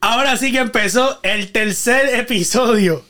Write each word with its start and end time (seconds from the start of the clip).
Ahora 0.00 0.36
sí 0.36 0.50
que 0.50 0.58
empezó 0.58 1.20
el 1.22 1.52
tercer 1.52 2.14
episodio 2.20 3.04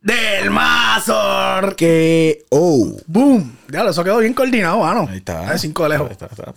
del 0.00 0.50
Mazor. 0.50 1.76
Que. 1.76 2.44
Oh. 2.50 2.96
¡Boom! 3.06 3.56
Ya, 3.68 3.84
eso 3.84 4.02
quedó 4.02 4.18
bien 4.18 4.34
coordinado, 4.34 4.80
mano. 4.80 5.06
Ahí 5.08 5.18
está. 5.18 5.52
De 5.52 5.58
cinco 5.58 5.84
de 5.84 5.90
lejos. 5.90 6.08
Ahí 6.08 6.12
está, 6.12 6.26
está. 6.26 6.52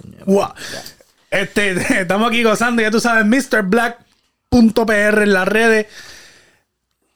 Este, 1.29 1.71
estamos 2.01 2.29
aquí 2.29 2.43
gozando, 2.43 2.81
ya 2.81 2.91
tú 2.91 2.99
sabes, 2.99 3.25
MrBlack.pr 3.25 5.21
en 5.21 5.33
las 5.33 5.47
redes. 5.47 5.87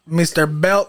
Mr. 0.06 0.48
Bell. 0.48 0.84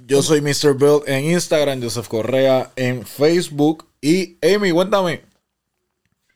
Yo 0.00 0.22
soy 0.22 0.40
Mr. 0.40 0.76
Bill 0.76 1.00
en 1.06 1.24
Instagram, 1.26 1.82
Joseph 1.82 2.08
Correa 2.08 2.70
en 2.76 3.06
Facebook. 3.06 3.86
Y 4.00 4.36
Amy, 4.42 4.72
cuéntame. 4.72 5.22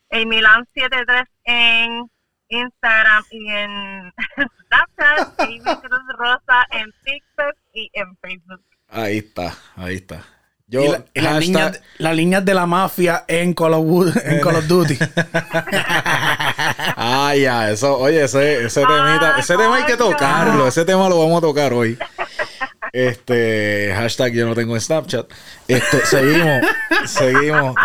Milan73 0.09 1.25
en 1.43 2.09
Instagram 2.49 3.23
y 3.31 3.49
en 3.49 4.13
Snapchat, 4.67 5.39
Amy 5.41 5.59
Cruz 5.59 6.01
Rosa 6.17 6.65
en 6.71 6.91
TikTok 7.03 7.55
y 7.73 7.89
en 7.93 8.17
Facebook. 8.17 8.61
Ahí 8.89 9.17
está, 9.19 9.53
ahí 9.75 9.95
está. 9.95 10.23
Yo, 10.69 10.83
Y 10.83 10.87
la- 10.89 11.05
y 11.13 11.21
las 11.21 11.33
hashtag- 11.35 11.39
líneas, 11.41 11.81
las 11.97 12.15
líneas 12.15 12.43
de 12.45 12.53
la 12.53 12.65
mafia 12.65 13.23
en 13.29 13.53
Call 13.53 13.73
of, 13.73 13.85
Wood- 13.85 14.21
en 14.25 14.41
Call 14.41 14.55
of 14.57 14.67
Duty. 14.67 14.97
Ah, 16.99 17.33
ya, 17.35 17.69
eso, 17.71 17.97
oye, 17.97 18.23
ese, 18.23 18.65
ese 18.65 18.81
temita, 18.81 19.35
ese 19.37 19.55
tema 19.55 19.75
hay 19.77 19.83
que 19.85 19.95
tocarlo, 19.97 20.67
ese 20.67 20.83
tema 20.85 21.07
lo 21.09 21.19
vamos 21.19 21.37
a 21.37 21.41
tocar 21.41 21.71
hoy. 21.73 21.97
Este, 22.97 23.93
hashtag 23.95 24.33
yo 24.33 24.47
no 24.47 24.55
tengo 24.55 24.79
Snapchat. 24.79 25.27
Este, 25.67 26.03
seguimos, 26.05 26.61
seguimos. 27.05 27.75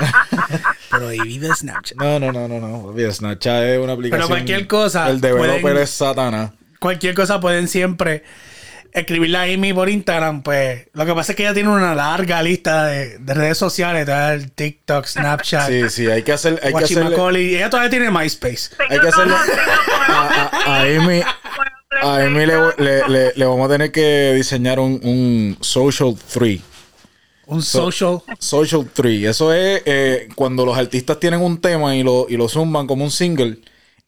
Prohibido 0.88 1.54
Snapchat. 1.54 1.98
No, 1.98 2.18
no, 2.18 2.32
no, 2.32 2.48
no, 2.48 2.58
no. 2.60 3.12
Snapchat 3.12 3.62
es 3.64 3.78
una 3.78 3.92
aplicación. 3.92 4.28
cualquier 4.28 4.66
cosa 4.66 5.10
El 5.10 5.20
developer 5.20 5.60
pueden- 5.60 5.78
es 5.82 5.90
Satana. 5.90 6.54
Cualquier 6.80 7.14
cosa 7.14 7.40
pueden 7.40 7.68
siempre 7.68 8.24
escribirle 8.92 9.36
a 9.38 9.42
Amy 9.42 9.72
por 9.74 9.88
Instagram. 9.90 10.42
Pues 10.42 10.88
lo 10.94 11.04
que 11.04 11.14
pasa 11.14 11.32
es 11.32 11.36
que 11.36 11.42
ella 11.44 11.54
tiene 11.54 11.68
una 11.68 11.94
larga 11.94 12.42
lista 12.42 12.86
de, 12.86 13.18
de 13.18 13.34
redes 13.34 13.58
sociales: 13.58 14.06
tal, 14.06 14.50
TikTok, 14.50 15.04
Snapchat, 15.06 15.68
Sí, 15.68 15.90
sí, 15.90 16.06
hay 16.10 16.22
que 16.22 16.32
hacer, 16.32 16.58
hay 16.62 16.72
que 16.72 16.84
hacerle, 16.84 17.02
Guachimacoli. 17.02 17.56
Ella 17.56 17.68
todavía 17.68 17.90
tiene 17.90 18.10
MySpace. 18.10 18.70
hay 18.88 18.98
que 18.98 19.08
hacerle 19.08 19.34
a, 19.34 20.48
a, 20.66 20.76
a 20.78 20.80
Amy, 20.82 21.22
a 22.00 22.16
Amy 22.24 22.46
le, 22.46 22.54
le, 22.78 23.08
le- 23.08 23.32
le 23.34 23.44
vamos 23.46 23.66
a 23.68 23.72
tener 23.72 23.92
que 23.92 24.32
diseñar 24.34 24.78
un, 24.80 25.00
un 25.02 25.56
social 25.60 26.14
tree. 26.32 26.60
Un 27.46 27.60
social. 27.62 28.20
Social 28.38 28.88
tree. 28.92 29.26
Eso 29.26 29.52
es 29.52 29.82
eh, 29.84 30.28
cuando 30.34 30.64
los 30.64 30.78
artistas 30.78 31.18
tienen 31.20 31.40
un 31.40 31.60
tema 31.60 31.94
y 31.96 32.02
lo, 32.02 32.26
y 32.28 32.36
lo 32.36 32.48
zumban 32.48 32.86
como 32.86 33.04
un 33.04 33.10
single. 33.10 33.58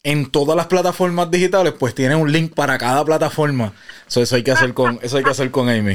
En 0.03 0.27
todas 0.29 0.55
las 0.55 0.67
plataformas 0.67 1.31
digitales, 1.31 1.73
pues 1.79 1.95
tienen 1.95 2.17
un 2.19 2.31
link 2.31 2.53
para 2.53 2.77
cada 2.77 3.03
plataforma. 3.03 3.73
So, 4.07 4.21
eso 4.21 4.35
hay 4.35 4.43
que 4.43 4.51
hacer 4.51 4.73
con, 4.75 4.99
eso 5.01 5.17
hay 5.17 5.23
que 5.23 5.31
hacer 5.31 5.49
con 5.51 5.67
Amy. 5.67 5.93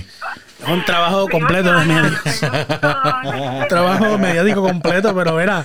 Es 0.62 0.68
un 0.68 0.84
trabajo 0.84 1.28
completo 1.28 1.72
de 1.72 1.84
medios. 1.86 2.12
Un 2.42 3.68
trabajo 3.68 4.18
mediático 4.18 4.62
completo, 4.62 5.14
pero 5.14 5.40
era 5.40 5.64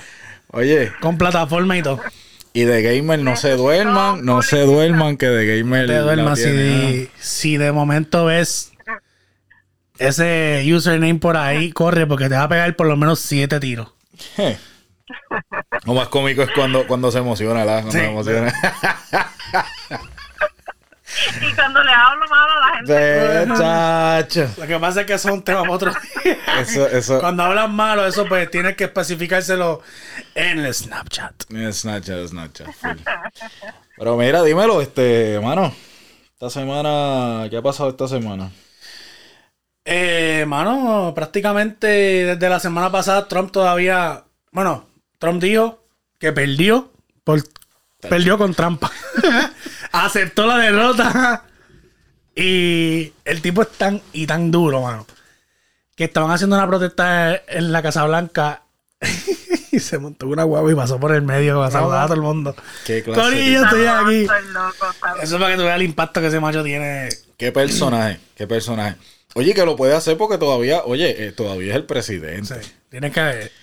Oye, 0.52 0.92
con 1.00 1.18
plataforma 1.18 1.76
y 1.76 1.82
todo. 1.82 2.00
Y 2.56 2.64
de 2.64 2.80
gamer 2.80 3.18
no 3.18 3.36
se 3.36 3.50
duerman, 3.54 4.24
no 4.24 4.40
se 4.40 4.60
duerman, 4.62 5.18
que 5.18 5.26
de 5.26 5.58
gamer. 5.58 5.86
Te 5.86 5.92
la 5.92 6.00
duermas 6.00 6.38
si, 6.40 7.10
si 7.18 7.56
de 7.58 7.70
momento 7.70 8.24
ves 8.24 8.72
ese 9.98 10.64
username 10.74 11.16
por 11.16 11.36
ahí, 11.36 11.70
corre 11.72 12.06
porque 12.06 12.30
te 12.30 12.34
va 12.34 12.44
a 12.44 12.48
pegar 12.48 12.74
por 12.74 12.86
lo 12.86 12.96
menos 12.96 13.20
siete 13.20 13.60
tiros. 13.60 13.92
Lo 15.84 15.92
más 15.92 16.08
cómico 16.08 16.42
es 16.42 16.50
cuando, 16.52 16.86
cuando 16.86 17.10
se 17.10 17.18
emociona, 17.18 17.64
¿verdad? 17.64 17.82
Cuando 17.82 17.92
Sí. 17.92 17.98
se 17.98 18.06
emociona. 18.06 18.52
Y 21.40 21.54
cuando 21.54 21.82
le 21.82 21.92
hablo 21.92 22.26
malo 22.28 22.52
a 22.52 22.60
la 22.60 22.76
gente, 22.76 23.54
chacho. 23.56 24.60
Lo 24.60 24.66
que 24.66 24.78
pasa 24.78 25.00
es 25.00 25.06
que 25.06 25.14
eso 25.14 25.28
es 25.28 25.34
un 25.34 25.42
tema 25.42 25.60
para 25.60 25.72
otro 25.72 25.92
día. 26.24 26.36
Eso, 26.60 26.86
eso. 26.88 27.20
Cuando 27.20 27.42
hablas 27.42 27.70
malo, 27.70 28.06
eso 28.06 28.26
pues 28.26 28.50
tienes 28.50 28.76
que 28.76 28.84
especificárselo 28.84 29.82
en 30.34 30.58
el 30.58 30.74
Snapchat. 30.74 31.50
Es 31.52 31.80
Snapchat, 31.80 32.28
Snapchat. 32.28 32.72
full. 32.72 32.96
Pero 33.96 34.16
mira, 34.16 34.42
dímelo, 34.42 34.80
este, 34.80 35.40
mano. 35.42 35.72
Esta 36.32 36.50
semana, 36.50 37.48
¿qué 37.48 37.56
ha 37.56 37.62
pasado 37.62 37.90
esta 37.90 38.08
semana? 38.08 38.50
Eh, 39.88 40.44
mano, 40.48 41.12
prácticamente 41.14 41.86
desde 41.86 42.48
la 42.48 42.58
semana 42.58 42.90
pasada 42.90 43.28
Trump 43.28 43.52
todavía, 43.52 44.24
bueno, 44.50 44.84
Trump 45.18 45.40
dijo 45.40 45.84
que 46.18 46.32
perdió 46.32 46.92
por 47.22 47.40
perdió 48.00 48.38
con 48.38 48.54
trampa. 48.54 48.90
Aceptó 49.92 50.46
la 50.46 50.58
derrota 50.58 51.44
y 52.34 53.12
el 53.24 53.40
tipo 53.40 53.62
es 53.62 53.70
tan 53.72 54.02
y 54.12 54.26
tan 54.26 54.50
duro, 54.50 54.82
mano, 54.82 55.06
que 55.94 56.04
estaban 56.04 56.30
haciendo 56.30 56.56
una 56.56 56.66
protesta 56.66 57.34
en 57.48 57.72
la 57.72 57.82
Casa 57.82 58.04
Blanca 58.04 58.62
y 59.72 59.80
se 59.80 59.98
montó 59.98 60.26
una 60.26 60.44
guagua 60.44 60.70
y 60.70 60.74
pasó 60.74 61.00
por 61.00 61.14
el 61.14 61.22
medio, 61.22 61.58
pasó 61.58 61.92
a 61.92 62.04
todo 62.04 62.14
el 62.14 62.20
mundo. 62.20 62.54
¿Qué 62.84 63.02
clase 63.02 63.54
estoy 63.54 63.86
aquí. 63.86 64.26
¿sabes? 64.26 64.44
Eso 65.22 65.36
es 65.36 65.40
para 65.40 65.52
que 65.52 65.56
tú 65.56 65.62
veas 65.62 65.76
el 65.76 65.82
impacto 65.82 66.20
que 66.20 66.26
ese 66.26 66.40
macho 66.40 66.62
tiene. 66.62 67.08
¿Qué 67.38 67.52
personaje? 67.52 68.20
¿Qué 68.36 68.46
personaje? 68.46 68.96
Oye, 69.34 69.52
que 69.52 69.64
lo 69.66 69.76
puede 69.76 69.94
hacer 69.94 70.16
porque 70.16 70.38
todavía, 70.38 70.82
oye, 70.84 71.26
eh, 71.26 71.32
todavía 71.32 71.72
es 71.72 71.76
el 71.76 71.84
presidente. 71.84 72.62
Sí, 72.62 72.72
tienes 72.90 73.12
que. 73.12 73.20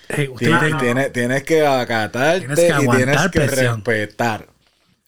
eh, 0.09 0.29
usted 0.29 0.37
Tienes, 0.47 0.59
tiene- 0.61 0.79
tienes- 0.79 1.11
tienes 1.13 1.43
que 1.43 1.65
acatarte 1.65 2.39
Tienes 2.39 2.59
que 2.59 2.65
y 2.65 2.67
tienes 2.67 2.81
aguantar 2.87 3.31
que 3.31 3.39
presión. 3.41 3.83
respetar. 3.85 4.47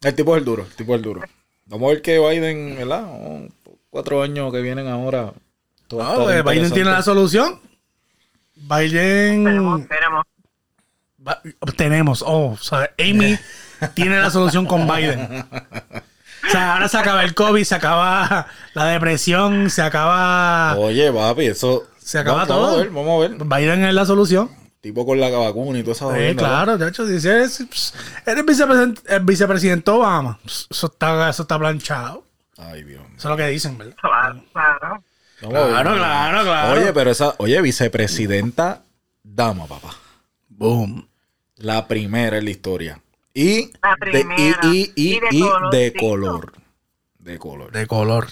El 0.02 0.14
tipo 0.16 0.36
es 0.36 0.40
el 0.40 0.46
duro, 0.46 0.64
el 0.64 0.76
tipo 0.76 0.94
es 0.94 0.98
el 0.98 1.02
duro. 1.04 1.22
Vamos 1.66 1.88
a 1.90 1.94
ver 1.94 2.02
que 2.02 2.20
Biden, 2.20 2.76
¿verdad? 2.78 3.04
Oh, 3.08 3.48
Cuatro 3.90 4.22
años 4.22 4.52
que 4.52 4.62
vienen 4.62 4.88
ahora. 4.88 5.32
todo 5.88 6.04
No, 6.04 6.30
está 6.30 6.44
pues, 6.44 6.56
Biden 6.58 6.72
tiene 6.74 6.92
la 6.92 7.02
solución. 7.02 7.60
Biden. 8.56 9.48
Esperemos. 9.82 10.24
va- 11.28 11.42
tenemos. 11.76 12.22
Oh, 12.26 12.52
o 12.52 12.58
sea, 12.58 12.92
Amy 13.00 13.38
tiene 13.96 14.20
la 14.20 14.30
solución 14.30 14.66
con 14.66 14.88
Biden. 14.88 15.46
O 16.48 16.52
sea, 16.52 16.74
ahora 16.74 16.88
se 16.88 16.98
acaba 16.98 17.24
el 17.24 17.34
COVID, 17.34 17.64
se 17.64 17.76
acaba 17.76 18.48
la 18.74 18.86
depresión, 18.86 19.70
se 19.70 19.82
acaba. 19.82 20.76
Oye, 20.78 21.12
papi, 21.12 21.46
eso. 21.48 21.88
Se 22.06 22.20
acaba 22.20 22.46
vamos, 22.46 22.50
Vamos 22.50 22.66
todo. 22.70 22.76
a 22.76 22.84
ver, 22.84 22.90
vamos 22.92 23.26
a 23.26 23.28
ver. 23.28 23.44
Biden 23.62 23.84
es 23.84 23.94
la 23.96 24.06
solución. 24.06 24.50
Tipo 24.80 25.04
con 25.08 25.20
la 25.20 25.30
vacuna 25.32 25.80
y 25.80 25.82
toda 25.82 25.94
esa 25.96 26.06
Sí, 26.06 26.12
jodienda, 26.12 26.44
claro, 26.44 26.78
de 26.78 26.88
hecho, 26.88 27.06
dice, 27.08 27.30
eres, 27.32 27.66
eres 28.28 28.46
vicepresidente, 28.46 29.02
el 29.16 29.20
vicepresidente 29.24 29.90
Obama. 29.90 30.38
Eso 30.46 30.86
está, 30.86 31.28
eso 31.32 31.42
está 31.42 31.58
planchado. 31.58 32.24
Ay, 32.58 32.84
Dios 32.84 33.02
mío. 33.02 33.10
Eso 33.18 33.28
es 33.28 33.32
lo 33.32 33.38
que 33.38 33.48
dicen, 33.48 33.78
¿verdad? 33.80 33.96
Claro, 34.00 34.44
claro. 34.54 35.04
Vamos. 35.42 35.70
Claro, 35.70 35.96
claro, 35.96 36.44
claro. 36.44 36.74
Oye, 36.80 36.94
pero 36.94 37.10
esa, 37.10 37.34
oye, 37.40 37.60
vicepresidenta 37.64 38.84
dama, 39.24 39.66
papá. 39.66 39.96
Boom. 40.50 41.08
La 41.58 41.88
primera 41.88 42.38
en 42.38 42.46
la 42.46 42.52
historia. 42.52 43.02
Y 43.34 43.72
La 43.82 43.96
de, 44.00 44.12
primera. 44.12 44.60
y, 44.64 44.94
y, 44.96 45.14
y, 45.14 45.16
Y 45.16 45.20
de 45.20 45.28
y 45.32 45.40
color, 45.42 45.72
de 45.72 45.92
sí. 45.92 46.00
color. 46.00 46.54
De 47.18 47.40
color. 47.40 47.72
De 47.72 47.88
color. 47.88 48.28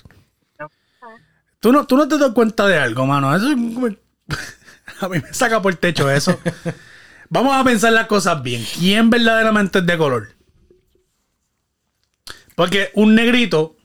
¿Tú 1.63 1.71
no, 1.71 1.87
tú 1.87 1.95
no 1.95 2.09
te 2.09 2.17
das 2.17 2.31
cuenta 2.33 2.67
de 2.67 2.77
algo, 2.77 3.05
mano. 3.05 3.33
Eso 3.33 3.45
a 4.99 5.07
mí 5.07 5.17
me 5.21 5.33
saca 5.33 5.61
por 5.61 5.71
el 5.71 5.77
techo 5.77 6.11
eso. 6.11 6.37
Vamos 7.29 7.55
a 7.55 7.63
pensar 7.63 7.93
las 7.93 8.07
cosas 8.07 8.43
bien. 8.43 8.65
¿Quién 8.77 9.09
verdaderamente 9.09 9.79
es 9.79 9.85
de 9.85 9.97
color? 9.97 10.27
Porque 12.55 12.91
un 12.95 13.15
negrito 13.15 13.77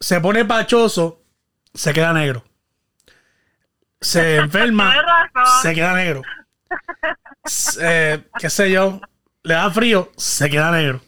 se 0.00 0.20
pone 0.20 0.44
pachoso, 0.44 1.22
se 1.72 1.92
queda 1.92 2.12
negro. 2.12 2.44
Se 4.00 4.36
enferma, 4.38 4.92
se 5.62 5.74
queda 5.74 5.94
negro. 5.94 6.22
Se- 7.44 8.24
qué 8.40 8.50
sé 8.50 8.72
yo, 8.72 9.00
le 9.44 9.54
da 9.54 9.70
frío, 9.70 10.10
se 10.16 10.50
queda 10.50 10.72
negro. 10.72 11.00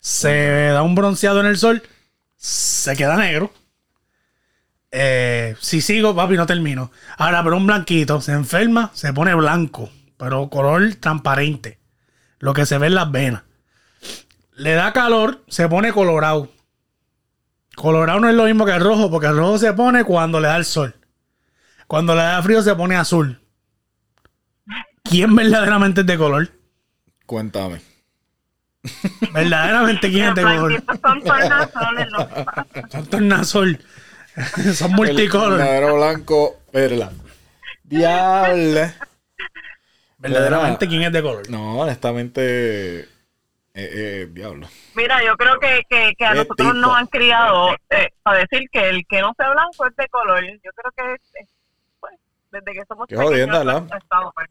Se 0.00 0.66
da 0.68 0.82
un 0.82 0.94
bronceado 0.94 1.40
en 1.40 1.46
el 1.46 1.56
sol, 1.56 1.82
se 2.36 2.94
queda 2.94 3.16
negro. 3.16 3.50
Eh, 4.98 5.56
si 5.60 5.82
sigo, 5.82 6.16
papi, 6.16 6.36
no 6.36 6.46
termino. 6.46 6.90
Ahora, 7.18 7.44
pero 7.44 7.58
un 7.58 7.66
blanquito 7.66 8.22
se 8.22 8.32
enferma, 8.32 8.90
se 8.94 9.12
pone 9.12 9.34
blanco, 9.34 9.90
pero 10.16 10.48
color 10.48 10.94
transparente. 10.94 11.78
Lo 12.38 12.54
que 12.54 12.64
se 12.64 12.78
ve 12.78 12.86
en 12.86 12.94
las 12.94 13.12
venas. 13.12 13.42
Le 14.54 14.72
da 14.72 14.94
calor, 14.94 15.44
se 15.48 15.68
pone 15.68 15.92
colorado. 15.92 16.50
Colorado 17.74 18.20
no 18.20 18.30
es 18.30 18.34
lo 18.34 18.44
mismo 18.44 18.64
que 18.64 18.72
el 18.72 18.80
rojo, 18.80 19.10
porque 19.10 19.26
el 19.26 19.36
rojo 19.36 19.58
se 19.58 19.74
pone 19.74 20.02
cuando 20.02 20.40
le 20.40 20.48
da 20.48 20.56
el 20.56 20.64
sol. 20.64 20.96
Cuando 21.86 22.14
le 22.14 22.22
da 22.22 22.42
frío 22.42 22.62
se 22.62 22.74
pone 22.74 22.96
azul. 22.96 23.38
¿Quién 25.04 25.36
verdaderamente 25.36 26.00
es 26.00 26.06
de 26.06 26.16
color? 26.16 26.48
Cuéntame. 27.26 27.82
Verdaderamente 29.34 30.10
quién 30.10 30.28
es 30.28 30.34
de 30.36 30.42
color. 30.42 30.84
son 31.02 31.20
pasa. 31.20 31.70
Son 32.90 33.06
tornasol. 33.08 33.78
Son 34.74 34.90
El 34.90 34.96
multicolor. 34.96 35.58
negro 35.58 35.96
blanco, 35.96 36.60
perla. 36.70 37.12
Diablo. 37.82 38.92
Verdaderamente 40.18 40.88
quién 40.88 41.02
es 41.02 41.12
de 41.12 41.22
color. 41.22 41.48
No, 41.50 41.78
honestamente. 41.80 43.00
Eh, 43.78 43.90
eh, 43.92 44.28
diablo. 44.30 44.66
Mira, 44.94 45.22
yo 45.22 45.36
creo 45.36 45.58
que, 45.60 45.82
que, 45.88 46.14
que 46.16 46.24
a 46.24 46.32
nosotros 46.32 46.56
tipo. 46.56 46.72
nos 46.72 46.96
han 46.96 47.06
criado 47.08 47.74
eh, 47.90 48.08
para 48.22 48.38
decir 48.38 48.68
que 48.72 48.88
el 48.88 49.06
que 49.06 49.20
no 49.20 49.34
sea 49.36 49.50
blanco 49.50 49.86
es 49.86 49.94
de 49.96 50.08
color. 50.08 50.42
Yo 50.44 50.70
creo 50.74 50.92
que 50.96 51.40
eh, 51.40 51.46
pues, 52.00 52.14
desde 52.50 52.72
que 52.72 52.84
somos 52.88 53.06
Qué 53.06 53.16
jodienda, 53.16 53.58
pequeños 53.60 54.02
estado, 54.02 54.32
pues, 54.34 54.48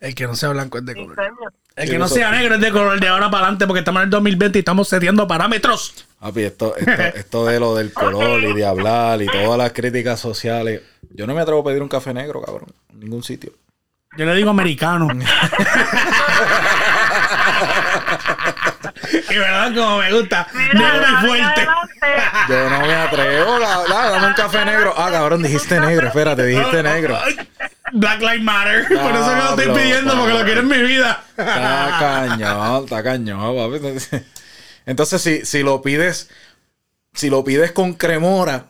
El 0.00 0.14
que 0.14 0.26
no 0.26 0.34
sea 0.34 0.48
blanco 0.48 0.78
es 0.78 0.86
de 0.86 0.94
color. 0.94 1.32
El 1.76 1.90
que 1.90 1.98
no 1.98 2.08
sea 2.08 2.30
negro 2.30 2.54
es 2.54 2.60
de 2.62 2.70
color 2.72 2.98
de 2.98 3.06
ahora 3.08 3.30
para 3.30 3.44
adelante 3.44 3.66
porque 3.66 3.80
estamos 3.80 4.00
en 4.00 4.04
el 4.04 4.10
2020 4.10 4.58
y 4.58 4.60
estamos 4.60 4.88
cediendo 4.88 5.28
parámetros. 5.28 6.06
Papi, 6.18 6.42
esto, 6.44 6.74
esto, 6.76 6.90
esto 7.14 7.44
de 7.46 7.60
lo 7.60 7.74
del 7.74 7.92
color 7.92 8.42
y 8.42 8.54
de 8.54 8.64
hablar 8.66 9.20
y 9.20 9.26
todas 9.26 9.58
las 9.58 9.72
críticas 9.72 10.18
sociales. 10.18 10.80
Yo 11.10 11.26
no 11.26 11.34
me 11.34 11.42
atrevo 11.42 11.60
a 11.60 11.64
pedir 11.64 11.82
un 11.82 11.88
café 11.88 12.14
negro, 12.14 12.40
cabrón. 12.40 12.72
En 12.92 13.00
ningún 13.00 13.22
sitio. 13.22 13.52
Yo 14.16 14.24
le 14.24 14.34
digo 14.34 14.48
americano. 14.48 15.08
y 19.30 19.36
verdad, 19.36 19.74
como 19.74 19.98
me 19.98 20.12
gusta. 20.12 20.46
Mira, 20.54 20.92
negro 20.92 21.06
y 21.06 21.26
fuerte. 21.26 21.66
Yo 22.48 22.70
no 22.70 22.80
me 22.80 22.94
atrevo. 22.94 23.58
la- 23.58 23.82
la- 23.88 24.10
dame 24.10 24.26
un 24.28 24.32
café 24.34 24.64
negro. 24.64 24.94
Ah, 24.96 25.10
cabrón, 25.10 25.42
dijiste 25.42 25.78
negro. 25.80 26.08
Espérate, 26.08 26.44
dijiste 26.44 26.82
negro. 26.82 27.18
Black 27.92 28.20
Lives 28.20 28.42
Matter. 28.42 28.86
Por 28.88 29.12
eso 29.12 29.28
que 29.30 29.36
lo 29.36 29.48
estoy 29.62 29.82
pidiendo, 29.82 30.14
porque 30.16 30.32
lo 30.34 30.44
quiero 30.44 30.60
en 30.60 30.68
mi 30.68 30.82
vida. 30.82 31.24
Está 31.36 31.96
cañón, 32.00 32.84
está 32.84 33.02
cañón, 33.02 33.56
papi. 33.56 34.26
Entonces, 34.86 35.20
si, 35.22 35.44
si 35.44 35.62
lo 35.62 35.82
pides, 35.82 36.30
si 37.12 37.30
lo 37.30 37.42
pides 37.44 37.72
con 37.72 37.94
cremora, 37.94 38.66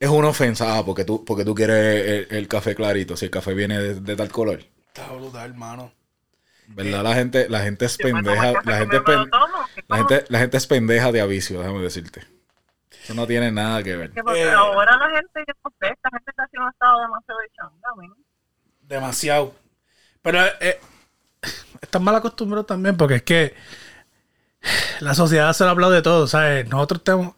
es 0.00 0.08
una 0.08 0.28
ofensa. 0.28 0.78
Ah, 0.78 0.84
porque 0.84 1.04
tú, 1.04 1.24
porque 1.24 1.44
tú 1.44 1.54
quieres 1.54 2.26
el, 2.30 2.36
el 2.36 2.48
café 2.48 2.74
clarito, 2.74 3.16
si 3.16 3.26
el 3.26 3.30
café 3.30 3.54
viene 3.54 3.78
de, 3.78 3.94
de 4.00 4.16
tal 4.16 4.30
color. 4.30 4.60
Está 4.88 5.08
brutal, 5.12 5.50
hermano. 5.50 5.92
¿Verdad? 6.66 7.02
La 7.02 7.14
gente, 7.14 7.46
la 7.48 7.60
gente 7.60 7.84
es 7.84 7.98
me 8.02 8.10
pendeja. 8.12 8.52
La 8.64 8.78
gente, 8.78 8.96
es 8.96 9.02
me 9.02 9.06
pen- 9.06 9.30
la 9.88 9.96
gente, 9.98 10.24
la 10.28 10.38
gente 10.38 10.56
es 10.56 10.66
pendeja 10.66 11.12
de 11.12 11.20
avicio, 11.20 11.60
déjame 11.60 11.80
decirte. 11.82 12.26
Eso 13.02 13.12
no 13.14 13.26
tiene 13.26 13.52
nada 13.52 13.82
que 13.82 13.96
ver. 13.96 14.10
que 14.12 14.22
porque 14.22 14.42
Eh. 14.44 14.50
ahora 14.50 14.96
la 14.96 15.10
gente, 15.14 15.44
yo 15.46 15.54
no 15.62 15.70
sé, 15.78 15.92
esta 15.92 16.08
gente 16.10 16.30
está 16.30 16.44
haciendo 16.44 16.64
un 16.66 16.72
estado 16.72 17.00
demasiado 17.02 17.38
de 17.40 17.48
changa. 17.54 18.14
Demasiado. 18.86 19.54
Pero 20.22 20.38
eh, 20.60 20.78
están 21.80 22.02
mal 22.04 22.14
acostumbrados 22.16 22.66
también 22.66 22.96
porque 22.96 23.16
es 23.16 23.22
que 23.22 23.54
la 25.00 25.14
sociedad 25.14 25.52
se 25.52 25.64
lo 25.64 25.70
aplaude 25.70 26.02
todo, 26.02 26.26
¿sabes? 26.26 26.68
Nosotros 26.68 27.04
tenemos... 27.04 27.34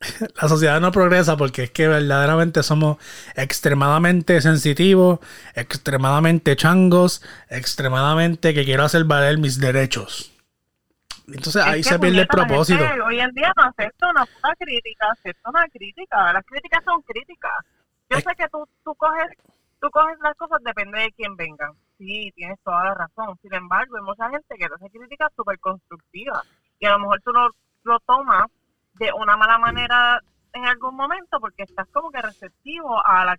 La 0.40 0.48
sociedad 0.48 0.80
no 0.80 0.90
progresa 0.90 1.36
porque 1.36 1.62
es 1.64 1.70
que 1.70 1.86
verdaderamente 1.86 2.64
somos 2.64 2.96
extremadamente 3.36 4.40
sensitivos, 4.40 5.20
extremadamente 5.54 6.56
changos, 6.56 7.22
extremadamente 7.48 8.52
que 8.52 8.64
quiero 8.64 8.82
hacer 8.82 9.04
valer 9.04 9.38
mis 9.38 9.60
derechos. 9.60 10.32
Entonces 11.28 11.62
ahí 11.62 11.80
Es 11.82 11.86
se 11.86 12.00
pierde 12.00 12.22
el 12.22 12.26
propósito. 12.26 12.80
gente 12.84 13.00
Hoy 13.00 13.20
en 13.20 13.30
día 13.30 13.52
no 13.56 13.62
acepta 13.62 14.10
una 14.10 14.26
puta 14.26 14.52
crítica, 14.58 15.06
acepta 15.12 15.50
una 15.50 15.68
crítica. 15.68 16.32
Las 16.32 16.44
críticas 16.46 16.82
son 16.84 17.00
críticas. 17.02 17.52
Yo 18.10 18.18
Es- 18.18 18.24
sé 18.24 18.30
que 18.36 18.48
tú, 18.48 18.68
tú 18.84 18.94
coges 18.96 19.28
tú 19.82 19.90
coges 19.90 20.16
las 20.22 20.36
cosas, 20.36 20.60
depende 20.64 21.00
de 21.00 21.12
quién 21.12 21.34
vengan. 21.36 21.72
Sí, 21.98 22.30
tienes 22.36 22.58
toda 22.64 22.84
la 22.84 22.94
razón. 22.94 23.36
Sin 23.42 23.52
embargo, 23.52 23.96
hay 23.96 24.02
mucha 24.02 24.30
gente 24.30 24.54
que 24.56 24.68
te 24.68 24.74
hace 24.74 24.90
críticas 24.90 25.32
súper 25.36 25.58
constructivas. 25.58 26.42
Y 26.78 26.86
a 26.86 26.92
lo 26.92 27.00
mejor 27.00 27.20
tú 27.24 27.32
lo, 27.32 27.48
lo 27.82 27.98
tomas 28.06 28.46
de 28.94 29.10
una 29.12 29.36
mala 29.36 29.58
manera 29.58 30.20
en 30.52 30.66
algún 30.66 30.94
momento 30.94 31.40
porque 31.40 31.64
estás 31.64 31.88
como 31.92 32.10
que 32.12 32.22
receptivo 32.22 33.04
a 33.04 33.24
la, 33.24 33.36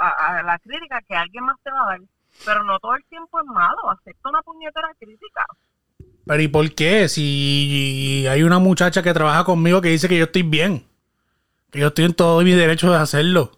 a, 0.00 0.38
a 0.38 0.42
la 0.42 0.58
crítica 0.58 1.02
que 1.06 1.14
alguien 1.14 1.44
más 1.44 1.56
te 1.62 1.70
va 1.70 1.82
a 1.82 1.86
dar. 1.90 2.00
Pero 2.46 2.64
no 2.64 2.78
todo 2.78 2.94
el 2.94 3.04
tiempo 3.04 3.38
es 3.38 3.46
malo. 3.46 3.90
Acepta 3.90 4.30
una 4.30 4.40
puñetera 4.42 4.88
crítica. 4.98 5.44
Pero 6.24 6.42
¿y 6.42 6.48
por 6.48 6.74
qué? 6.74 7.08
Si 7.08 8.26
hay 8.26 8.42
una 8.42 8.58
muchacha 8.58 9.02
que 9.02 9.12
trabaja 9.12 9.44
conmigo 9.44 9.82
que 9.82 9.90
dice 9.90 10.08
que 10.08 10.18
yo 10.18 10.24
estoy 10.24 10.44
bien, 10.44 10.86
que 11.70 11.80
yo 11.80 11.88
estoy 11.88 12.06
en 12.06 12.14
todo 12.14 12.40
mi 12.42 12.52
derecho 12.52 12.90
de 12.90 12.96
hacerlo. 12.96 13.52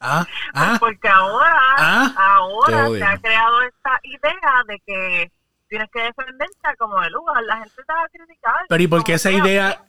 Ah, 0.00 0.26
ah, 0.54 0.76
Porque 0.78 1.08
ahora, 1.08 1.56
Ah. 1.78 2.14
Ahora 2.16 2.88
se 2.88 3.02
ha 3.04 3.18
creado 3.18 3.62
esta 3.62 3.98
idea 4.04 4.62
de 4.68 4.80
que 4.86 5.32
tienes 5.68 5.88
que 5.92 6.00
defenderte 6.02 6.76
como 6.78 7.00
de 7.00 7.10
lugar. 7.10 7.42
La 7.44 7.56
gente 7.58 7.74
te 7.76 7.92
va 7.92 8.02
a 8.02 8.08
criticar. 8.08 8.54
Pero 8.68 8.82
¿y 8.82 8.86
por 8.86 9.00
qué 9.00 9.12
como 9.12 9.16
esa 9.16 9.30
idea- 9.30 9.84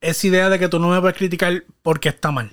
esa 0.00 0.26
idea 0.26 0.48
de 0.48 0.58
que 0.58 0.68
tú 0.68 0.78
no 0.78 0.88
me 0.88 1.00
puedes 1.00 1.16
criticar 1.16 1.52
porque 1.82 2.08
está 2.10 2.30
mal. 2.30 2.50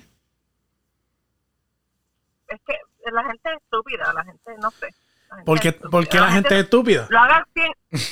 Es 2.48 2.60
que 2.66 2.74
la 3.12 3.24
gente 3.24 3.50
es 3.50 3.62
estúpida, 3.62 4.12
la 4.12 4.24
gente 4.24 4.52
no 4.60 4.70
sé. 4.72 4.88
La 5.30 5.36
gente 5.36 5.44
¿Por 5.46 5.60
qué, 5.60 5.68
es 5.68 5.74
estúpida. 5.74 5.90
por 5.90 6.08
qué 6.08 6.20
la 6.20 6.30
gente 6.30 6.54
es 6.58 6.64
estúpida? 6.64 7.06
Lo 7.10 7.18
hagan 7.18 7.44
bien. 7.54 7.72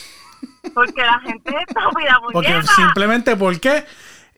Porque 0.75 1.03
la 1.03 1.21
gente 1.21 1.51
es 1.57 1.63
estúpida, 1.69 2.21
Porque 2.33 2.63
simplemente 2.63 3.37
porque, 3.37 3.87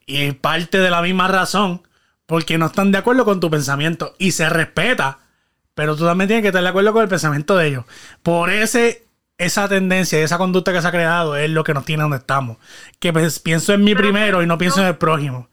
y 0.07 0.33
parte 0.33 0.79
de 0.79 0.91
la 0.91 1.01
misma 1.03 1.29
razón, 1.29 1.83
porque 2.27 2.59
no 2.59 2.67
están 2.67 2.93
de 2.93 2.99
acuerdo 2.99 3.25
con 3.25 3.41
tu 3.41 3.51
pensamiento 3.51 4.15
y 4.19 4.33
se 4.33 4.49
respeta, 4.49 5.19
pero 5.75 5.97
tú 5.97 6.05
también 6.05 6.29
tienes 6.29 6.43
que 6.43 6.49
estar 6.49 6.63
de 6.63 6.69
acuerdo 6.69 6.93
con 6.93 7.03
el 7.03 7.09
pensamiento 7.09 7.57
de 7.57 7.69
ellos. 7.69 7.85
Por 8.23 8.51
ese, 8.51 9.07
esa 9.39 9.69
tendencia 9.69 10.19
y 10.19 10.23
esa 10.23 10.39
conducta 10.39 10.73
que 10.73 10.83
se 10.83 10.89
ha 10.89 10.93
creado 10.93 11.37
es 11.37 11.51
lo 11.51 11.65
que 11.65 11.75
nos 11.75 11.85
tiene 11.85 12.03
donde 12.03 12.19
estamos. 12.19 12.59
Que 12.99 13.13
pues, 13.13 13.39
pienso 13.39 13.73
en 13.73 13.85
mí 13.85 13.95
Pero 13.95 14.09
primero 14.09 14.43
y 14.43 14.47
no 14.47 14.59
pienso 14.59 14.81
en 14.81 14.89
el 14.89 14.97
prójimo. 14.97 15.49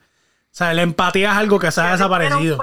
O 0.53 0.55
sea, 0.55 0.73
la 0.73 0.81
empatía 0.81 1.31
es 1.31 1.37
algo 1.37 1.59
que 1.59 1.71
se 1.71 1.81
ha 1.81 1.91
desaparecido. 1.91 2.59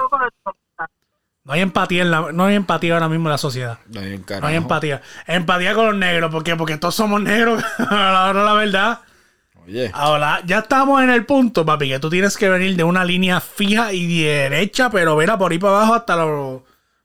No 1.43 1.53
hay 1.53 1.61
empatía 1.61 2.03
en 2.03 2.11
la, 2.11 2.31
no 2.31 2.45
hay 2.45 2.55
empatía 2.55 2.93
ahora 2.93 3.09
mismo 3.09 3.27
en 3.27 3.31
la 3.31 3.37
sociedad. 3.37 3.79
No 3.87 3.99
hay, 3.99 4.23
No 4.39 4.47
hay 4.47 4.55
empatía. 4.55 5.01
Empatía 5.25 5.73
con 5.73 5.85
los 5.87 5.95
negros, 5.95 6.31
¿por 6.31 6.43
qué? 6.43 6.55
Porque 6.55 6.77
todos 6.77 6.95
somos 6.95 7.21
negros. 7.21 7.63
Ahora 7.79 8.43
la 8.45 8.53
verdad. 8.53 8.99
Oye, 9.71 9.89
Ahora, 9.93 10.41
ya 10.45 10.59
estamos 10.59 11.01
en 11.01 11.09
el 11.11 11.25
punto, 11.25 11.65
papi, 11.65 11.87
que 11.89 11.99
tú 11.99 12.09
tienes 12.09 12.35
que 12.37 12.49
venir 12.49 12.75
de 12.75 12.83
una 12.83 13.05
línea 13.05 13.39
fija 13.39 13.93
y 13.93 14.21
derecha, 14.23 14.89
pero 14.89 15.15
verá 15.15 15.37
por 15.37 15.51
ahí 15.53 15.59
para 15.59 15.77
abajo 15.77 15.93
hasta 15.95 16.15
los 16.17 16.61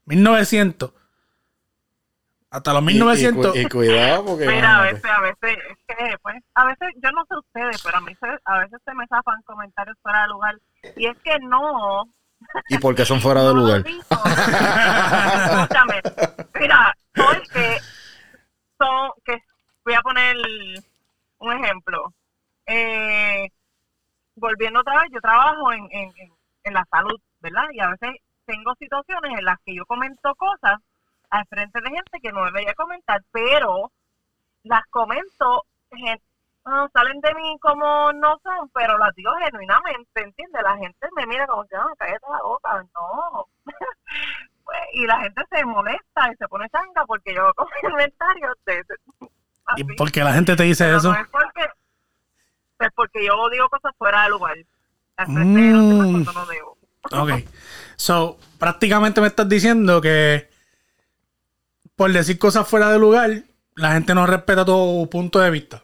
1900. 0.06 0.90
Hasta 2.50 2.72
los 2.72 2.82
y- 2.82 2.86
y, 2.86 2.88
1900. 2.94 3.52
cu- 3.52 3.58
y 3.58 3.66
cuidado 3.66 4.24
porque. 4.24 4.46
Mira, 4.46 4.78
a 4.78 4.82
veces, 4.82 5.04
a 5.04 5.20
veces, 5.20 5.58
es 5.70 5.76
que, 5.86 6.16
pues, 6.22 6.42
a 6.54 6.64
veces, 6.64 6.88
yo 7.02 7.10
no 7.12 7.24
sé 7.28 7.36
ustedes, 7.38 7.80
pero 7.84 7.98
a 7.98 8.00
mí 8.00 8.12
se, 8.18 8.26
a 8.44 8.58
veces 8.58 8.80
se 8.84 8.94
me 8.94 9.06
zafan 9.06 9.40
comentarios 9.44 9.96
fuera 10.02 10.22
de 10.22 10.28
lugar. 10.28 10.56
Y 10.96 11.06
es 11.06 11.16
que 11.22 11.38
no, 11.40 12.08
Y 12.68 12.78
porque 12.78 13.04
son 13.04 13.20
fuera 13.20 13.42
de 13.42 13.48
no 13.54 13.60
lugar. 13.60 13.84
Escúchame, 13.86 16.00
mira, 16.58 16.96
porque 17.14 17.78
son, 18.78 19.10
que 19.24 19.38
voy 19.84 19.94
a 19.94 20.00
poner 20.00 20.36
un 21.38 21.52
ejemplo. 21.52 22.12
Eh, 22.66 23.48
volviendo 24.34 24.80
otra 24.80 25.02
vez, 25.02 25.10
yo 25.12 25.20
trabajo 25.20 25.72
en, 25.72 25.88
en, 25.90 26.12
en, 26.64 26.74
la 26.74 26.84
salud, 26.90 27.20
¿verdad? 27.40 27.64
Y 27.72 27.80
a 27.80 27.90
veces 27.90 28.16
tengo 28.44 28.74
situaciones 28.78 29.38
en 29.38 29.44
las 29.44 29.58
que 29.64 29.74
yo 29.74 29.84
comento 29.86 30.34
cosas 30.34 30.78
al 31.30 31.46
frente 31.46 31.80
de 31.80 31.90
gente 31.90 32.20
que 32.20 32.32
no 32.32 32.44
debería 32.44 32.74
comentar, 32.74 33.20
pero 33.32 33.90
las 34.64 34.84
comento, 34.90 35.64
ah, 36.64 36.88
salen 36.92 37.20
de 37.20 37.34
mí 37.34 37.56
como 37.60 38.12
no 38.12 38.38
son, 38.42 38.68
pero 38.70 38.98
las 38.98 39.14
digo 39.14 39.32
genuinamente, 39.44 40.22
¿entiendes? 40.22 40.62
La 40.62 40.76
gente 40.76 41.08
me 41.16 41.26
mira 41.26 41.46
como 41.46 41.64
que, 41.66 41.76
ah, 41.76 41.86
cállate 41.98 42.26
la 42.30 42.42
boca, 42.42 42.84
no. 42.94 43.46
Pues, 44.66 44.80
y 44.94 45.06
la 45.06 45.20
gente 45.20 45.42
se 45.48 45.64
molesta 45.64 46.32
y 46.32 46.34
se 46.34 46.48
pone 46.48 46.68
changa 46.70 47.06
porque 47.06 47.32
yo 47.32 47.46
hago 47.46 47.68
comentarios 47.82 48.56
de 48.66 48.84
¿Y 49.76 49.84
así. 49.84 49.94
por 49.96 50.10
qué 50.10 50.24
la 50.24 50.32
gente 50.32 50.56
te 50.56 50.64
dice 50.64 50.84
Pero 50.86 50.96
eso? 50.96 51.12
No 51.12 51.20
es 51.20 51.28
porque, 51.28 51.68
es 52.80 52.90
porque 52.94 53.24
yo 53.24 53.48
digo 53.50 53.68
cosas 53.68 53.92
fuera 53.98 54.24
de 54.24 54.28
lugar. 54.30 54.56
De 54.56 54.64
los 55.18 55.28
Mm. 55.28 56.10
cuando 56.24 56.32
no 56.32 56.46
debo. 56.46 56.76
Ok. 57.12 57.30
So, 57.96 58.38
prácticamente 58.58 59.20
me 59.20 59.28
estás 59.28 59.48
diciendo 59.48 60.00
que 60.00 60.48
por 61.94 62.12
decir 62.12 62.38
cosas 62.38 62.68
fuera 62.68 62.90
de 62.90 62.98
lugar, 62.98 63.30
la 63.74 63.92
gente 63.92 64.14
no 64.14 64.26
respeta 64.26 64.64
tu 64.64 65.08
punto 65.10 65.38
de 65.38 65.50
vista. 65.50 65.82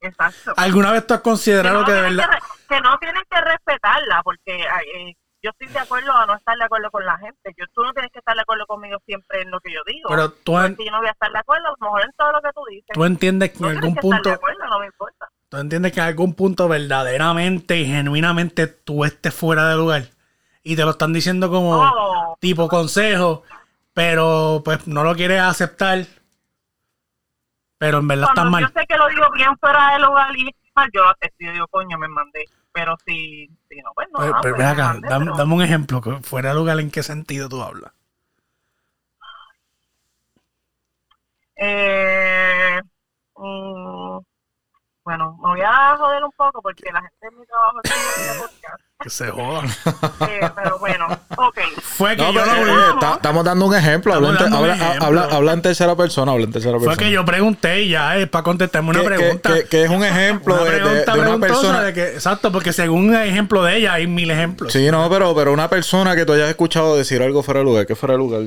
Exacto. 0.00 0.54
¿Alguna 0.56 0.90
vez 0.92 1.06
tú 1.06 1.14
has 1.14 1.20
considerado 1.20 1.80
no 1.80 1.84
que 1.86 1.92
de 1.92 1.98
tienes 2.00 2.16
verdad... 2.16 2.38
que 2.68 2.80
no 2.80 2.98
tienes 2.98 3.22
que 3.30 3.40
respetarla 3.40 4.22
porque 4.24 4.62
eh, 4.62 5.14
yo 5.42 5.50
estoy 5.50 5.68
de 5.68 5.78
acuerdo 5.78 6.10
a 6.12 6.26
no 6.26 6.34
estar 6.34 6.56
de 6.56 6.64
acuerdo 6.64 6.90
con 6.90 7.04
la 7.04 7.18
gente. 7.18 7.54
Yo, 7.56 7.66
tú 7.74 7.82
no 7.84 7.92
tienes 7.92 8.10
que 8.10 8.18
estar 8.18 8.34
de 8.34 8.42
acuerdo 8.42 8.66
conmigo 8.66 8.98
siempre 9.06 9.42
en 9.42 9.50
lo 9.50 9.60
que 9.60 9.72
yo 9.72 9.80
digo. 9.86 10.08
Pero 10.08 10.32
tú, 10.32 10.58
en- 10.58 10.74
Porque 10.74 10.86
yo 10.86 10.90
no 10.90 10.98
voy 10.98 11.08
a 11.08 11.12
estar 11.12 11.30
de 11.30 11.38
acuerdo, 11.38 11.66
a 11.68 11.70
lo 11.70 11.76
mejor 11.86 12.02
en 12.02 12.12
todo 12.16 12.32
lo 12.32 12.40
que 12.42 12.50
tú 12.54 12.60
dices. 12.70 12.90
tú 12.94 13.04
entiendes 13.04 13.50
que 13.50 13.56
en 13.58 13.62
no 13.62 13.68
algún 13.68 13.94
de 13.94 14.00
punto... 14.00 14.30
acuerdo, 14.32 14.66
no 14.66 14.80
me 14.80 14.86
importa. 14.86 15.28
¿Tú 15.50 15.56
entiendes 15.56 15.90
que 15.92 15.98
en 16.00 16.06
algún 16.06 16.34
punto 16.34 16.68
verdaderamente 16.68 17.76
y 17.78 17.84
genuinamente 17.84 18.68
tú 18.68 19.04
estés 19.04 19.34
fuera 19.34 19.68
de 19.68 19.76
lugar? 19.76 20.04
Y 20.62 20.76
te 20.76 20.84
lo 20.84 20.90
están 20.90 21.12
diciendo 21.12 21.50
como 21.50 21.74
Oh, 21.82 22.36
tipo 22.38 22.68
consejo, 22.68 23.42
pero 23.92 24.62
pues 24.64 24.86
no 24.86 25.02
lo 25.02 25.14
quieres 25.16 25.40
aceptar. 25.40 26.06
Pero 27.78 27.98
en 27.98 28.06
verdad 28.06 28.28
cuando 28.32 28.50
mal. 28.52 28.62
yo 28.62 28.68
sé 28.80 28.86
que 28.86 28.96
lo 28.96 29.08
digo 29.08 29.28
bien 29.32 29.56
fuera 29.58 29.94
de 29.94 29.98
lugar 29.98 30.36
y 30.36 30.54
mal, 30.76 30.88
yo 30.94 31.02
lo 31.02 31.08
acepto. 31.10 31.36
Yo 31.40 31.52
digo, 31.52 31.66
coño, 31.66 31.98
me 31.98 32.06
mandé. 32.06 32.44
Pero 32.72 32.96
si, 33.04 33.48
si 33.68 33.76
no, 33.82 33.90
pues 33.92 34.06
no. 34.12 34.20
Pero, 34.20 34.32
pero 34.42 34.54
pues 34.54 34.64
ven 34.64 34.66
me 34.76 34.82
acá, 34.82 34.92
mandé, 34.92 35.08
dame, 35.08 35.24
pero- 35.24 35.36
dame 35.36 35.54
un 35.54 35.62
ejemplo. 35.62 36.00
Fuera 36.22 36.50
de 36.50 36.54
lugar, 36.54 36.78
¿en 36.78 36.90
qué 36.92 37.02
sentido 37.02 37.48
tú 37.48 37.60
hablas? 37.60 37.92
Eh, 41.56 42.80
mm, 43.36 43.99
bueno, 45.04 45.36
me 45.42 45.48
voy 45.50 45.60
a 45.62 45.96
joder 45.96 46.22
un 46.24 46.30
poco 46.36 46.60
porque 46.62 46.84
la 46.92 47.00
gente 47.00 47.16
de 47.22 47.30
mi 47.36 47.46
trabajo 47.46 47.80
es 47.82 47.90
de 48.34 48.38
podcast. 48.40 48.82
Que 49.02 49.08
se 49.08 49.30
jodan. 49.30 49.66
Eh, 50.28 50.50
pero 50.54 50.78
bueno, 50.78 51.06
ok. 51.38 51.58
Fue 51.80 52.14
que 52.16 52.22
No, 52.22 52.32
yo 52.32 52.42
pero, 52.44 52.64
lo 52.66 52.90
eh, 52.90 52.94
ta- 53.00 53.14
estamos 53.14 53.44
dando 53.44 53.64
un 53.64 53.74
ejemplo. 53.74 54.12
Habla 54.12 54.28
en, 54.28 54.52
un 54.52 54.68
ejemplo. 54.70 55.06
habla- 55.06 55.28
habla 55.30 55.52
en 55.54 55.62
tercera 55.62 55.96
persona. 55.96 56.32
Habla 56.32 56.44
en 56.44 56.52
tercera 56.52 56.76
Fue 56.78 56.86
persona. 56.88 57.06
que 57.06 57.10
yo 57.12 57.24
pregunté 57.24 57.82
y 57.84 57.88
ya 57.88 58.18
es 58.18 58.28
para 58.28 58.42
contestarme 58.44 58.90
una 58.90 59.00
que- 59.00 59.06
pregunta. 59.06 59.54
que- 59.54 59.64
que 59.68 59.84
es 59.84 59.90
un 59.90 60.04
ejemplo 60.04 60.54
una 60.54 60.64
de- 60.64 60.70
de- 60.70 60.76
pregunta 60.80 61.12
de 61.14 61.18
una 61.18 61.28
preguntosa 61.28 61.60
persona- 61.62 61.82
de 61.82 61.94
que, 61.94 62.04
exacto, 62.12 62.52
porque 62.52 62.74
según 62.74 63.14
el 63.14 63.26
ejemplo 63.26 63.62
de 63.64 63.76
ella 63.78 63.94
hay 63.94 64.06
mil 64.06 64.30
ejemplos. 64.30 64.70
Sí, 64.70 64.90
no, 64.90 65.08
pero, 65.08 65.34
pero 65.34 65.50
una 65.54 65.70
persona 65.70 66.14
que 66.14 66.26
tú 66.26 66.34
hayas 66.34 66.50
escuchado 66.50 66.94
decir 66.98 67.22
algo 67.22 67.42
fuera 67.42 67.60
de 67.60 67.64
lugar. 67.64 67.86
¿Qué 67.86 67.96
fuera 67.96 68.12
de 68.12 68.18
lugar? 68.18 68.42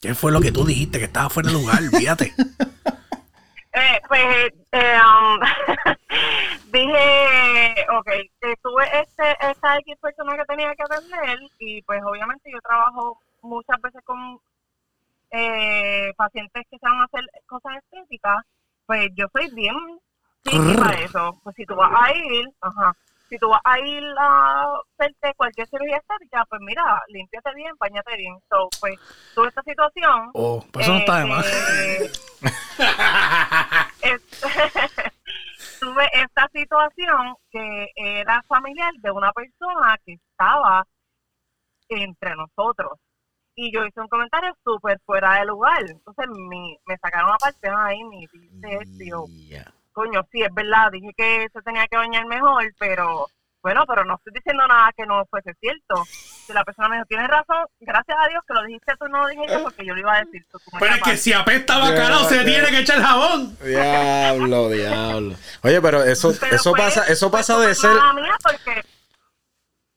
¿Qué 0.00 0.14
fue 0.14 0.32
lo 0.32 0.40
que 0.40 0.50
tú 0.50 0.64
dijiste? 0.64 0.98
Que 0.98 1.04
estaba 1.04 1.28
fuera 1.28 1.50
de 1.50 1.54
lugar, 1.56 1.82
fíjate. 1.92 2.32
Eh, 3.78 4.00
pues 4.08 4.54
eh, 4.72 4.98
um, 5.04 5.38
dije, 6.72 7.86
ok, 7.90 8.08
eh, 8.08 8.56
tuve 8.62 8.84
este, 9.02 9.36
esta 9.50 9.76
X 9.80 9.96
persona 10.00 10.34
que 10.34 10.46
tenía 10.46 10.74
que 10.74 10.82
atender 10.82 11.38
y 11.58 11.82
pues 11.82 12.00
obviamente 12.02 12.50
yo 12.50 12.58
trabajo 12.62 13.20
muchas 13.42 13.78
veces 13.82 14.02
con 14.06 14.40
eh, 15.30 16.10
pacientes 16.16 16.64
que 16.70 16.78
se 16.78 16.88
van 16.88 17.02
a 17.02 17.04
hacer 17.04 17.20
cosas 17.46 17.76
estéticas, 17.76 18.46
pues 18.86 19.10
yo 19.14 19.26
soy 19.30 19.54
bien 19.54 19.76
para 20.78 20.98
eso. 20.98 21.38
Pues 21.44 21.54
si 21.56 21.66
tú 21.66 21.74
vas 21.74 21.92
a 21.94 22.16
ir, 22.16 22.48
ajá, 22.62 22.96
si 23.28 23.38
tú 23.38 23.48
vas 23.48 23.60
a 23.64 23.78
ir 23.80 24.02
a 24.18 24.66
hacerte 24.92 25.34
cualquier 25.36 25.66
cirugía 25.68 25.96
estética, 25.96 26.44
pues 26.48 26.60
mira, 26.62 27.02
límpiate 27.08 27.54
bien, 27.54 27.74
bañate 27.78 28.16
bien. 28.16 28.38
So, 28.48 28.68
pues 28.80 28.94
tuve 29.34 29.48
esta 29.48 29.62
situación. 29.62 30.30
Oh, 30.34 30.64
pues 30.72 30.86
eso 30.86 30.94
no 30.94 30.98
está 31.00 31.18
de 31.18 31.26
más. 31.26 31.46
Eh, 34.02 34.18
tuve 35.80 36.08
esta 36.12 36.48
situación 36.52 37.34
que 37.50 37.90
era 37.96 38.42
familiar 38.48 38.92
de 38.98 39.10
una 39.10 39.32
persona 39.32 39.98
que 40.04 40.14
estaba 40.14 40.86
entre 41.88 42.34
nosotros 42.36 42.92
y 43.54 43.72
yo 43.72 43.84
hice 43.86 44.00
un 44.00 44.08
comentario 44.08 44.52
súper 44.64 45.00
fuera 45.04 45.38
de 45.38 45.46
lugar 45.46 45.80
entonces 45.88 46.26
mi, 46.28 46.76
me 46.84 46.96
sacaron 46.98 47.30
aparte 47.30 47.68
ahí 47.68 48.02
mi 48.04 48.26
dice 48.26 48.78
esto 48.82 49.02
y 49.02 49.10
yo, 49.10 49.24
coño 49.96 50.20
sí 50.30 50.42
es 50.42 50.52
verdad 50.52 50.90
dije 50.92 51.10
que 51.16 51.46
se 51.52 51.62
tenía 51.62 51.86
que 51.88 51.96
bañar 51.96 52.26
mejor 52.26 52.64
pero 52.78 53.26
bueno 53.62 53.84
pero 53.88 54.04
no 54.04 54.16
estoy 54.16 54.34
diciendo 54.34 54.66
nada 54.68 54.90
que 54.94 55.06
no 55.06 55.24
fuese 55.30 55.54
cierto 55.58 56.04
si 56.46 56.52
la 56.52 56.62
persona 56.64 56.88
me 56.90 56.96
dijo 56.96 57.06
tienes 57.08 57.28
razón 57.28 57.64
gracias 57.80 58.16
a 58.20 58.28
Dios 58.28 58.42
que 58.46 58.54
lo 58.54 58.62
dijiste 58.64 58.92
tú 59.00 59.08
no 59.08 59.22
lo 59.22 59.28
dije 59.28 59.42
yo 59.48 59.62
porque 59.62 59.86
yo 59.86 59.94
lo 59.94 60.00
iba 60.00 60.14
a 60.14 60.20
decir 60.24 60.44
tú, 60.52 60.58
Pero 60.78 60.94
es 60.96 61.02
que 61.02 61.16
si 61.16 61.32
apesta 61.32 61.78
bacalao, 61.78 62.24
se 62.28 62.44
tiene 62.44 62.68
que 62.68 62.80
echar 62.80 63.00
jabón. 63.02 63.56
Diablo, 63.64 64.68
diablo. 64.68 65.34
Oye, 65.62 65.80
pero 65.80 66.04
eso, 66.04 66.32
Pero 66.38 66.54
eso 66.56 66.72
pasa, 66.74 67.04
eso 67.08 67.30
pasa 67.30 67.58
de 67.58 67.74
ser, 67.74 67.90
mía 68.14 68.36
porque 68.42 68.82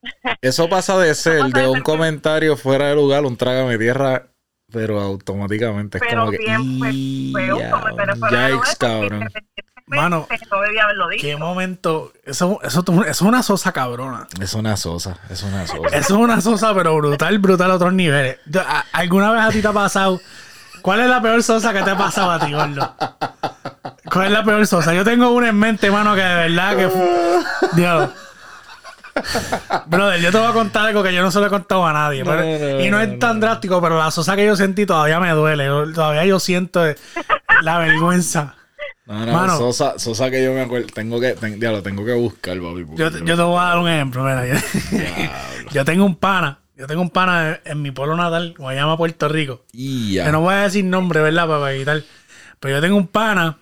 eso 0.41 0.69
pasa 0.69 0.97
de 0.97 1.13
ser 1.13 1.43
de 1.43 1.67
un 1.67 1.75
que- 1.77 1.83
comentario 1.83 2.55
fuera 2.57 2.87
de 2.87 2.95
lugar, 2.95 3.25
un 3.25 3.35
trágame 3.37 3.77
tierra, 3.77 4.27
pero 4.71 4.99
automáticamente 5.01 5.97
es 5.97 6.03
pero 6.07 6.21
como 6.21 6.31
que. 6.31 6.37
bien 6.37 6.59
un 6.61 6.79
"Ya, 7.33 8.49
yikes, 8.49 8.59
porque 8.59 8.75
cabrón. 8.79 9.21
independientemente 9.21 9.78
Mano, 9.97 10.27
no 10.51 10.61
debía 10.61 10.83
haberlo 10.83 11.07
dicho 11.09 11.21
Qué 11.21 11.35
momento. 11.35 12.13
Eso, 12.25 12.59
eso, 12.63 12.81
eso 12.87 13.01
es 13.07 13.21
una 13.21 13.41
sosa 13.43 13.71
cabrona. 13.71 14.27
Es 14.39 14.53
una 14.53 14.77
sosa, 14.77 15.17
es 15.29 15.41
una 15.43 15.65
sosa. 15.65 15.87
Eso 15.97 15.97
es 16.15 16.19
una 16.21 16.41
sosa, 16.41 16.73
pero 16.75 16.95
brutal, 16.95 17.39
brutal 17.39 17.71
a 17.71 17.75
otros 17.75 17.93
niveles. 17.93 18.37
¿Alguna 18.91 19.31
vez 19.31 19.41
a 19.41 19.49
ti 19.49 19.61
te 19.61 19.67
ha 19.67 19.73
pasado? 19.73 20.19
¿Cuál 20.81 21.01
es 21.01 21.07
la 21.09 21.21
peor 21.21 21.41
sosa 21.43 21.73
que 21.73 21.81
te 21.81 21.89
ha 21.89 21.97
pasado 21.97 22.31
a 22.31 22.39
ti, 22.39 22.53
gordo? 22.53 22.95
¿Cuál 24.11 24.27
es 24.27 24.31
la 24.31 24.43
peor 24.43 24.65
sosa? 24.67 24.93
Yo 24.93 25.03
tengo 25.03 25.31
una 25.31 25.49
en 25.49 25.57
mente, 25.57 25.89
mano, 25.91 26.15
que 26.15 26.21
de 26.21 26.35
verdad 26.49 26.75
que... 26.77 26.89
Dios. 27.73 28.09
Brother, 29.87 30.21
yo 30.21 30.31
te 30.31 30.37
voy 30.37 30.47
a 30.47 30.53
contar 30.53 30.85
algo 30.87 31.03
que 31.03 31.13
yo 31.13 31.21
no 31.21 31.31
se 31.31 31.39
lo 31.39 31.47
he 31.47 31.49
contado 31.49 31.85
a 31.85 31.91
nadie. 31.93 32.23
pero- 32.23 32.41
no, 32.41 32.79
y 32.85 32.89
no 32.89 32.99
es 33.01 33.19
tan 33.19 33.39
drástico, 33.39 33.81
pero 33.81 33.97
la 33.97 34.11
sosa 34.11 34.35
que 34.35 34.45
yo 34.45 34.55
sentí 34.55 34.85
todavía 34.85 35.19
me 35.19 35.31
duele. 35.31 35.65
Yo- 35.65 35.91
Todavía 35.91 36.25
yo 36.25 36.39
siento 36.39 36.81
la 37.61 37.77
vergüenza. 37.79 38.55
No, 39.09 39.25
no, 39.25 39.33
Mano. 39.33 39.57
sosa, 39.57 39.97
sosa 39.97 40.29
que 40.29 40.43
yo 40.43 40.53
me 40.53 40.61
acuerdo. 40.61 40.87
Tengo 40.93 41.19
que, 41.19 41.33
ten- 41.33 41.59
diablo, 41.59 41.81
tengo 41.81 42.05
que 42.05 42.13
buscar, 42.13 42.57
papi. 42.59 42.85
Yo, 42.95 43.09
yo 43.09 43.35
te 43.35 43.41
voy 43.41 43.59
a 43.59 43.63
dar 43.63 43.79
un 43.79 43.89
ejemplo. 43.89 44.23
Mira, 44.23 44.45
yo, 44.45 44.53
yo 45.71 45.83
tengo 45.83 46.05
un 46.05 46.15
pana. 46.15 46.59
Yo 46.77 46.85
tengo 46.85 47.01
un 47.01 47.09
pana 47.09 47.59
en, 47.65 47.71
en 47.71 47.81
mi 47.81 47.89
pueblo 47.91 48.15
natal, 48.15 48.53
Guayama, 48.57 48.95
Puerto 48.97 49.27
Rico. 49.27 49.65
Y 49.73 50.13
ya. 50.13 50.25
Que 50.25 50.31
no 50.31 50.41
voy 50.41 50.53
a 50.53 50.57
decir 50.59 50.85
nombre, 50.85 51.21
¿verdad? 51.21 51.47
Para 51.47 51.73
evitar. 51.73 52.03
Pero 52.59 52.75
yo 52.75 52.81
tengo 52.81 52.97
un 52.97 53.07
pana 53.07 53.57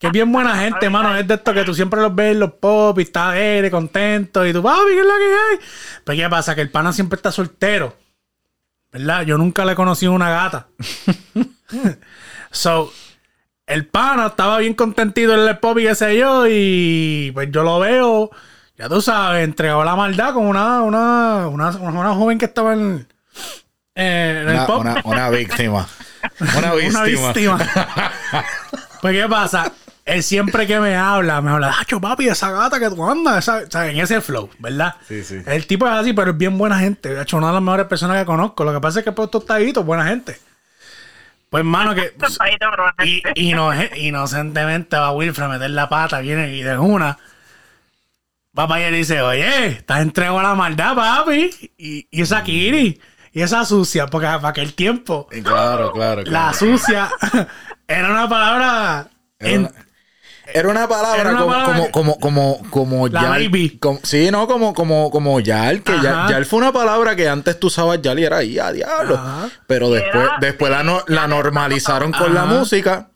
que 0.00 0.06
es 0.06 0.12
bien 0.14 0.32
buena 0.32 0.56
gente, 0.56 0.88
mano. 0.90 1.14
Es 1.14 1.28
de 1.28 1.34
esto 1.34 1.52
que 1.52 1.62
tú 1.64 1.74
siempre 1.74 2.00
los 2.00 2.14
ves 2.14 2.32
en 2.32 2.40
los 2.40 2.52
pop 2.54 2.98
y 2.98 3.02
está 3.02 3.32
alegre, 3.32 3.70
contento. 3.70 4.46
Y 4.46 4.52
tú, 4.54 4.62
papi, 4.62 4.92
¿qué 4.94 5.00
es 5.00 5.06
la 5.06 5.14
que 5.18 5.24
hay? 5.24 5.66
Pero 6.04 6.16
¿qué 6.22 6.28
pasa? 6.30 6.54
Que 6.54 6.62
el 6.62 6.70
pana 6.70 6.94
siempre 6.94 7.16
está 7.16 7.30
soltero. 7.30 7.94
¿Verdad? 8.92 9.22
Yo 9.26 9.36
nunca 9.36 9.64
le 9.66 9.72
he 9.72 9.76
conocido 9.76 10.12
una 10.12 10.30
gata. 10.30 10.68
so, 12.50 12.92
el 13.70 13.86
pana 13.86 14.26
estaba 14.26 14.58
bien 14.58 14.74
contentito 14.74 15.32
en 15.32 15.48
el 15.48 15.58
pop 15.58 15.78
y 15.78 15.84
qué 15.84 15.94
sé 15.94 16.18
yo. 16.18 16.44
Y 16.48 17.30
pues 17.32 17.50
yo 17.52 17.62
lo 17.62 17.78
veo, 17.78 18.30
ya 18.76 18.88
tú 18.88 19.00
sabes, 19.00 19.44
entregó 19.44 19.84
la 19.84 19.94
maldad 19.94 20.34
con 20.34 20.46
una, 20.46 20.82
una, 20.82 21.46
una, 21.48 21.70
una 21.70 22.14
joven 22.14 22.38
que 22.38 22.46
estaba 22.46 22.74
en, 22.74 23.06
eh, 23.94 24.40
en 24.42 24.48
el 24.48 24.66
pop. 24.66 24.84
una, 25.04 25.30
víctima. 25.30 25.86
Una 26.56 26.74
víctima. 26.74 27.00
Una 27.00 27.02
víctima. 27.04 27.58
pues, 29.00 29.14
¿qué 29.14 29.28
pasa? 29.28 29.72
Él 30.04 30.24
siempre 30.24 30.66
que 30.66 30.80
me 30.80 30.96
habla, 30.96 31.40
me 31.40 31.50
habla, 31.52 31.76
¡Acho, 31.78 32.00
papi, 32.00 32.26
esa 32.26 32.50
gata 32.50 32.80
que 32.80 32.90
tú 32.90 33.08
andas! 33.08 33.38
Esa, 33.38 33.58
o 33.58 33.70
sea, 33.70 33.86
en 33.86 34.00
ese 34.00 34.20
flow, 34.20 34.50
¿verdad? 34.58 34.96
Sí, 35.06 35.22
sí. 35.22 35.40
El 35.46 35.68
tipo 35.68 35.86
es 35.86 35.92
así, 35.92 36.12
pero 36.12 36.32
es 36.32 36.36
bien 36.36 36.58
buena 36.58 36.80
gente. 36.80 37.14
De 37.14 37.22
hecho, 37.22 37.36
una 37.36 37.48
de 37.48 37.52
las 37.52 37.62
mejores 37.62 37.86
personas 37.86 38.18
que 38.18 38.24
conozco. 38.24 38.64
Lo 38.64 38.72
que 38.72 38.80
pasa 38.80 38.98
es 38.98 39.04
que 39.04 39.12
pues 39.12 39.30
tostadito, 39.30 39.84
buena 39.84 40.06
gente. 40.06 40.40
Pues, 41.50 41.64
mano, 41.64 41.94
que... 41.94 42.14
Ahí 42.40 42.56
te 42.58 42.64
lo 42.64 43.04
Y, 43.04 43.22
ino- 43.50 43.72
inocentemente 43.96 44.96
va 44.96 45.12
Wilfred 45.12 45.44
a 45.46 45.48
meter 45.48 45.70
la 45.70 45.88
pata, 45.88 46.20
viene 46.20 46.54
y 46.54 46.62
de 46.62 46.78
una. 46.78 47.18
Papá 48.54 48.80
y 48.80 48.90
le 48.90 48.96
dice, 48.98 49.20
oye, 49.22 49.66
estás 49.68 50.00
entregado 50.00 50.38
a 50.40 50.42
la 50.42 50.54
maldad, 50.54 50.94
papi. 50.94 51.50
Y, 51.76 52.08
y 52.10 52.22
esa 52.22 52.42
Kiri, 52.42 53.00
y 53.32 53.42
esa 53.42 53.64
sucia, 53.64 54.06
porque 54.08 54.26
para 54.26 54.48
aquel 54.48 54.74
tiempo, 54.74 55.28
Y 55.32 55.40
Claro, 55.42 55.92
claro. 55.92 56.22
claro. 56.24 56.30
la 56.46 56.52
sucia 56.52 57.08
era 57.86 58.10
una 58.10 58.28
palabra. 58.28 59.08
Era 59.38 59.50
en- 59.52 59.60
una, 59.66 59.70
era 60.54 60.68
una 60.68 60.88
palabra, 60.88 61.20
Era 61.20 61.30
una 61.30 61.38
como, 61.40 61.52
palabra 61.52 61.72
como, 61.72 61.84
que- 61.86 61.90
como, 61.90 62.18
como, 62.18 62.70
como 62.70 63.08
La 63.08 63.22
yal. 63.22 63.30
baby. 63.48 63.78
como- 63.80 64.00
sí, 64.02 64.30
no, 64.30 64.46
como, 64.46 64.74
como, 64.74 65.10
como 65.10 65.40
yal, 65.40 65.82
que 65.82 65.92
yal 66.02 66.46
fue 66.46 66.58
una 66.60 66.72
palabra 66.72 67.14
que 67.16 67.28
antes 67.28 67.58
tú 67.60 67.68
usabas 67.68 68.00
yal 68.02 68.18
y 68.18 68.24
era 68.24 68.38
ahí, 68.38 68.58
a 68.58 68.72
diablo. 68.72 69.14
Ajá. 69.16 69.48
Pero 69.66 69.90
después, 69.90 70.24
Era- 70.24 70.36
después 70.40 70.70
la, 70.70 70.82
no- 70.82 71.02
la 71.06 71.26
normalizaron 71.26 72.12
con 72.12 72.34
la 72.34 72.44
música. 72.44 73.08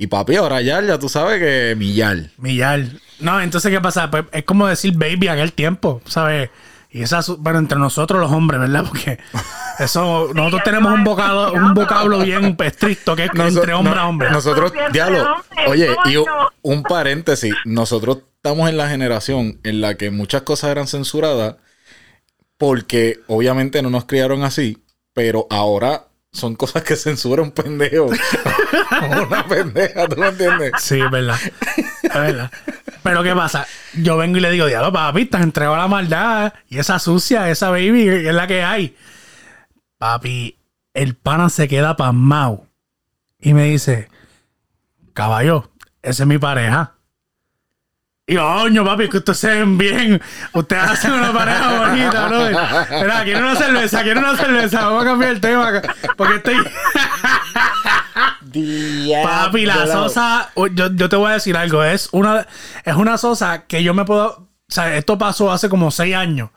Y 0.00 0.06
papi, 0.06 0.36
ahora 0.36 0.60
yal, 0.62 0.86
ya 0.86 0.98
tú 0.98 1.08
sabes 1.08 1.40
que 1.40 1.74
mi 1.76 1.92
yal. 1.94 2.30
Millar. 2.38 2.82
No, 3.18 3.40
entonces, 3.40 3.72
¿qué 3.72 3.80
pasa? 3.80 4.10
Pues 4.10 4.24
es 4.30 4.44
como 4.44 4.68
decir 4.68 4.94
baby 4.96 5.26
aquel 5.26 5.52
tiempo, 5.52 6.00
¿sabes? 6.06 6.50
Y 6.90 7.02
esa, 7.02 7.20
pero 7.42 7.58
entre 7.58 7.78
nosotros 7.78 8.20
los 8.20 8.30
hombres, 8.30 8.60
¿verdad? 8.60 8.84
Porque 8.88 9.18
eso, 9.78 10.30
nosotros 10.34 10.62
tenemos 10.64 10.92
un 10.92 11.04
vocablo, 11.04 11.52
un 11.52 11.74
vocablo 11.74 12.20
bien 12.20 12.56
estricto 12.64 13.14
que 13.14 13.24
es 13.24 13.30
entre 13.34 13.72
hombre 13.74 13.94
no- 13.94 14.00
a 14.00 14.08
hombre. 14.08 14.30
Nosotros, 14.30 14.72
diablo. 14.92 15.36
Oye, 15.66 15.94
y 16.06 16.16
un, 16.62 16.82
paréntesis. 16.82 17.54
Nosotros 17.64 18.18
estamos 18.36 18.68
en 18.68 18.76
la 18.76 18.88
generación 18.88 19.60
en 19.62 19.80
la 19.80 19.94
que 19.96 20.10
muchas 20.10 20.42
cosas 20.42 20.70
eran 20.70 20.86
censuradas 20.86 21.56
porque 22.56 23.20
obviamente 23.28 23.82
no 23.82 23.90
nos 23.90 24.04
criaron 24.06 24.42
así, 24.42 24.82
pero 25.14 25.46
ahora 25.50 26.04
son 26.32 26.56
cosas 26.56 26.82
que 26.82 26.96
censura 26.96 27.42
un 27.42 27.50
pendejo. 27.52 28.10
Una 29.26 29.46
pendeja, 29.46 30.08
¿tú 30.08 30.16
me 30.16 30.28
entiendes? 30.28 30.72
Sí, 30.80 31.00
es 31.00 31.10
verdad. 31.10 31.38
Es 32.02 32.12
verdad. 32.14 32.50
Pero 33.02 33.22
¿qué 33.22 33.34
pasa? 33.34 33.66
Yo 33.94 34.16
vengo 34.16 34.38
y 34.38 34.40
le 34.40 34.50
digo, 34.50 34.66
diablo, 34.66 34.92
papi, 34.92 35.22
estás 35.22 35.42
entregado 35.42 35.76
a 35.76 35.78
la 35.78 35.88
maldad. 35.88 36.52
Y 36.68 36.78
esa 36.78 36.98
sucia, 36.98 37.48
esa 37.48 37.70
baby, 37.70 38.04
que 38.04 38.28
es 38.28 38.34
la 38.34 38.46
que 38.46 38.62
hay. 38.62 38.94
Papi, 39.98 40.56
el 40.94 41.14
pana 41.14 41.48
se 41.48 41.68
queda 41.68 41.96
pasmado. 41.96 42.66
Y 43.40 43.54
me 43.54 43.64
dice, 43.64 44.08
caballo, 45.12 45.70
esa 46.02 46.22
es 46.22 46.26
mi 46.26 46.38
pareja. 46.38 46.94
Y 48.26 48.34
yo, 48.34 48.42
coño, 48.42 48.84
papi, 48.84 49.08
que 49.08 49.18
ustedes 49.18 49.38
se 49.38 49.48
ven 49.48 49.78
bien. 49.78 50.20
Ustedes 50.52 50.82
hacen 50.82 51.12
una 51.12 51.32
pareja 51.32 51.78
bonita, 51.88 52.28
bro. 52.28 52.46
Mira, 53.00 53.24
quiero 53.24 53.40
una 53.40 53.56
cerveza, 53.56 54.02
quiero 54.02 54.20
una 54.20 54.36
cerveza. 54.36 54.84
Vamos 54.84 55.02
a 55.02 55.06
cambiar 55.06 55.30
el 55.32 55.40
tema. 55.40 55.82
Porque 56.16 56.36
estoy... 56.36 56.56
Papi, 59.22 59.66
la 59.66 59.86
sosa, 59.86 60.50
yo, 60.72 60.90
yo 60.94 61.08
te 61.08 61.16
voy 61.16 61.30
a 61.30 61.34
decir 61.34 61.56
algo, 61.56 61.84
es 61.84 62.08
una, 62.12 62.46
es 62.84 62.94
una 62.94 63.18
sosa 63.18 63.66
que 63.66 63.82
yo 63.82 63.92
me 63.94 64.04
puedo, 64.04 64.28
o 64.28 64.48
sea, 64.68 64.96
esto 64.96 65.18
pasó 65.18 65.52
hace 65.52 65.68
como 65.68 65.90
seis 65.90 66.14
años 66.14 66.50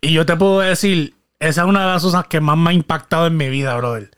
y 0.00 0.12
yo 0.12 0.24
te 0.24 0.36
puedo 0.36 0.60
decir, 0.60 1.15
esa 1.40 1.62
es 1.62 1.66
una 1.68 1.80
de 1.86 1.92
las 1.92 2.02
sosas 2.02 2.26
que 2.26 2.40
más 2.40 2.56
me 2.56 2.70
ha 2.70 2.72
impactado 2.72 3.26
en 3.26 3.36
mi 3.36 3.48
vida, 3.48 3.74
brother. 3.76 4.10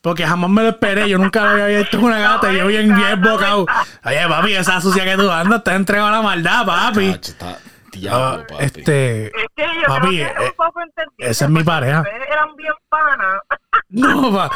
Porque 0.00 0.24
jamás 0.26 0.50
me 0.50 0.62
lo 0.62 0.68
esperé. 0.68 1.08
Yo 1.08 1.18
nunca 1.18 1.42
lo 1.42 1.50
había 1.64 1.78
visto 1.78 1.96
en 1.98 2.04
una 2.04 2.18
gata. 2.18 2.52
Y 2.52 2.58
yo 2.58 2.66
bien, 2.68 2.94
bien 2.94 3.20
bocado. 3.20 3.66
Oye, 4.04 4.28
papi, 4.28 4.52
esa 4.54 4.80
sucia 4.80 5.04
que 5.04 5.16
tú 5.16 5.28
andas, 5.30 5.64
te 5.64 5.70
has 5.70 5.76
entregado 5.76 6.08
a 6.08 6.12
la 6.12 6.22
maldad, 6.22 6.64
papi. 6.64 7.12
Chacho, 7.14 7.32
está 7.32 7.50
Ah, 7.50 7.58
diablo, 7.92 8.46
papi. 8.46 8.64
este. 8.64 9.26
Es 9.26 9.32
que 9.56 9.64
yo 9.64 9.86
Papi, 9.88 10.06
creo 10.18 10.34
que 10.36 10.44
eh, 10.44 10.46
un 10.48 10.52
poco 10.56 10.80
entendible. 10.80 11.30
esa 11.30 11.44
es 11.46 11.50
mi 11.50 11.64
pareja. 11.64 12.04
eran 12.30 12.54
bien 12.56 12.72
panas. 12.88 13.40
No, 13.88 14.32
pa. 14.32 14.50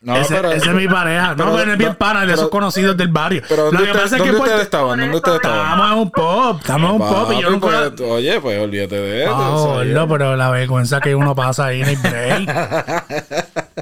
No, 0.00 0.16
ese, 0.16 0.36
pero- 0.36 0.52
ese 0.52 0.68
es 0.68 0.74
mi 0.74 0.86
pareja. 0.86 1.34
pero- 1.36 1.50
no, 1.50 1.56
pero 1.56 1.72
es 1.72 1.78
bien 1.78 1.90
no, 1.90 1.98
pana 1.98 2.24
de 2.24 2.32
esos 2.34 2.48
conocidos 2.50 2.96
del 2.96 3.08
barrio. 3.08 3.42
Pero 3.48 3.64
Lo 3.64 3.72
¿dónde, 3.72 3.78
que 3.78 3.90
ustedes- 3.90 4.02
pasa 4.04 4.16
es 4.16 4.22
que 4.22 4.28
¿dónde 4.28 4.42
ustedes 4.44 4.62
estaban? 4.62 5.00
¿Dónde 5.00 5.16
ustedes 5.16 5.36
estaban? 5.36 5.60
Estamos 5.70 5.92
en 5.92 5.98
un 5.98 6.10
pop, 6.12 6.58
estamos 6.60 6.88
en 6.90 6.94
un 7.02 7.08
pop 7.08 7.32
y 7.32 7.42
yo 7.42 7.50
nunca. 7.50 7.66
pues, 7.96 8.00
oye, 8.08 8.40
pues 8.40 8.60
olvídate 8.60 8.94
de 8.96 9.22
eso. 9.24 9.36
No, 9.36 9.50
gordo, 9.66 9.78
oye. 9.80 10.06
pero 10.08 10.36
la 10.36 10.50
vergüenza 10.50 11.00
que 11.00 11.14
uno 11.16 11.34
pasa 11.34 11.66
ahí 11.66 11.80
no 11.80 11.86
hay 11.88 11.96
break. 11.96 13.48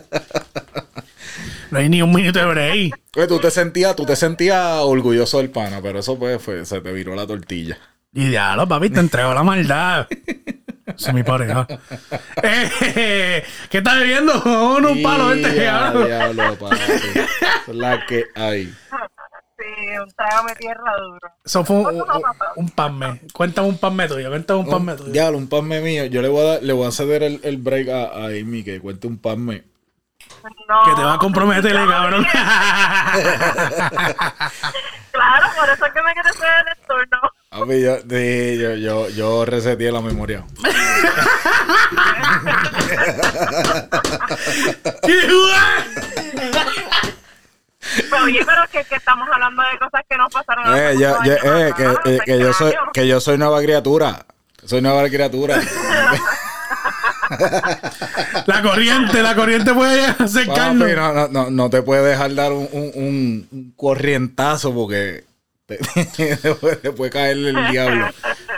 No 1.71 1.81
hay 1.81 1.89
ni 1.89 2.01
un 2.01 2.13
minuto 2.15 2.39
de 2.39 2.45
break. 2.47 3.01
Oye, 3.17 3.27
tú 3.27 3.39
te 3.41 3.51
sentías, 3.51 3.97
tú 3.97 4.07
te 4.07 4.15
sentías 4.15 4.79
orgulloso 4.83 5.39
del 5.39 5.51
pana, 5.51 5.81
pero 5.83 5.99
eso 5.99 6.17
pues 6.17 6.41
fue, 6.41 6.65
se 6.65 6.81
te 6.81 6.93
viró 6.93 7.15
la 7.17 7.27
tortilla. 7.27 7.77
Y 8.15 8.29
diablo, 8.29 8.69
papi, 8.69 8.89
te 8.91 9.01
entrego 9.01 9.35
la 9.35 9.43
maldad. 9.43 10.07
Es 10.87 11.13
mi 11.13 11.23
pareja. 11.23 11.67
Eh, 12.43 13.45
¿Qué 13.71 13.79
estás 13.79 13.99
bebiendo? 13.99 14.33
Uno, 14.77 14.93
un 14.93 15.03
palo, 15.03 15.29
vente. 15.29 15.51
Diablo, 15.51 16.07
la 17.69 18.07
que 18.07 18.25
hay. 18.35 18.67
Sí, 18.67 19.99
un 20.01 20.11
trágame 20.13 20.55
tierra 20.55 20.93
duro. 20.99 21.29
Eso 21.45 21.65
fue 21.65 21.77
un, 21.77 21.87
un, 21.97 22.05
un 22.57 22.71
panme. 22.71 23.23
Cuéntame 23.33 23.69
un 23.69 23.79
panme 23.79 24.07
tuyo. 24.07 24.29
Cuéntame 24.29 24.61
un 24.61 24.69
panme 24.69 24.95
tuyo. 24.95 25.13
Diablo, 25.13 25.39
un 25.39 25.49
panme 25.49 25.81
mío. 25.81 26.05
Yo 26.07 26.23
le 26.23 26.29
voy 26.29 26.43
a 26.43 26.45
dar, 26.53 26.63
le 26.63 26.73
voy 26.73 26.87
a 26.87 26.91
ceder 26.93 27.23
el, 27.23 27.41
el 27.43 27.57
break 27.57 27.89
a, 27.89 28.05
a 28.05 28.27
Amy 28.27 28.63
que 28.63 28.81
cuente 28.81 29.07
un 29.07 29.19
panme. 29.19 29.65
No. 30.69 30.85
Que 30.85 30.95
te 30.95 31.03
va 31.03 31.15
a 31.15 31.19
comprometer, 31.19 31.75
cabrón. 31.75 32.27
Claro, 35.17 35.47
por 35.59 35.69
eso 35.71 35.87
es 35.87 35.93
que 35.95 36.03
me 36.03 36.13
quieres 36.13 36.35
ser 36.37 36.49
el 36.71 36.87
turno. 36.87 37.19
Papi, 37.59 37.81
yo, 37.81 37.97
sí, 38.09 38.59
yo, 38.59 38.75
yo, 38.75 39.09
yo 39.11 39.45
reseteé 39.45 39.91
la 39.93 40.01
memoria. 40.01 40.45
Pero 48.11 48.25
oye, 48.25 48.41
pero 48.45 48.63
que, 48.73 48.85
que 48.85 48.97
estamos 48.97 49.29
hablando 49.33 49.63
de 49.63 49.79
cosas 49.79 50.03
que 50.09 50.17
pasaron 50.33 50.77
Eh, 50.77 50.87
hace 50.89 50.99
yo, 50.99 51.09
muchos 51.11 51.25
yo- 51.43 51.53
años 51.53 51.71
eh, 51.71 51.75
que, 51.77 52.15
eh, 52.17 52.19
que 52.25 52.39
yo 52.39 52.53
soy, 52.53 52.75
que 52.93 53.07
yo 53.09 53.21
soy 53.21 53.39
nueva 53.39 53.61
criatura. 53.63 54.27
Soy 54.65 54.83
nueva 54.83 55.09
criatura. 55.09 55.61
La 58.47 58.63
corriente, 58.63 59.21
la 59.21 59.35
corriente 59.35 59.75
puede 59.75 60.05
acercarnos. 60.07 60.85
Papi, 60.89 60.95
no, 60.97 61.13
no, 61.13 61.29
no, 61.29 61.51
no 61.51 61.71
te 61.71 61.83
puedes 61.83 62.05
dejar 62.07 62.33
dar 62.37 62.53
un, 62.53 62.69
un, 62.71 62.91
un- 62.95 63.49
un 63.51 63.73
corrientazo 63.77 64.73
porque 64.73 65.25
te, 65.67 66.37
te 66.37 66.55
puede, 66.55 66.77
te 66.77 66.93
puede 66.93 67.11
caer 67.11 67.37
el 67.39 67.67
diablo. 67.71 68.07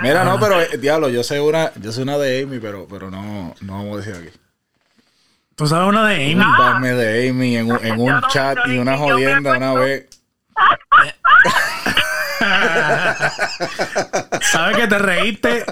Mira, 0.02 0.24
no, 0.24 0.38
pero 0.38 0.60
eh, 0.60 0.76
diablo, 0.78 1.08
yo 1.08 1.22
soy 1.24 1.38
una, 1.38 1.72
yo 1.76 1.90
soy 1.90 2.02
una 2.02 2.18
de 2.18 2.42
Amy, 2.42 2.58
pero, 2.58 2.86
pero 2.90 3.10
no, 3.10 3.54
no 3.62 3.72
vamos 3.72 3.94
a 3.94 3.96
decir 4.04 4.14
aquí. 4.28 4.38
Tú 5.56 5.66
sabes 5.66 5.88
una 5.88 6.06
de 6.06 6.16
Amy. 6.16 6.34
Un 6.34 6.82
de 6.82 7.28
Amy 7.30 7.56
en 7.56 7.72
un, 7.72 7.78
en 7.84 7.96
Yo 7.96 8.02
un 8.04 8.10
no- 8.12 8.28
chat 8.28 8.58
yo 8.66 8.72
y 8.74 8.78
una 8.78 8.96
yo 8.96 9.02
jodienda 9.04 9.56
una 9.56 9.72
vez. 9.74 10.06
¿Sabes 14.40 14.76
que 14.76 14.86
te 14.86 14.98
reíste? 14.98 15.64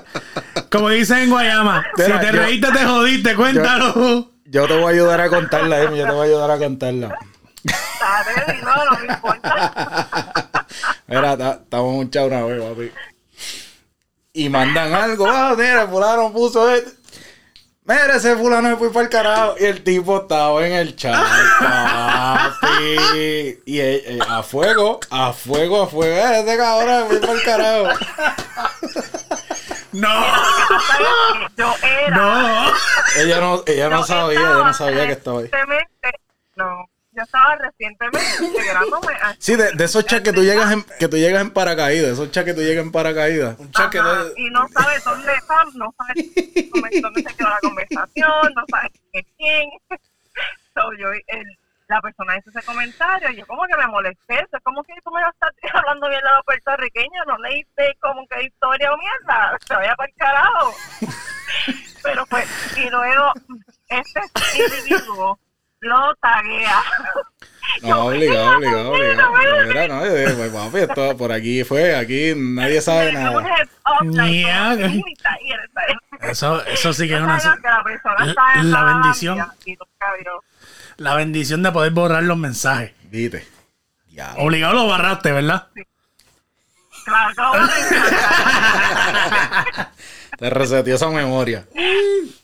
Como 0.71 0.89
dicen 0.91 1.19
en 1.19 1.31
Guayama, 1.31 1.85
Mira, 1.97 2.21
si 2.21 2.27
te 2.27 2.33
yo- 2.33 2.39
reíste, 2.43 2.73
te 2.73 2.85
jodiste, 2.85 3.35
cuéntalo. 3.37 4.31
Yo 4.47 4.67
te 4.67 4.75
voy 4.75 4.85
a 4.85 4.89
ayudar 4.89 5.21
a 5.21 5.29
contarla, 5.29 5.83
Amy, 5.83 5.99
yo 5.99 6.07
te 6.07 6.13
voy 6.13 6.21
a 6.29 6.31
ayudar 6.31 6.51
a 6.51 6.59
contarla. 6.59 7.19
No 8.63 8.99
me 9.01 9.13
importa. 9.15 10.67
Mira, 11.07 11.37
ta- 11.37 11.61
estamos 11.63 11.95
un 11.95 12.11
chao 12.11 12.27
una 12.27 12.43
vez, 12.45 12.63
papi. 12.63 12.93
Y 14.33 14.49
mandan 14.49 14.93
algo, 14.95 15.27
ah, 15.29 15.55
mira, 15.57 15.87
fulano 15.89 16.31
puso 16.33 16.71
esto. 16.71 16.91
Mira, 17.85 18.17
ese 18.17 18.37
fulano 18.37 18.69
se 18.71 18.77
fue 18.77 18.93
para 18.93 19.05
el 19.05 19.09
carajo. 19.11 19.55
Y 19.59 19.65
el 19.65 19.83
tipo 19.85 20.23
estaba 20.23 20.67
en 20.67 20.73
el 20.73 20.95
chat, 20.97 21.15
papi. 21.61 23.59
Y 23.65 23.81
eh, 23.81 24.03
eh, 24.07 24.19
a 24.29 24.43
fuego, 24.43 25.01
a 25.11 25.33
fuego, 25.33 25.83
a 25.83 25.87
fuego. 25.87 26.15
Eh, 26.15 26.41
ese 26.41 26.57
cabrón 26.57 27.03
se 27.03 27.07
fue 27.09 27.21
para 27.21 27.33
el 27.33 27.43
carajo. 27.43 27.89
No. 29.93 30.09
Yo 31.57 31.75
era. 31.83 32.11
no. 32.17 32.73
Ella 33.17 33.41
no, 33.41 33.63
ella 33.67 33.89
no 33.89 34.01
yo 34.01 34.05
sabía, 34.05 34.41
ella 34.41 34.65
no 34.65 34.75
sabía 34.75 35.07
que 35.07 35.13
estaba 35.13 35.41
ahí. 35.41 35.51
No, 36.57 36.87
yo 37.17 37.23
estaba 37.23 37.57
recientemente 37.57 38.21
integrándome 38.45 39.15
a 39.23 39.35
Sí, 39.39 39.57
de, 39.57 39.73
de 39.73 39.85
esos 39.85 40.05
chats 40.05 40.23
que 40.23 40.33
tú 40.33 40.43
llegas 40.45 40.71
en, 40.73 40.85
que 40.99 41.09
tú 41.09 41.17
llegas 41.17 41.41
en 41.43 41.51
paracaídas, 41.51 42.13
esos 42.13 42.31
chats 42.31 42.45
que 42.45 42.55
tú 42.55 42.61
llegas 42.61 42.85
en 42.85 42.93
paracaídas. 42.93 43.59
Un 43.59 43.71
de- 43.73 44.33
y 44.37 44.51
no 44.51 44.69
sabes 44.69 45.03
dónde 45.05 45.35
está, 45.35 45.65
no 45.75 45.95
sabes 45.97 47.03
dónde 47.03 47.23
se 47.23 47.35
quedó 47.37 47.49
la 47.49 47.59
conversación, 47.61 48.53
no 48.55 48.65
sabes 48.71 48.93
quién 48.93 49.25
es 49.25 49.27
quién. 49.37 49.71
So, 50.75 50.83
yo, 50.99 51.09
el- 51.11 51.59
la 51.89 52.01
persona 52.03 52.37
hizo 52.37 52.51
ese 52.51 52.61
comentario, 52.67 53.31
y 53.31 53.37
yo 53.37 53.47
como 53.47 53.63
que 53.65 53.77
me 53.79 53.87
molesté, 53.87 54.35
eso 54.35 54.57
es 54.59 54.63
como 54.65 54.83
que 54.83 54.93
tú 55.05 55.11
me 55.13 55.23
vas 55.23 55.33
a 55.41 55.49
estar 55.49 55.77
hablando 55.77 56.09
bien 56.09 56.21
de 56.21 56.31
los 56.37 56.45
puertorriqueños, 56.45 57.27
no 57.27 57.39
leíste 57.39 57.97
como 58.01 58.27
que 58.27 58.45
historia 58.45 58.93
o 58.93 58.99
mierda, 58.99 59.57
se 59.67 59.75
vaya 59.75 59.95
para 59.95 60.09
el 60.11 60.15
carajo. 60.17 60.75
Pero 62.03 62.27
pues, 62.27 62.47
y 62.77 62.91
luego 62.91 63.33
este 63.89 64.21
individuo 64.59 65.39
lo 65.87 66.15
taguea. 66.17 66.83
No, 67.83 68.07
obligado, 68.07 68.57
obligado, 68.57 68.93
obligado. 68.93 69.33
Mira, 69.67 69.89
no, 69.89 69.99
pues, 69.99 70.53
papi, 70.53 70.79
esto 70.79 71.17
por 71.17 71.33
aquí 71.33 71.65
fue, 71.65 71.97
aquí 71.97 72.33
nadie 72.37 72.81
sabe 72.81 73.13
nada. 73.13 73.45
Eso, 76.21 76.65
eso 76.65 76.93
sí 76.93 77.09
que 77.09 77.15
es 77.15 77.21
una. 77.21 77.39
la 78.63 78.85
bendición. 78.85 79.45
La 80.97 81.17
bendición 81.17 81.63
de 81.63 81.73
poder 81.73 81.93
borrar 81.93 82.23
los 82.23 82.39
mensajes. 82.39 82.93
Viste. 83.11 83.47
Ya. 84.11 84.35
Obligado 84.39 84.75
lo 84.75 84.87
barraste, 84.87 85.33
¿verdad? 85.33 85.67
Claro, 87.05 87.35
¿cómo 87.37 87.53
Te 90.37 90.51
reseteó 90.51 90.95
esa 90.97 91.09
memoria. 91.09 91.65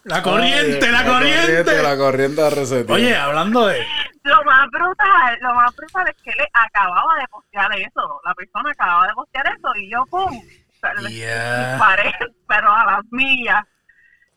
La 0.04 0.22
corriente, 0.22 0.90
la, 0.90 1.04
corriente. 1.04 1.82
La 1.82 1.96
corriente 1.96 2.42
la 2.42 2.50
reseteó. 2.50 2.94
Oye, 2.94 3.14
hablando 3.16 3.66
de. 3.66 3.86
Lo 4.24 4.42
más 4.44 4.68
brutal, 4.70 5.38
lo 5.40 5.54
más 5.54 5.74
brutal 5.74 6.08
es 6.08 6.22
que 6.22 6.30
él 6.30 6.46
acababa 6.52 7.16
de 7.20 7.26
postear 7.28 7.72
eso. 7.78 8.20
La 8.24 8.34
persona 8.34 8.70
acababa 8.70 9.06
de 9.08 9.12
postear 9.14 9.46
eso 9.48 9.72
y 9.76 9.90
yo, 9.90 10.04
pum, 10.06 10.40
le 11.02 11.10
Yeah. 11.12 11.72
disparé, 11.72 12.14
pero 12.48 12.72
a 12.72 12.84
las 12.84 13.00
millas. 13.10 13.64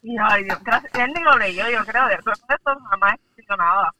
Y 0.01 0.15
ay, 0.21 0.43
Dios, 0.43 0.59
gracias. 0.63 0.93
Él 0.95 1.11
ni 1.15 1.23
lo 1.23 1.37
leyó, 1.37 1.69
yo 1.69 1.83
creo. 1.85 2.07
De 2.07 2.15
eso, 2.15 2.31
de 2.31 2.55
eso 2.55 2.79
jamás 2.89 3.15
escribió 3.29 3.57
nada. 3.57 3.91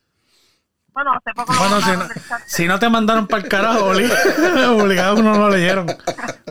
Bueno, 0.96 1.12
hace 1.14 1.34
poco 1.36 1.54
Bueno, 1.60 1.82
si 1.82 1.92
no, 1.92 2.08
si 2.48 2.68
no 2.68 2.80
te 2.80 2.90
mandaron 2.90 3.28
para 3.28 3.44
el 3.44 3.50
carajo, 3.50 3.94
obli- 3.94 4.10
obligado 4.82 5.22
no 5.22 5.38
lo 5.38 5.50
leyeron. 5.50 5.86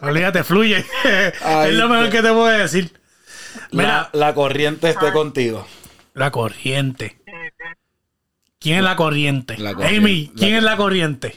Olvídate, 0.02 0.44
fluye. 0.44 0.84
Ay, 1.42 1.70
es 1.70 1.74
lo 1.76 1.88
mejor 1.88 2.10
que 2.10 2.20
te 2.22 2.28
puedo 2.28 2.46
decir. 2.46 2.92
Mira, 3.72 4.10
la, 4.12 4.26
la 4.26 4.34
corriente 4.34 4.90
esté 4.90 5.12
contigo. 5.12 5.66
la 6.12 6.30
corriente. 6.30 7.18
¿Quién 8.60 8.76
es 8.78 8.84
la 8.84 8.96
corriente? 8.96 9.56
La 9.58 9.72
corriente. 9.74 9.98
Amy, 9.98 10.32
¿quién 10.36 10.52
La- 10.52 10.58
es 10.58 10.62
la 10.64 10.76
corriente? 10.76 11.36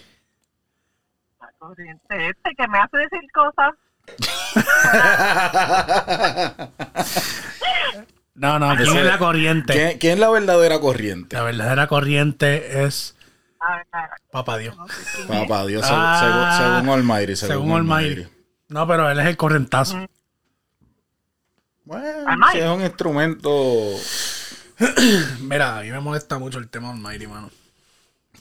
la 1.39 1.49
corriente 1.57 2.27
este 2.29 2.55
que 2.55 2.67
me 2.67 2.77
hace 2.79 2.97
decir 2.97 3.21
cosas. 3.33 3.73
No, 8.37 8.59
no, 8.59 8.75
¿quién 8.75 8.95
es 8.95 9.05
la 9.05 9.17
corriente? 9.17 9.73
¿Quién, 9.73 9.97
quién 9.97 10.13
es 10.13 10.19
la 10.19 10.29
verdadera 10.29 10.79
corriente? 10.79 11.35
La 11.35 11.41
verdadera 11.41 11.87
corriente 11.87 12.83
es 12.85 13.15
A 13.59 13.75
ver, 13.77 13.87
a 13.91 14.01
ver, 14.01 14.09
Papá 14.31 14.57
Dios. 14.59 14.75
Papá 15.27 15.65
Dios, 15.65 15.83
según, 15.85 16.01
Ah, 16.03 16.53
según, 16.59 16.75
según 16.85 16.89
Almighty. 16.99 17.35
Según, 17.35 17.55
Según 17.55 17.71
Almighty. 17.77 18.27
No, 18.69 18.87
pero 18.87 19.09
él 19.09 19.19
es 19.19 19.25
el 19.25 19.37
correntazo. 19.37 20.05
Bueno, 21.83 22.05
Almighty. 22.27 22.57
si 22.59 22.63
es 22.63 22.69
un 22.69 22.81
instrumento. 22.81 23.51
Mira, 25.41 25.79
a 25.79 25.81
mí 25.81 25.89
me 25.89 25.99
molesta 25.99 26.37
mucho 26.37 26.59
el 26.59 26.69
tema 26.69 26.89
de 26.89 26.93
Almighty, 26.93 27.25
mano. 27.27 27.49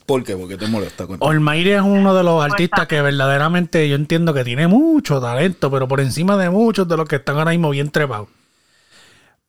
¿Por 0.05 0.23
qué? 0.23 0.37
Porque 0.37 0.57
te 0.57 0.67
molesta. 0.67 1.07
Cuéntame. 1.07 1.31
Almighty 1.31 1.71
es 1.71 1.81
uno 1.81 2.13
de 2.13 2.23
los 2.23 2.43
artistas 2.43 2.87
que 2.87 3.01
verdaderamente 3.01 3.89
yo 3.89 3.95
entiendo 3.95 4.33
que 4.33 4.43
tiene 4.43 4.67
mucho 4.67 5.19
talento, 5.19 5.71
pero 5.71 5.87
por 5.87 6.01
encima 6.01 6.37
de 6.37 6.49
muchos 6.51 6.87
de 6.87 6.95
los 6.97 7.07
que 7.09 7.15
están 7.17 7.37
ahora 7.37 7.51
mismo 7.51 7.71
bien 7.71 7.89
trepados. 7.89 8.29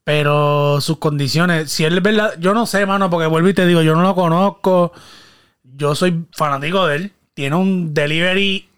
Pero 0.08 0.80
sus 0.80 0.96
condiciones, 0.96 1.70
si 1.70 1.84
él 1.84 1.98
es 1.98 2.02
verdad, 2.02 2.32
yo 2.38 2.54
no 2.54 2.64
sé, 2.64 2.86
mano, 2.86 3.10
porque 3.10 3.26
vuelvo 3.26 3.50
y 3.50 3.52
te 3.52 3.66
digo, 3.66 3.82
yo 3.82 3.94
no 3.94 4.00
lo 4.00 4.14
conozco. 4.14 4.90
Yo 5.62 5.94
soy 5.94 6.24
fanático 6.32 6.86
de 6.86 6.96
él. 6.96 7.12
Tiene 7.34 7.56
un 7.56 7.92
delivery 7.92 8.70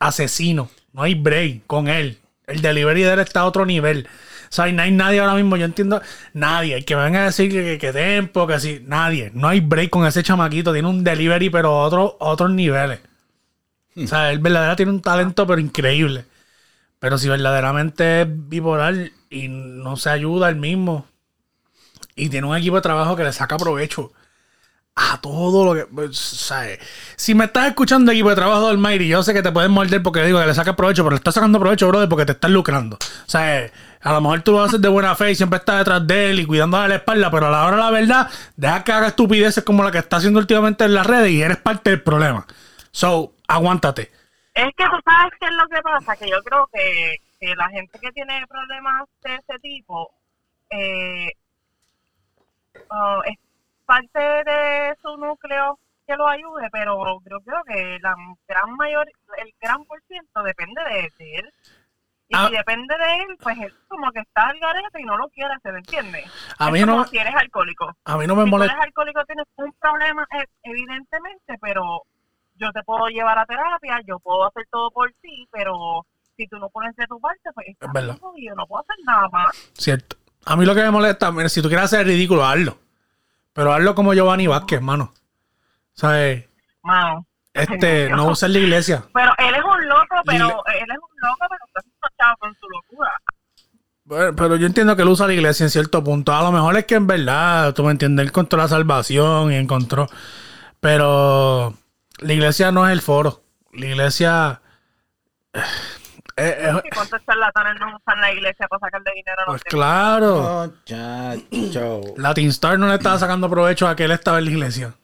asesino. 0.00 0.68
No 0.92 1.04
hay 1.04 1.14
break 1.14 1.68
con 1.68 1.86
él. 1.86 2.18
El 2.48 2.62
delivery 2.62 3.02
de 3.02 3.12
él 3.12 3.20
está 3.20 3.42
a 3.42 3.46
otro 3.46 3.64
nivel. 3.64 4.08
sea, 4.48 4.66
no 4.72 4.82
hay 4.82 4.90
nadie 4.90 5.20
ahora 5.20 5.34
mismo, 5.34 5.56
yo 5.56 5.66
entiendo, 5.66 6.02
nadie, 6.32 6.84
que 6.84 6.96
me 6.96 7.04
venga 7.04 7.20
a 7.20 7.24
decir 7.26 7.48
que, 7.48 7.62
que, 7.62 7.78
que 7.78 7.92
tempo, 7.92 8.48
que 8.48 8.58
sí, 8.58 8.82
nadie, 8.84 9.30
no 9.34 9.46
hay 9.46 9.60
break 9.60 9.90
con 9.90 10.04
ese 10.04 10.24
chamaquito, 10.24 10.72
tiene 10.72 10.88
un 10.88 11.04
delivery, 11.04 11.48
pero 11.48 11.68
a 11.68 11.84
otro, 11.84 12.16
otros 12.18 12.50
niveles. 12.50 12.98
O 13.96 14.04
sea, 14.08 14.32
él 14.32 14.40
verdaderamente 14.40 14.78
tiene 14.78 14.90
un 14.90 15.00
talento, 15.00 15.46
pero 15.46 15.60
increíble. 15.60 16.24
Pero 16.98 17.18
si 17.18 17.28
verdaderamente 17.28 18.22
es 18.22 18.28
bipolar 18.30 18.94
y 19.30 19.48
no 19.48 19.96
se 19.96 20.10
ayuda 20.10 20.48
él 20.48 20.56
mismo, 20.56 21.06
y 22.14 22.28
tiene 22.30 22.46
un 22.46 22.56
equipo 22.56 22.76
de 22.76 22.82
trabajo 22.82 23.14
que 23.14 23.24
le 23.24 23.32
saca 23.32 23.56
provecho 23.56 24.12
a 24.96 25.20
todo 25.20 25.64
lo 25.64 25.74
que. 25.74 25.86
pues, 25.86 26.16
¿sabes? 26.16 26.78
Si 27.16 27.34
me 27.34 27.44
estás 27.44 27.68
escuchando 27.68 28.10
equipo 28.10 28.30
de 28.30 28.34
trabajo 28.34 28.68
del 28.68 28.78
Mayri, 28.78 29.06
yo 29.06 29.22
sé 29.22 29.34
que 29.34 29.42
te 29.42 29.52
puedes 29.52 29.70
morder 29.70 30.02
porque 30.02 30.24
digo 30.24 30.40
que 30.40 30.46
le 30.46 30.54
sacas 30.54 30.74
provecho, 30.74 31.04
pero 31.04 31.10
le 31.10 31.18
estás 31.18 31.34
sacando 31.34 31.60
provecho, 31.60 31.86
brother, 31.86 32.08
porque 32.08 32.24
te 32.24 32.32
estás 32.32 32.50
lucrando. 32.50 32.96
O 32.96 33.30
sea, 33.30 33.70
a 34.00 34.12
lo 34.12 34.20
mejor 34.22 34.40
tú 34.40 34.52
lo 34.52 34.62
haces 34.62 34.80
de 34.80 34.88
buena 34.88 35.14
fe 35.14 35.32
y 35.32 35.34
siempre 35.34 35.58
estás 35.58 35.78
detrás 35.78 36.06
de 36.06 36.30
él 36.30 36.40
y 36.40 36.46
cuidándole 36.46 36.88
la 36.88 36.94
espalda, 36.96 37.30
pero 37.30 37.48
a 37.48 37.50
la 37.50 37.66
hora 37.66 37.76
de 37.76 37.82
la 37.82 37.90
verdad, 37.90 38.30
deja 38.56 38.84
que 38.84 38.92
haga 38.92 39.08
estupideces 39.08 39.62
como 39.62 39.84
la 39.84 39.90
que 39.90 39.98
está 39.98 40.16
haciendo 40.16 40.40
últimamente 40.40 40.84
en 40.84 40.94
las 40.94 41.06
redes 41.06 41.30
y 41.30 41.42
eres 41.42 41.58
parte 41.58 41.90
del 41.90 42.02
problema. 42.02 42.46
So, 42.90 43.34
aguántate. 43.46 44.10
Es 44.56 44.74
que 44.74 44.84
tú 44.84 44.98
sabes 45.04 45.32
qué 45.38 45.46
es 45.46 45.52
lo 45.52 45.68
que 45.68 45.82
pasa, 45.82 46.16
que 46.16 46.30
yo 46.30 46.42
creo 46.42 46.66
que, 46.72 47.16
que 47.38 47.54
la 47.56 47.68
gente 47.68 47.98
que 47.98 48.10
tiene 48.12 48.46
problemas 48.48 49.04
de 49.22 49.34
ese 49.34 49.58
tipo 49.60 50.10
eh, 50.70 51.28
oh, 52.90 53.22
es 53.26 53.36
parte 53.84 54.18
de 54.18 54.96
su 55.02 55.16
núcleo 55.18 55.78
que 56.06 56.16
lo 56.16 56.26
ayude, 56.26 56.68
pero 56.72 57.20
yo 57.28 57.40
creo 57.40 57.62
que 57.64 57.98
la 58.00 58.14
gran 58.48 58.74
mayor, 58.76 59.06
el 59.38 59.52
gran 59.60 59.84
por 59.84 60.00
ciento 60.08 60.42
depende 60.42 60.80
de, 60.84 61.34
él. 61.36 61.52
Y 62.28 62.34
Ah. 62.36 62.48
si 62.48 62.56
depende 62.56 62.96
de 62.96 63.14
él, 63.22 63.36
pues 63.40 63.58
él 63.58 63.74
como 63.88 64.10
que 64.10 64.20
está 64.20 64.48
al 64.48 64.58
garete 64.58 65.00
y 65.00 65.04
no 65.04 65.16
lo 65.18 65.28
quiere 65.28 65.52
hacer, 65.52 65.74
¿entiendes? 65.76 66.24
A 66.58 66.66
Es 66.68 66.72
mí 66.72 66.80
como 66.80 66.96
no- 66.96 67.04
si 67.04 67.18
eres 67.18 67.34
alcohólico. 67.34 67.94
A 68.04 68.16
mí 68.16 68.26
no 68.26 68.34
me 68.34 68.44
si 68.44 68.50
molesta. 68.50 68.72
eres 68.74 68.86
alcohólico 68.86 69.24
tienes 69.26 69.46
un 69.56 69.72
problema, 69.74 70.26
eh, 70.40 70.46
evidentemente, 70.62 71.56
pero 71.60 72.02
yo 72.58 72.70
te 72.72 72.82
puedo 72.82 73.06
llevar 73.08 73.38
a 73.38 73.46
terapia, 73.46 74.00
yo 74.06 74.18
puedo 74.18 74.46
hacer 74.46 74.66
todo 74.70 74.90
por 74.90 75.10
ti, 75.22 75.48
pero 75.50 76.06
si 76.36 76.46
tú 76.48 76.58
no 76.58 76.68
pones 76.68 76.94
de 76.96 77.06
tu 77.06 77.20
parte, 77.20 77.50
pues 77.54 77.68
estás 77.68 77.92
verdad. 77.92 78.18
jodido, 78.20 78.54
no 78.54 78.66
puedo 78.66 78.82
hacer 78.82 78.96
nada 79.06 79.28
más. 79.28 79.70
Cierto. 79.74 80.16
A 80.44 80.56
mí 80.56 80.64
lo 80.64 80.74
que 80.74 80.82
me 80.82 80.90
molesta, 80.90 81.32
mira, 81.32 81.48
si 81.48 81.60
tú 81.62 81.68
quieres 81.68 81.86
hacer 81.86 82.06
ridículo, 82.06 82.44
hazlo. 82.44 82.78
Pero 83.52 83.72
hazlo 83.72 83.94
como 83.94 84.12
Giovanni 84.14 84.46
Vázquez, 84.46 84.80
mano. 84.80 85.12
¿Sabes? 85.92 86.46
Mano. 86.82 87.26
Este, 87.52 88.10
no 88.10 88.28
usar 88.28 88.50
la 88.50 88.58
iglesia. 88.58 89.04
Pero 89.14 89.32
él 89.38 89.54
es 89.54 89.64
un 89.64 89.88
loco, 89.88 90.14
pero 90.26 90.46
él 90.66 90.86
es 90.90 90.98
un 90.98 91.28
loco, 91.28 91.46
pero 91.48 91.64
está 91.74 92.08
chavo 92.18 92.36
con 92.38 92.54
su 92.54 92.68
locura. 92.68 93.10
Bueno, 94.04 94.36
Pero 94.36 94.56
yo 94.56 94.66
entiendo 94.66 94.94
que 94.94 95.02
él 95.02 95.08
usa 95.08 95.26
la 95.26 95.32
iglesia 95.32 95.64
en 95.64 95.70
cierto 95.70 96.04
punto. 96.04 96.32
A 96.32 96.42
lo 96.42 96.52
mejor 96.52 96.76
es 96.76 96.84
que 96.84 96.94
en 96.94 97.06
verdad, 97.06 97.74
tú 97.74 97.82
me 97.82 97.90
entiendes, 97.90 98.22
él 98.22 98.28
encontró 98.28 98.58
la 98.58 98.68
salvación 98.68 99.50
y 99.52 99.56
encontró. 99.56 100.06
Pero 100.78 101.74
la 102.18 102.32
iglesia 102.32 102.72
no 102.72 102.86
es 102.86 102.92
el 102.92 103.02
foro. 103.02 103.42
La 103.72 103.86
iglesia. 103.86 104.60
eh, 105.54 105.60
eh, 106.36 106.72
¿Y 106.84 106.90
cuántos 106.94 107.20
charlatanes 107.24 107.80
no 107.80 107.96
usan 107.96 108.20
la 108.20 108.32
iglesia 108.32 108.66
para 108.68 108.80
sacarle 108.80 109.12
dinero 109.14 109.36
a 109.38 109.50
los 109.50 109.62
pues 109.62 109.64
claro. 109.64 110.36
Oh, 110.36 110.72
ya, 110.86 111.34
chao. 111.72 112.14
Latin 112.16 112.48
Star 112.48 112.78
no 112.78 112.88
le 112.88 112.94
estaba 112.94 113.18
sacando 113.18 113.50
provecho 113.50 113.86
a 113.86 113.96
que 113.96 114.04
él 114.04 114.12
estaba 114.12 114.38
en 114.38 114.46
la 114.46 114.50
iglesia. 114.50 114.94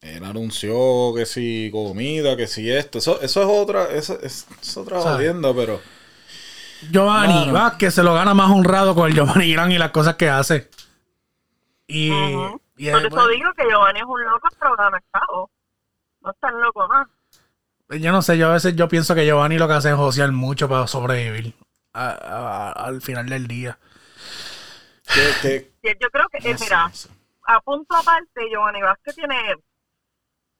Él 0.00 0.24
anunció 0.24 1.12
que 1.14 1.26
si 1.26 1.68
comida, 1.70 2.36
que 2.36 2.46
si 2.46 2.70
esto. 2.70 2.98
Eso, 2.98 3.20
eso 3.20 3.42
es 3.42 3.48
otra, 3.48 3.84
eso 3.90 4.18
es, 4.22 4.46
es 4.60 4.76
otra 4.76 5.00
jodienda, 5.00 5.52
pero. 5.54 5.80
Giovanni 6.90 7.34
Mano. 7.34 7.52
Vázquez 7.52 7.94
se 7.94 8.02
lo 8.02 8.14
gana 8.14 8.32
más 8.32 8.50
honrado 8.50 8.94
con 8.94 9.08
el 9.08 9.14
Giovanni 9.14 9.52
Gran 9.52 9.70
y 9.70 9.78
las 9.78 9.90
cosas 9.90 10.14
que 10.16 10.30
hace. 10.30 10.70
Y. 11.86 12.10
y, 12.88 12.90
Por 12.90 13.00
eso 13.00 13.10
bueno, 13.10 13.28
digo 13.28 13.52
que 13.54 13.68
Giovanni 13.68 14.00
es 14.00 14.06
un 14.06 14.24
loco, 14.24 14.48
chavo. 14.58 15.50
No 16.22 16.30
es 16.30 16.36
tan 16.38 16.60
loco 16.60 16.88
más. 16.88 17.08
yo 18.00 18.12
no 18.12 18.22
sé, 18.22 18.38
yo 18.38 18.48
a 18.48 18.52
veces 18.54 18.74
yo 18.76 18.88
pienso 18.88 19.14
que 19.14 19.26
Giovanni 19.26 19.58
lo 19.58 19.66
que 19.68 19.74
hace 19.74 19.90
es 19.90 19.96
josear 19.96 20.32
mucho 20.32 20.68
para 20.68 20.86
sobrevivir 20.86 21.54
a- 21.92 22.10
a- 22.10 22.72
al 22.72 23.02
final 23.02 23.28
del 23.28 23.46
día. 23.48 23.78
yo 25.06 26.08
creo 26.10 26.28
que, 26.30 26.38
eh, 26.50 26.56
mira, 26.60 26.90
a 27.46 27.60
punto 27.60 27.96
aparte, 27.96 28.48
Giovanni 28.50 28.80
Vázquez 28.80 29.14
tiene... 29.14 29.54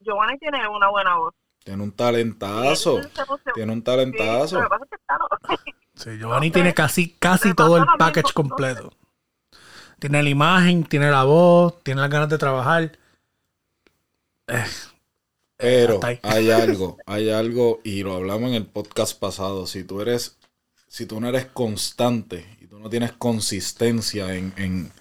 Giovanni 0.00 0.38
tiene 0.38 0.66
una 0.66 0.88
buena 0.88 1.16
voz. 1.16 1.34
Tiene 1.62 1.82
un 1.82 1.92
talentazo. 1.92 3.00
Tiene 3.54 3.72
un 3.72 3.82
talentazo. 3.82 4.60
Sí, 5.94 6.18
Giovanni 6.18 6.50
tiene 6.52 6.72
casi, 6.74 7.16
casi 7.18 7.54
todo 7.54 7.76
el 7.76 7.84
package 7.98 8.32
completo. 8.32 8.90
Tiene 10.00 10.22
la 10.22 10.28
imagen, 10.30 10.84
tiene 10.84 11.10
la 11.10 11.22
voz, 11.24 11.82
tiene 11.84 12.00
las 12.00 12.10
ganas 12.10 12.28
de 12.28 12.38
trabajar. 12.38 12.92
Pero 15.56 15.94
hasta 15.94 16.06
ahí. 16.08 16.20
hay 16.22 16.50
algo, 16.50 16.98
hay 17.06 17.30
algo, 17.30 17.80
y 17.84 18.02
lo 18.02 18.14
hablamos 18.14 18.48
en 18.50 18.54
el 18.56 18.66
podcast 18.66 19.18
pasado. 19.18 19.66
Si 19.66 19.84
tú 19.84 20.00
eres, 20.00 20.36
si 20.88 21.06
tú 21.06 21.20
no 21.20 21.28
eres 21.28 21.46
constante 21.46 22.46
y 22.60 22.66
tú 22.66 22.78
no 22.78 22.88
tienes 22.90 23.12
consistencia 23.12 24.34
en, 24.34 24.52
en- 24.56 24.92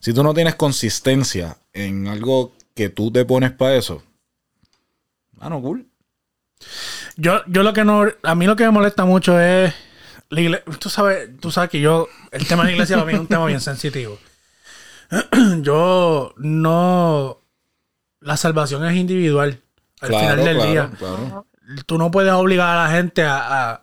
si 0.00 0.12
tú 0.12 0.22
no 0.22 0.34
tienes 0.34 0.54
consistencia 0.56 1.56
en 1.72 2.08
algo 2.08 2.52
que 2.74 2.88
tú 2.88 3.10
te 3.10 3.24
pones 3.24 3.52
para 3.52 3.76
eso, 3.76 4.02
mano, 5.32 5.60
cool. 5.60 5.86
Yo, 7.16 7.42
yo 7.46 7.62
lo 7.62 7.72
que 7.72 7.84
no, 7.84 8.06
a 8.22 8.34
mí 8.34 8.46
lo 8.46 8.56
que 8.56 8.64
me 8.64 8.70
molesta 8.70 9.04
mucho 9.04 9.38
es 9.40 9.72
la 10.34 10.60
tú 10.78 10.88
sabes, 10.90 11.30
tú 11.40 11.50
sabes 11.50 11.70
que 11.70 11.80
yo, 11.80 12.08
el 12.30 12.46
tema 12.46 12.62
de 12.62 12.68
la 12.70 12.72
iglesia 12.72 12.96
para 12.96 13.06
mí 13.06 13.14
es 13.14 13.20
un 13.20 13.26
tema 13.26 13.46
bien 13.46 13.60
sensitivo. 13.60 14.18
yo 15.62 16.34
no, 16.36 17.40
la 18.20 18.36
salvación 18.36 18.84
es 18.86 18.96
individual 18.96 19.60
al 20.00 20.08
Claro, 20.08 20.24
final 20.24 20.44
del 20.44 20.56
claro, 20.56 20.70
día. 20.70 20.90
claro. 20.98 21.46
Tú 21.86 21.98
no 21.98 22.10
puedes 22.10 22.32
obligar 22.32 22.76
a 22.76 22.84
la 22.84 22.90
gente 22.90 23.22
a, 23.24 23.70
a- 23.72 23.82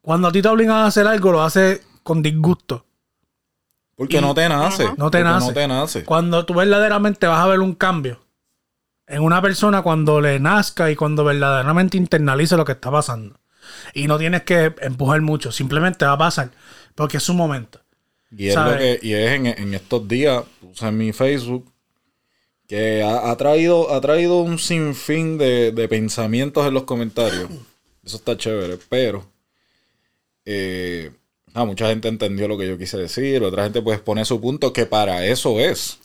cuando 0.00 0.28
a 0.28 0.32
ti 0.32 0.42
te 0.42 0.48
obligan 0.48 0.76
a 0.76 0.86
hacer 0.86 1.06
algo 1.06 1.30
lo 1.32 1.42
haces 1.42 1.80
con 2.02 2.22
disgusto. 2.22 2.86
Porque 3.96 4.18
Y- 4.18 4.20
no 4.20 4.34
te 4.34 4.48
nace. 4.48 4.88
No 4.96 5.10
te 5.10 5.22
nace. 5.22 5.46
No 5.46 5.52
te 5.52 5.68
nace. 5.68 6.04
Cuando 6.04 6.44
tú 6.46 6.54
verdaderamente 6.54 7.26
vas 7.26 7.44
a 7.44 7.46
ver 7.46 7.60
un 7.60 7.74
cambio 7.74 8.20
en 9.06 9.22
una 9.22 9.42
persona 9.42 9.82
cuando 9.82 10.20
le 10.20 10.40
nazca 10.40 10.90
y 10.90 10.96
cuando 10.96 11.22
verdaderamente 11.24 11.96
internalice 11.98 12.56
lo 12.56 12.64
que 12.64 12.72
está 12.72 12.90
pasando. 12.90 13.36
Y 13.94 14.06
no 14.06 14.18
tienes 14.18 14.42
que 14.42 14.74
empujar 14.80 15.20
mucho, 15.20 15.52
simplemente 15.52 16.04
va 16.04 16.12
a 16.12 16.18
pasar 16.18 16.50
porque 16.94 17.18
es 17.18 17.22
su 17.22 17.34
momento. 17.34 17.80
Y 18.30 18.48
es, 18.48 18.56
lo 18.56 18.76
que, 18.78 18.98
y 19.02 19.12
es 19.12 19.30
en, 19.32 19.46
en 19.46 19.74
estos 19.74 20.08
días, 20.08 20.42
puse 20.60 20.86
en 20.86 20.96
mi 20.96 21.12
Facebook, 21.12 21.70
que 22.66 23.02
ha, 23.02 23.30
ha 23.30 23.36
traído, 23.36 23.92
ha 23.92 24.00
traído 24.00 24.40
un 24.40 24.58
sinfín 24.58 25.36
de, 25.36 25.72
de 25.72 25.88
pensamientos 25.88 26.66
en 26.66 26.74
los 26.74 26.84
comentarios. 26.84 27.50
Eso 28.04 28.16
está 28.16 28.36
chévere, 28.36 28.78
pero 28.88 29.24
eh, 30.44 31.12
ah, 31.54 31.64
mucha 31.64 31.88
gente 31.88 32.08
entendió 32.08 32.48
lo 32.48 32.58
que 32.58 32.66
yo 32.66 32.78
quise 32.78 32.96
decir, 32.96 33.42
otra 33.42 33.64
gente 33.64 33.80
pues 33.82 34.00
pone 34.00 34.24
su 34.24 34.40
punto, 34.40 34.72
que 34.72 34.86
para 34.86 35.24
eso 35.24 35.60
es. 35.60 36.00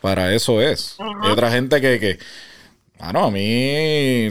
Para 0.00 0.32
eso 0.32 0.60
es. 0.60 0.96
Hay 1.22 1.32
otra 1.32 1.50
gente 1.50 1.80
que, 1.80 1.98
que 1.98 2.18
bueno, 3.00 3.24
a 3.24 3.30
mí 3.32 4.28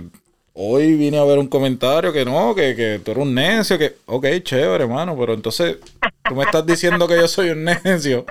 hoy 0.53 0.95
vine 0.95 1.17
a 1.17 1.23
ver 1.23 1.39
un 1.39 1.47
comentario 1.47 2.13
que 2.13 2.25
no, 2.25 2.53
que, 2.55 2.75
que 2.75 3.01
tú 3.03 3.11
eres 3.11 3.23
un 3.23 3.33
necio, 3.33 3.77
que, 3.77 3.95
ok, 4.05 4.25
chévere, 4.43 4.83
hermano, 4.83 5.17
pero 5.17 5.33
entonces 5.33 5.77
tú 6.27 6.35
me 6.35 6.43
estás 6.43 6.65
diciendo 6.65 7.07
que 7.07 7.15
yo 7.15 7.27
soy 7.27 7.49
un 7.49 7.63
necio, 7.83 8.25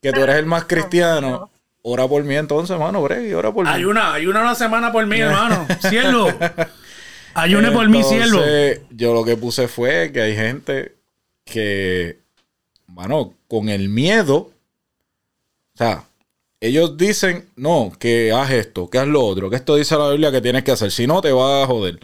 que 0.00 0.12
tú 0.12 0.20
eres 0.22 0.36
el 0.36 0.46
más 0.46 0.64
cristiano. 0.64 1.50
Ora 1.82 2.06
por 2.06 2.22
mí 2.24 2.36
entonces, 2.36 2.70
hermano, 2.74 3.02
Bregui, 3.02 3.32
ora 3.32 3.52
por 3.52 3.64
mí. 3.64 3.70
Hay 3.72 3.84
una, 3.84 4.12
hay 4.12 4.26
una, 4.26 4.40
una 4.40 4.54
semana 4.54 4.92
por 4.92 5.06
mí, 5.06 5.20
hermano. 5.20 5.66
Cielo. 5.88 6.28
Ayune 7.34 7.70
por 7.70 7.88
mí, 7.88 8.02
cielo. 8.02 8.42
Yo 8.90 9.14
lo 9.14 9.24
que 9.24 9.36
puse 9.36 9.68
fue 9.68 10.10
que 10.12 10.20
hay 10.20 10.34
gente 10.34 10.96
que, 11.44 12.18
bueno, 12.88 13.34
con 13.46 13.68
el 13.68 13.88
miedo, 13.88 14.36
o 14.36 15.76
sea, 15.76 16.04
ellos 16.60 16.96
dicen, 16.96 17.48
no, 17.56 17.92
que 17.98 18.32
haz 18.32 18.50
esto, 18.50 18.90
que 18.90 18.98
haz 18.98 19.06
lo 19.06 19.24
otro, 19.24 19.50
que 19.50 19.56
esto 19.56 19.76
dice 19.76 19.96
la 19.96 20.10
Biblia 20.10 20.32
que 20.32 20.40
tienes 20.40 20.64
que 20.64 20.72
hacer, 20.72 20.90
si 20.90 21.06
no 21.06 21.20
te 21.20 21.32
vas 21.32 21.64
a 21.64 21.66
joder. 21.66 22.00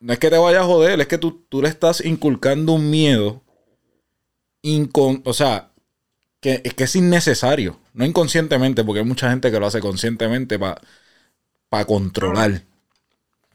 No 0.00 0.12
es 0.12 0.18
que 0.18 0.30
te 0.30 0.38
vaya 0.38 0.60
a 0.60 0.64
joder, 0.64 1.00
es 1.00 1.06
que 1.06 1.18
tú, 1.18 1.44
tú 1.48 1.62
le 1.62 1.68
estás 1.68 2.04
inculcando 2.04 2.72
un 2.72 2.90
miedo, 2.90 3.42
incon 4.62 5.22
o 5.24 5.32
sea, 5.32 5.70
que, 6.40 6.62
que 6.62 6.84
es 6.84 6.96
innecesario, 6.96 7.78
no 7.94 8.04
inconscientemente, 8.04 8.84
porque 8.84 9.00
hay 9.00 9.06
mucha 9.06 9.30
gente 9.30 9.50
que 9.50 9.60
lo 9.60 9.66
hace 9.66 9.80
conscientemente 9.80 10.58
para 10.58 11.84
controlar. 11.86 12.64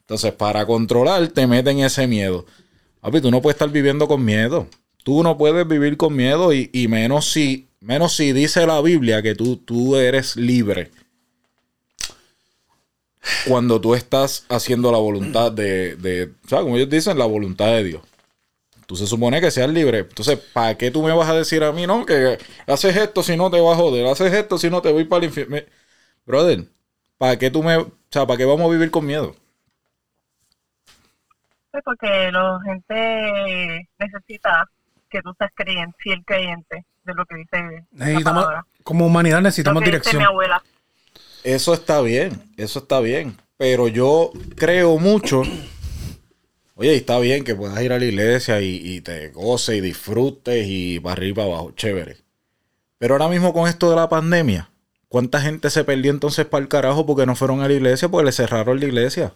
Entonces, 0.01 0.31
para 0.33 0.65
controlar, 0.65 1.27
te 1.27 1.47
meten 1.47 1.79
ese 1.79 2.07
miedo. 2.07 2.45
Papi, 3.01 3.19
tú 3.19 3.29
no 3.29 3.41
puedes 3.41 3.55
estar 3.55 3.69
viviendo 3.69 4.07
con 4.07 4.23
miedo. 4.23 4.67
Tú 5.03 5.21
no 5.21 5.37
puedes 5.37 5.67
vivir 5.67 5.97
con 5.97 6.15
miedo 6.15 6.53
y, 6.53 6.69
y 6.73 6.87
menos 6.87 7.29
si 7.29 7.66
menos 7.79 8.15
si 8.15 8.33
dice 8.33 8.65
la 8.65 8.81
Biblia 8.81 9.21
que 9.21 9.35
tú, 9.35 9.57
tú 9.57 9.95
eres 9.95 10.35
libre. 10.35 10.91
Cuando 13.47 13.81
tú 13.81 13.93
estás 13.93 14.45
haciendo 14.49 14.91
la 14.91 14.97
voluntad 14.97 15.51
de, 15.51 15.95
de, 15.97 16.33
sea, 16.47 16.61
como 16.61 16.77
ellos 16.77 16.89
dicen, 16.89 17.17
la 17.17 17.25
voluntad 17.25 17.67
de 17.67 17.83
Dios. 17.83 18.01
Tú 18.85 18.95
se 18.95 19.05
supone 19.05 19.41
que 19.41 19.51
seas 19.51 19.69
libre. 19.69 19.99
Entonces, 19.99 20.39
¿para 20.39 20.77
qué 20.77 20.91
tú 20.91 21.03
me 21.03 21.11
vas 21.13 21.29
a 21.29 21.35
decir 21.35 21.61
a 21.63 21.73
mí, 21.73 21.85
no? 21.85 22.05
Que 22.05 22.37
haces 22.67 22.95
esto 22.95 23.21
si 23.21 23.35
no 23.35 23.51
te 23.51 23.59
vas 23.59 23.73
a 23.73 23.81
joder. 23.81 24.07
Haces 24.07 24.31
esto 24.33 24.57
si 24.57 24.69
no 24.69 24.81
te 24.81 24.91
voy 24.93 25.03
para 25.03 25.19
el 25.19 25.25
infierno. 25.25 25.57
Brother, 26.25 26.65
¿para 27.17 27.37
qué 27.37 27.51
tú 27.51 27.63
me... 27.63 27.75
O 27.77 27.91
sea, 28.09 28.25
¿para 28.25 28.37
qué 28.37 28.45
vamos 28.45 28.69
a 28.69 28.71
vivir 28.71 28.89
con 28.89 29.05
miedo? 29.05 29.35
Sí, 31.73 31.79
porque 31.83 32.31
la 32.31 32.59
gente 32.63 33.89
necesita 33.99 34.69
que 35.09 35.21
tú 35.21 35.33
seas 35.37 35.51
creyente, 35.53 35.95
fiel 35.99 36.23
creyente 36.25 36.85
de 37.07 37.13
lo 37.15 37.25
que 37.25 37.35
dice 37.35 37.85
Necesitamos, 37.91 38.45
como 38.83 39.07
humanidad 39.07 39.41
necesitamos 39.41 39.83
dirección. 39.83 40.17
mi 40.17 40.25
abuela. 40.25 40.61
Eso 41.43 41.73
está 41.73 42.01
bien, 42.01 42.39
eso 42.57 42.79
está 42.79 42.99
bien. 42.99 43.37
Pero 43.57 43.87
yo 43.87 44.31
creo 44.55 44.99
mucho. 44.99 45.41
Oye, 46.75 46.93
y 46.93 46.97
está 46.97 47.17
bien 47.17 47.43
que 47.43 47.55
puedas 47.55 47.81
ir 47.81 47.91
a 47.91 47.97
la 47.97 48.05
iglesia 48.05 48.61
y, 48.61 48.75
y 48.83 49.01
te 49.01 49.29
goces 49.29 49.77
y 49.77 49.81
disfrutes 49.81 50.65
y 50.67 50.99
para 50.99 51.13
arriba 51.13 51.29
y 51.31 51.33
para 51.33 51.47
abajo, 51.47 51.71
chévere. 51.71 52.17
Pero 52.99 53.15
ahora 53.15 53.29
mismo 53.29 53.53
con 53.53 53.67
esto 53.67 53.89
de 53.89 53.95
la 53.95 54.09
pandemia, 54.09 54.69
¿cuánta 55.07 55.41
gente 55.41 55.69
se 55.71 55.83
perdió 55.83 56.11
entonces 56.11 56.45
para 56.45 56.61
el 56.61 56.67
carajo 56.67 57.05
porque 57.05 57.25
no 57.25 57.35
fueron 57.35 57.61
a 57.61 57.67
la 57.67 57.73
iglesia? 57.73 58.09
Porque 58.09 58.25
le 58.25 58.31
cerraron 58.31 58.79
la 58.79 58.85
iglesia. 58.85 59.33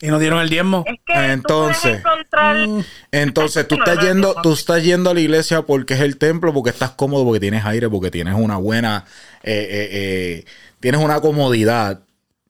Y 0.00 0.08
nos 0.08 0.20
dieron 0.20 0.40
el 0.40 0.48
diezmo. 0.48 0.84
Es 0.86 1.00
que 1.04 1.32
Entonces, 1.32 1.96
tú 1.96 2.02
puedes 2.08 2.27
Mm, 2.38 2.80
Entonces 3.12 3.66
tú 3.68 3.76
estás 3.76 3.98
yendo, 4.00 4.34
tú 4.42 4.52
estás 4.52 4.82
yendo 4.82 5.10
a 5.10 5.14
la 5.14 5.20
iglesia 5.20 5.62
porque 5.62 5.94
es 5.94 6.00
el 6.00 6.16
templo, 6.18 6.52
porque 6.52 6.70
estás 6.70 6.90
cómodo, 6.92 7.24
porque 7.24 7.40
tienes 7.40 7.64
aire, 7.64 7.88
porque 7.88 8.10
tienes 8.10 8.34
una 8.34 8.56
buena, 8.56 9.04
eh, 9.42 9.66
eh, 9.70 9.88
eh, 9.92 10.44
tienes 10.80 11.00
una 11.02 11.20
comodidad, 11.20 12.02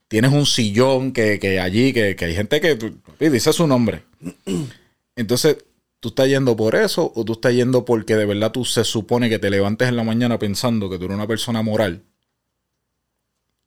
tienes 0.08 0.32
un 0.32 0.46
sillón 0.46 1.12
que, 1.12 1.38
que 1.38 1.60
allí, 1.60 1.92
que, 1.92 2.16
que 2.16 2.24
hay 2.26 2.34
gente 2.34 2.60
que 2.60 3.30
dice 3.30 3.52
su 3.52 3.66
nombre. 3.66 4.02
Entonces, 5.16 5.58
¿tú 6.00 6.08
estás 6.10 6.28
yendo 6.28 6.56
por 6.56 6.74
eso 6.74 7.12
o 7.14 7.24
tú 7.24 7.34
estás 7.34 7.52
yendo 7.54 7.84
porque 7.84 8.16
de 8.16 8.24
verdad 8.26 8.52
tú 8.52 8.64
se 8.64 8.84
supone 8.84 9.28
que 9.28 9.38
te 9.38 9.50
levantes 9.50 9.88
en 9.88 9.96
la 9.96 10.04
mañana 10.04 10.38
pensando 10.38 10.88
que 10.88 10.98
tú 10.98 11.04
eres 11.06 11.16
una 11.16 11.26
persona 11.26 11.62
moral 11.62 12.02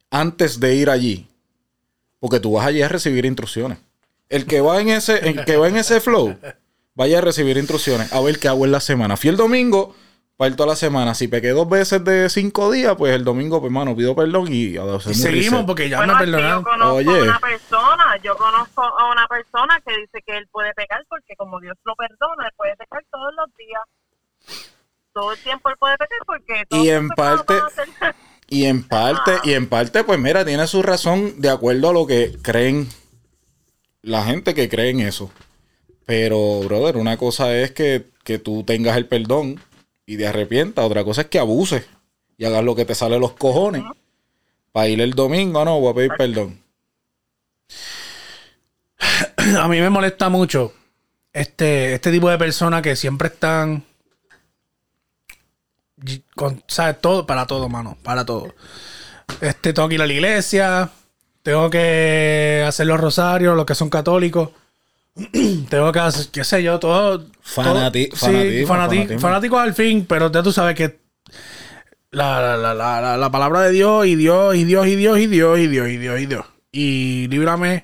antes 0.10 0.60
de 0.60 0.76
ir 0.76 0.90
allí? 0.90 1.28
Porque 2.20 2.40
tú 2.40 2.54
vas 2.54 2.68
allí 2.68 2.82
a 2.82 2.88
recibir 2.88 3.26
instrucciones. 3.26 3.80
El 4.32 4.46
que 4.48 4.62
va 4.62 4.82
en 4.82 4.90
ese, 4.90 5.28
el 5.30 5.46
que 5.46 5.58
va 5.58 5.68
en 5.68 5.78
ese 5.78 6.00
flow, 6.02 6.38
vaya 6.96 7.20
a 7.20 7.22
recibir 7.22 7.58
instrucciones. 7.58 8.12
A 8.14 8.22
ver 8.22 8.40
qué 8.40 8.48
hago 8.48 8.66
en 8.66 8.72
la 8.72 8.80
semana. 8.80 9.18
Fui 9.18 9.30
el 9.30 9.38
domingo, 9.38 9.96
para 10.38 10.50
ir 10.50 10.56
toda 10.56 10.70
la 10.70 10.76
semana. 10.76 11.14
Si 11.14 11.28
pequé 11.28 11.50
dos 11.50 11.70
veces 11.70 12.04
de 12.04 12.28
cinco 12.30 12.72
días, 12.72 12.96
pues 12.98 13.14
el 13.14 13.24
domingo, 13.24 13.60
pues 13.60 13.70
hermano, 13.70 13.96
pido 13.96 14.16
perdón 14.16 14.48
y 14.50 14.76
a 14.78 14.84
y 15.08 15.14
seguimos 15.14 15.66
porque 15.66 15.88
ya 15.88 15.98
Bueno, 15.98 16.14
me 16.16 16.20
que 16.22 16.26
yo 16.26 16.32
perdonaron. 16.38 16.64
conozco 16.64 16.96
Oye. 16.96 17.20
a 17.20 17.24
una 17.24 17.40
persona, 17.40 18.18
yo 18.24 18.38
conozco 18.38 18.82
a 18.82 19.12
una 19.12 19.28
persona 19.28 19.80
que 19.86 19.94
dice 19.98 20.24
que 20.26 20.38
él 20.38 20.48
puede 20.52 20.74
pecar 20.74 21.06
porque 21.08 21.36
como 21.38 21.60
Dios 21.60 21.76
lo 21.84 21.94
perdona, 21.96 22.46
él 22.48 22.54
puede 22.58 22.76
pecar 22.76 23.04
todos 23.12 23.32
los 23.38 23.56
días. 23.56 24.66
Todo 25.14 25.34
el 25.34 25.40
tiempo 25.44 25.70
él 25.70 25.76
puede 25.80 25.98
pecar 25.98 26.18
porque 26.26 26.64
todos 26.70 26.84
Y 26.86 26.90
en 26.90 27.10
parte- 27.10 27.60
Y 28.48 28.66
en 28.66 28.84
parte, 28.88 29.40
y 29.44 29.54
en 29.54 29.68
parte, 29.70 30.04
pues 30.04 30.20
mira, 30.20 30.44
tiene 30.44 30.66
su 30.68 30.82
razón 30.82 31.40
de 31.40 31.50
acuerdo 31.50 31.90
a 31.90 31.94
lo 31.94 32.08
que 32.08 32.36
creen 32.42 32.90
la 34.02 34.24
gente 34.24 34.54
que 34.54 34.70
cree 34.70 34.90
en 34.90 35.02
eso. 35.02 35.32
Pero, 36.06 36.62
brother, 36.62 36.98
una 36.98 37.18
cosa 37.18 37.56
es 37.56 37.72
que, 37.72 38.10
que 38.24 38.40
tú 38.40 38.64
tengas 38.64 38.98
el 38.98 39.08
perdón 39.08 39.60
y 40.06 40.18
te 40.18 40.28
arrepientas. 40.28 40.86
Otra 40.86 41.04
cosa 41.04 41.22
es 41.22 41.28
que 41.28 41.40
abuses 41.40 41.86
y 42.38 42.46
hagas 42.46 42.64
lo 42.64 42.76
que 42.76 42.86
te 42.86 42.96
sale 42.96 43.20
los 43.20 43.34
cojones. 43.34 43.84
Para 44.72 44.88
ir 44.88 45.02
el 45.02 45.14
domingo, 45.14 45.64
no, 45.64 45.80
voy 45.80 45.92
a 45.92 45.96
pedir 45.96 46.12
perdón. 46.18 46.60
A 49.60 49.68
mí 49.68 49.80
me 49.80 49.90
molesta 49.90 50.30
mucho 50.30 50.74
este, 51.34 51.94
este 51.94 52.12
tipo 52.12 52.30
de 52.30 52.38
personas 52.38 52.82
que 52.82 52.96
siempre 52.96 53.30
están. 53.30 53.84
Con, 56.36 56.64
¿Sabes? 56.68 57.00
Todo, 57.00 57.26
para 57.26 57.46
todo, 57.46 57.70
mano. 57.70 57.98
Para 58.04 58.26
todo. 58.26 58.54
Este, 59.40 59.74
tengo 59.74 59.88
que 59.88 59.96
ir 59.96 60.02
a 60.02 60.08
la 60.08 60.14
iglesia. 60.14 60.90
Tengo 61.44 61.70
que 61.70 62.64
hacer 62.68 62.86
los 62.88 63.00
rosarios, 63.00 63.56
los 63.56 63.66
que 63.66 63.76
son 63.76 63.90
católicos. 63.90 64.50
tengo 65.70 65.92
que 65.92 66.00
hacer, 66.00 66.28
qué 66.32 66.44
sé 66.44 66.62
yo, 66.64 66.80
todo. 66.80 67.26
Fanati- 67.44 68.10
todo- 68.10 68.30
sí, 68.60 68.66
fanáticos 69.20 69.60
al 69.60 69.74
fin, 69.74 70.06
pero 70.08 70.32
ya 70.32 70.44
tú 70.44 70.52
sabes 70.52 70.76
que 70.76 71.00
la, 72.12 72.58
la, 72.58 72.74
la- 72.74 73.18
la 73.18 73.32
palabra 73.32 73.62
de 73.62 73.72
Dios 73.72 74.06
y 74.06 74.16
Dios 74.16 74.56
y 74.56 74.64
Dios 74.66 74.88
y 74.88 74.96
Dios 74.96 75.18
y 75.20 75.28
Dios 75.28 75.60
y 75.60 75.68
Dios 75.68 75.88
y 75.90 75.98
Dios 75.98 76.20
y 76.20 76.26
Dios. 76.26 76.46
Y 76.72 77.28
líbrame 77.30 77.84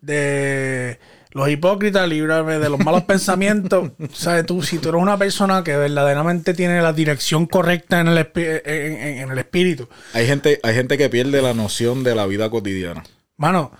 de 0.00 0.98
los 1.34 1.48
hipócritas, 1.50 2.08
líbrame 2.08 2.58
de 2.58 2.70
los 2.70 2.78
malos 2.80 3.02
pensamientos. 3.06 3.90
¿Sabes? 4.12 4.46
Tú, 4.46 4.62
si 4.62 4.78
tú 4.78 4.88
eres 4.88 5.02
una 5.02 5.18
persona 5.18 5.62
que 5.62 5.76
verdaderamente 5.76 6.54
tiene 6.54 6.80
la 6.80 6.92
dirección 6.92 7.46
correcta 7.46 8.00
en 8.00 8.08
el, 8.08 8.16
espi- 8.18 8.62
en, 8.64 8.92
en- 8.96 9.18
en 9.18 9.30
el 9.30 9.38
espíritu, 9.38 9.88
Hay 10.14 10.26
gente, 10.26 10.60
hay 10.62 10.74
gente 10.74 10.96
que 10.96 11.10
pierde 11.10 11.42
la 11.42 11.52
noción 11.52 12.02
de 12.04 12.14
la 12.14 12.24
vida 12.26 12.48
cotidiana. 12.50 13.02
mano, 13.36 13.72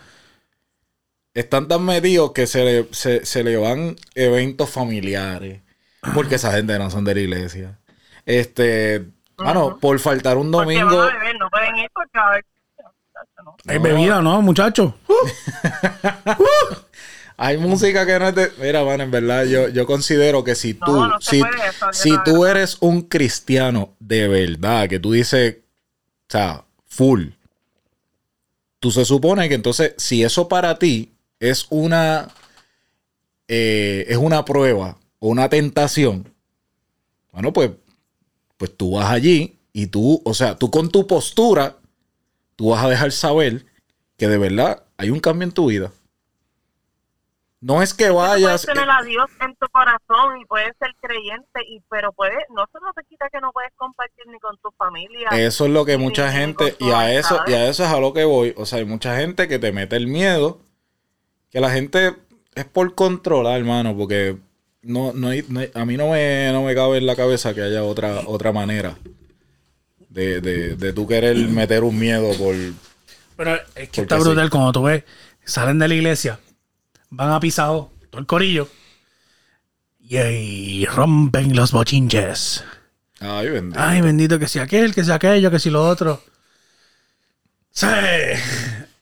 Están 1.32 1.66
tan 1.68 1.84
metidos 1.84 2.32
que 2.32 2.46
se 2.46 2.64
le, 2.64 2.88
se, 2.92 3.24
se 3.26 3.42
le 3.42 3.56
van 3.56 3.96
eventos 4.14 4.68
familiares. 4.70 5.62
Porque 6.14 6.34
esa 6.34 6.52
gente 6.52 6.78
no 6.78 6.90
son 6.90 7.04
de 7.04 7.14
la 7.14 7.20
iglesia. 7.20 7.78
Este, 8.26 9.04
bueno, 9.38 9.78
por 9.80 9.98
faltar 9.98 10.36
un 10.36 10.50
domingo. 10.50 10.96
van 10.98 11.08
a 11.10 11.18
beber, 11.18 11.36
no 11.38 11.48
pueden 11.50 11.76
ir 11.76 11.90
porque 11.94 12.18
a 12.18 12.30
ver, 12.30 12.44
no. 13.44 13.56
hay 13.66 13.78
bebida, 13.78 14.20
¿no, 14.20 14.42
muchachos? 14.42 14.92
Hay 17.36 17.58
música 17.58 18.06
que 18.06 18.18
no 18.18 18.28
es 18.28 18.34
de. 18.34 18.52
Mira, 18.60 18.84
man, 18.84 19.00
en 19.00 19.10
verdad, 19.10 19.44
yo, 19.44 19.68
yo 19.68 19.86
considero 19.86 20.44
que 20.44 20.54
si 20.54 20.74
tú, 20.74 20.92
no 20.92 21.20
si, 21.20 21.40
eso, 21.40 21.86
si 21.92 22.12
no- 22.12 22.22
tú 22.22 22.44
eres 22.46 22.76
un 22.80 23.02
cristiano 23.02 23.94
de 23.98 24.28
verdad, 24.28 24.88
que 24.88 25.00
tú 25.00 25.12
dices, 25.12 25.56
o 26.28 26.32
sea, 26.32 26.64
full, 26.86 27.28
tú 28.78 28.90
se 28.90 29.04
supone 29.04 29.48
que 29.48 29.54
entonces, 29.56 29.94
si 29.96 30.22
eso 30.22 30.46
para 30.48 30.78
ti 30.78 31.12
es 31.40 31.66
una, 31.70 32.28
eh, 33.48 34.04
es 34.08 34.16
una 34.16 34.44
prueba 34.44 34.96
o 35.18 35.28
una 35.28 35.48
tentación, 35.48 36.32
bueno, 37.32 37.52
pues, 37.52 37.70
pues 38.56 38.76
tú 38.76 38.92
vas 38.92 39.10
allí 39.10 39.58
y 39.72 39.88
tú, 39.88 40.22
o 40.24 40.34
sea, 40.34 40.56
tú 40.56 40.70
con 40.70 40.88
tu 40.88 41.06
postura, 41.06 41.78
tú 42.56 42.70
vas 42.70 42.84
a 42.84 42.88
dejar 42.88 43.10
saber 43.12 43.66
que 44.16 44.28
de 44.28 44.38
verdad 44.38 44.84
hay 44.96 45.10
un 45.10 45.18
cambio 45.20 45.44
en 45.48 45.52
tu 45.52 45.66
vida. 45.66 45.92
No 47.66 47.80
es 47.82 47.94
que 47.94 48.08
Tú 48.08 48.16
vayas. 48.16 48.66
puedes 48.66 48.78
tener 48.78 48.90
a 48.90 49.02
Dios 49.02 49.24
en 49.40 49.54
tu 49.56 49.66
corazón 49.68 50.38
y 50.38 50.44
puedes 50.44 50.72
ser 50.78 50.90
creyente, 51.00 51.60
y 51.66 51.80
pero 51.88 52.12
puedes, 52.12 52.36
no 52.54 52.66
se 52.70 52.78
no 52.80 52.92
te 52.92 53.02
quita 53.08 53.30
que 53.32 53.40
no 53.40 53.52
puedes 53.52 53.72
compartir 53.76 54.26
ni 54.26 54.38
con 54.38 54.54
tu 54.58 54.70
familia. 54.76 55.28
Eso 55.32 55.64
es 55.64 55.70
lo 55.70 55.86
que 55.86 55.96
Ni- 55.96 56.04
mucha 56.04 56.30
ni 56.30 56.36
gente, 56.36 56.76
y 56.78 56.90
a 56.90 57.14
eso, 57.14 57.40
y 57.46 57.54
a 57.54 57.66
eso 57.70 57.84
es 57.84 57.88
a 57.90 57.98
lo 58.00 58.12
que 58.12 58.24
voy. 58.24 58.52
O 58.58 58.66
sea, 58.66 58.80
hay 58.80 58.84
mucha 58.84 59.16
gente 59.16 59.48
que 59.48 59.58
te 59.58 59.72
mete 59.72 59.96
el 59.96 60.08
miedo, 60.08 60.60
que 61.50 61.60
la 61.60 61.70
gente 61.70 62.14
es 62.54 62.64
por 62.66 62.94
controlar, 62.94 63.58
hermano, 63.58 63.96
porque 63.96 64.36
no, 64.82 65.14
no, 65.14 65.28
hay, 65.28 65.42
no 65.48 65.60
hay- 65.60 65.70
a 65.74 65.86
mí 65.86 65.96
no 65.96 66.10
me, 66.10 66.50
no 66.52 66.64
me 66.64 66.74
cabe 66.74 66.98
en 66.98 67.06
la 67.06 67.16
cabeza 67.16 67.54
que 67.54 67.62
haya 67.62 67.82
otra, 67.82 68.20
otra 68.26 68.52
manera 68.52 68.98
de, 70.10 70.42
de, 70.42 70.76
de 70.76 70.92
tú 70.92 71.06
querer 71.08 71.34
meter 71.48 71.82
un 71.82 71.98
miedo 71.98 72.30
por. 72.36 72.54
Pero 73.36 73.54
es 73.74 73.88
que 73.88 74.02
está 74.02 74.18
sí. 74.18 74.22
brutal 74.24 74.50
cuando 74.50 74.72
tú 74.72 74.82
ves, 74.82 75.04
salen 75.44 75.78
de 75.78 75.88
la 75.88 75.94
iglesia, 75.94 76.38
van 77.16 77.30
a 77.30 77.40
pisado 77.40 77.90
todo 78.10 78.20
el 78.20 78.26
corillo 78.26 78.68
y, 80.00 80.16
ahí 80.18 80.84
rompen 80.86 81.56
los 81.56 81.72
bochinches. 81.72 82.64
Ay, 83.20 83.48
bendito. 83.48 83.80
Ay, 83.80 84.00
bendito 84.02 84.38
que 84.38 84.48
sea 84.48 84.64
aquel, 84.64 84.94
que 84.94 85.02
sea 85.04 85.14
aquello, 85.14 85.50
que 85.50 85.58
si 85.58 85.70
lo 85.70 85.86
otro. 85.86 86.22
¿Sabes? 87.70 88.40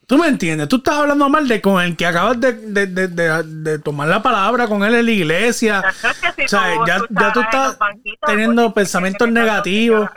Tú 0.07 0.19
me 0.19 0.29
entiendes, 0.29 0.69
tú 0.69 0.77
estás 0.77 0.97
hablando 0.99 1.29
mal 1.29 1.49
de 1.49 1.61
con 1.61 1.83
el 1.83 1.97
que 1.97 2.05
acabas 2.07 2.39
de, 2.41 2.53
de- 2.53 2.87
de- 2.87 3.09
de- 3.09 3.43
de 3.43 3.79
tomar 3.79 4.09
la 4.09 4.23
palabra 4.23 4.67
con 4.67 4.85
él 4.85 4.95
en 4.95 5.07
la 5.07 5.11
iglesia. 5.11 5.83
Ya 6.03 6.15
que 6.15 6.33
si 6.37 6.45
O 6.45 6.49
sea, 6.49 6.75
tú 6.75 6.81
ya- 6.81 6.87
ya 6.87 6.97
escucharas 6.97 7.33
tú 7.35 7.41
estás 7.41 7.79
banquitos, 7.79 8.19
teniendo 8.27 8.75
pensamientos 8.75 9.29
negativos. 9.31 10.11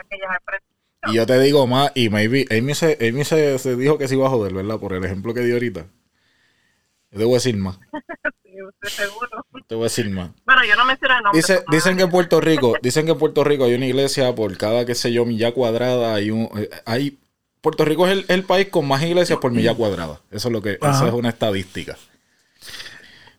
Y 1.08 1.14
yo 1.14 1.26
te 1.26 1.38
digo 1.40 1.66
más, 1.66 1.92
y 1.94 2.08
maybe, 2.10 2.46
Amy, 2.50 2.74
se, 2.74 2.98
Amy 3.08 3.24
se, 3.24 3.58
se 3.58 3.76
dijo 3.76 3.96
que 3.96 4.08
se 4.08 4.14
iba 4.16 4.26
a 4.26 4.30
joder, 4.30 4.52
¿verdad? 4.52 4.78
Por 4.78 4.92
el 4.92 5.04
ejemplo 5.04 5.32
que 5.32 5.40
di 5.40 5.52
ahorita. 5.52 5.86
Yo 7.16 7.20
te 7.20 7.24
voy 7.24 7.34
a 7.34 7.36
decir 7.36 7.56
más. 7.56 7.78
Sí, 8.42 8.62
usted 8.62 9.04
seguro. 9.04 9.44
Te 9.66 9.74
voy 9.74 9.82
a 9.82 9.84
decir 9.90 10.08
más. 10.08 10.30
Bueno, 10.46 10.64
yo 10.64 10.76
no 10.76 10.84
menciono 10.86 11.16
el 11.18 11.22
nombre. 11.24 11.38
Dice, 11.38 11.62
dicen 11.70 11.96
que 11.96 12.04
en 12.04 12.10
Puerto 12.10 12.40
Rico, 12.40 12.74
dicen 12.82 13.04
que 13.04 13.12
en 13.12 13.18
Puerto 13.18 13.44
Rico 13.44 13.64
hay 13.64 13.74
una 13.74 13.84
iglesia 13.86 14.34
por 14.34 14.56
cada, 14.56 14.86
qué 14.86 14.94
sé 14.94 15.12
yo, 15.12 15.26
milla 15.26 15.52
cuadrada. 15.52 16.14
Hay 16.14 16.30
un, 16.30 16.48
eh, 16.56 16.70
hay, 16.86 17.18
Puerto 17.60 17.84
Rico 17.84 18.06
es 18.06 18.12
el, 18.12 18.24
el 18.28 18.44
país 18.44 18.68
con 18.70 18.86
más 18.88 19.02
iglesias 19.02 19.38
por 19.40 19.50
milla 19.52 19.74
cuadrada. 19.74 20.20
Eso 20.30 20.48
es 20.48 20.52
lo 20.52 20.62
que, 20.62 20.78
Ajá. 20.80 20.94
esa 20.96 21.08
es 21.08 21.12
una 21.12 21.28
estadística. 21.30 21.98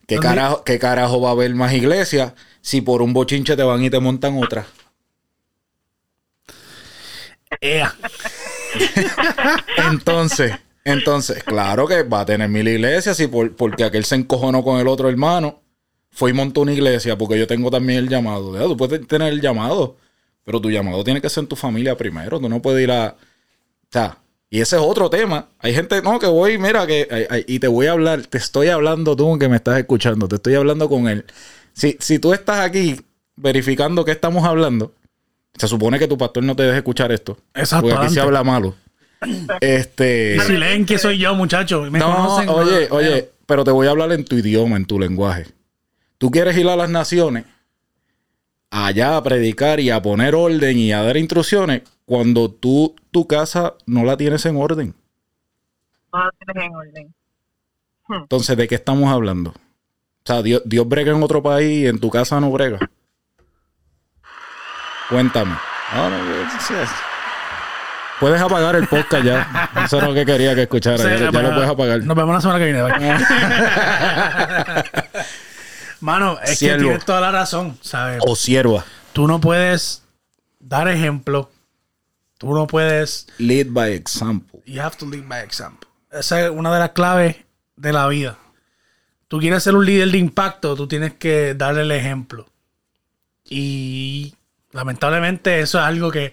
¿Qué 0.08 0.16
¿Dónde- 0.16 0.28
carajo, 0.28 0.64
¿Qué 0.64 0.78
carajo 0.78 1.20
va 1.22 1.30
a 1.30 1.32
haber 1.32 1.54
más 1.56 1.74
iglesias 1.74 2.34
si 2.62 2.82
por 2.82 3.02
un 3.02 3.14
bochinche 3.14 3.56
te 3.56 3.64
van 3.64 3.84
y 3.84 3.90
te 3.90 4.00
montan 4.00 4.38
otra? 4.44 4.68
Ea. 7.62 7.96
Entonces, 9.90 10.54
entonces, 10.88 11.44
claro 11.44 11.88
que 11.88 12.04
va 12.04 12.22
a 12.22 12.26
tener 12.26 12.48
mil 12.50 12.68
iglesias 12.68 13.20
y 13.20 13.28
por, 13.28 13.56
porque 13.56 13.84
aquel 13.84 14.06
se 14.06 14.16
encojonó 14.16 14.64
con 14.64 14.80
el 14.80 14.88
otro 14.88 15.10
hermano, 15.10 15.62
fue 16.12 16.32
y 16.32 16.34
montó 16.34 16.62
una 16.62 16.74
iglesia 16.74 17.18
porque 17.18 17.38
yo 17.38 17.46
tengo 17.46 17.70
también 17.70 18.00
el 18.00 18.10
llamado. 18.10 18.54
Tú 18.68 18.78
puedes 18.78 19.06
tener 19.08 19.34
el 19.34 19.42
llamado, 19.42 19.98
pero 20.44 20.62
tu 20.62 20.72
llamado 20.72 21.04
tiene 21.04 21.22
que 21.22 21.30
ser 21.30 21.44
en 21.44 21.48
tu 21.48 21.56
familia 21.56 21.98
primero. 21.98 22.40
Tú 22.40 22.50
no 22.50 22.62
puedes 22.62 22.84
ir 22.84 22.92
a... 22.92 23.10
O 23.10 23.92
sea, 23.92 24.18
y 24.50 24.62
ese 24.62 24.78
es 24.78 24.82
otro 24.82 25.10
tema. 25.10 25.50
Hay 25.60 25.74
gente, 25.74 26.02
no, 26.02 26.20
que 26.20 26.28
voy, 26.28 26.58
mira, 26.58 26.88
que... 26.88 27.08
ay, 27.12 27.26
ay, 27.30 27.46
y 27.48 27.60
te 27.60 27.68
voy 27.68 27.88
a 27.88 27.92
hablar, 27.92 28.26
te 28.26 28.38
estoy 28.38 28.70
hablando 28.70 29.16
tú 29.16 29.38
que 29.38 29.50
me 29.50 29.58
estás 29.58 29.78
escuchando, 29.78 30.28
te 30.28 30.36
estoy 30.36 30.56
hablando 30.56 30.88
con 30.88 31.08
él. 31.08 31.26
Si, 31.74 31.98
si 32.00 32.18
tú 32.18 32.34
estás 32.34 32.62
aquí 32.62 33.00
verificando 33.36 34.06
qué 34.06 34.12
estamos 34.12 34.46
hablando, 34.46 34.94
se 35.58 35.68
supone 35.68 36.00
que 36.00 36.08
tu 36.08 36.18
pastor 36.18 36.44
no 36.44 36.56
te 36.56 36.64
deje 36.64 36.78
escuchar 36.78 37.12
esto. 37.12 37.38
Exacto, 37.54 37.90
Porque 37.90 38.06
aquí 38.06 38.14
se 38.14 38.22
habla 38.22 38.44
malo. 38.44 38.76
Este... 39.62 40.36
Y 40.36 40.40
si 40.42 40.58
leen 40.58 40.86
que 40.86 40.98
soy 40.98 41.18
yo, 41.18 41.34
muchachos, 41.36 41.90
me 41.92 42.00
No, 42.00 42.14
conocen. 42.16 42.50
oye, 42.50 42.88
oye, 42.92 43.32
pero 43.46 43.64
te 43.64 43.72
voy 43.72 43.88
a 43.88 43.92
hablar 43.92 44.12
en 44.12 44.26
tu 44.26 44.36
idioma, 44.36 44.76
en 44.78 44.86
tu 44.86 45.00
lenguaje. 45.00 45.48
Tú 46.18 46.30
quieres 46.32 46.58
ir 46.58 46.68
a 46.68 46.76
las 46.76 46.90
naciones 46.90 47.46
allá 48.70 49.18
a 49.18 49.24
predicar 49.24 49.80
y 49.80 49.90
a 49.90 50.02
poner 50.02 50.36
orden 50.36 50.78
y 50.78 50.92
a 50.92 51.02
dar 51.02 51.18
instrucciones 51.18 51.82
cuando 52.06 52.50
tú 52.52 52.96
tu 53.12 53.28
casa 53.28 53.76
no 53.86 54.04
la 54.04 54.18
tienes 54.18 54.46
en 54.46 54.56
orden. 54.58 54.94
No 56.14 56.24
lo 56.26 56.32
tienes 56.46 56.66
en 56.70 56.76
orden. 56.76 57.14
Entonces, 58.10 58.56
¿de 58.58 58.68
qué 58.68 58.76
estamos 58.76 59.12
hablando? 59.12 59.50
O 59.52 59.54
sea, 60.26 60.42
Dios, 60.42 60.62
Dios 60.66 60.88
brega 60.88 61.12
en 61.16 61.24
otro 61.24 61.42
país 61.42 61.84
y 61.84 61.88
en 61.88 62.00
tu 62.00 62.10
casa 62.10 62.40
no 62.40 62.52
brega. 62.52 62.80
Cuéntame. 65.10 65.56
Es- 65.94 66.90
Puedes 68.20 68.42
apagar 68.42 68.76
el 68.76 68.88
podcast 68.88 69.24
ya. 69.24 69.70
Eso 69.86 69.98
es 70.00 70.04
lo 70.04 70.14
que 70.14 70.26
quería 70.26 70.56
que 70.56 70.64
escuchara. 70.64 70.98
Sí, 70.98 71.04
ya, 71.04 71.32
ya 71.32 71.42
lo 71.42 71.54
puedes 71.54 71.70
apagar. 71.70 72.04
Nos 72.04 72.18
vemos 72.18 72.34
la 72.36 72.42
semana 72.42 72.60
que 72.60 72.66
viene. 72.66 72.82
bye. 72.84 72.94
Mano, 76.00 76.38
es 76.44 76.60
Siervo. 76.60 76.78
que 76.78 76.84
tienes 76.86 77.06
toda 77.06 77.22
la 77.22 77.32
razón, 77.32 77.78
¿sabes? 77.82 78.20
O 78.26 78.36
sierva. 78.36 78.86
Tú 79.14 79.28
no 79.28 79.40
puedes 79.42 80.04
dar 80.60 80.88
ejemplo. 80.88 81.50
Tú 82.38 82.54
no 82.54 82.68
puedes. 82.68 83.28
Lead 83.40 83.68
by 83.70 83.94
example. 83.94 84.62
You 84.66 84.82
have 84.82 84.96
to 84.98 85.06
lead 85.08 85.28
by 85.28 85.44
example. 85.44 85.90
Esa 86.12 86.46
es 86.46 86.50
una 86.52 86.72
de 86.74 86.80
las 86.80 86.92
claves 86.92 87.38
de 87.76 87.94
la 87.94 88.08
vida. 88.08 88.38
Tú 89.28 89.40
quieres 89.40 89.64
ser 89.64 89.76
un 89.76 89.86
líder 89.86 90.10
de 90.12 90.18
impacto, 90.20 90.76
tú 90.76 90.88
tienes 90.88 91.14
que 91.14 91.54
darle 91.56 91.82
el 91.82 91.92
ejemplo. 91.92 92.46
Y 93.50 94.36
lamentablemente 94.72 95.60
eso 95.60 95.80
es 95.80 95.84
algo 95.86 96.12
que 96.12 96.32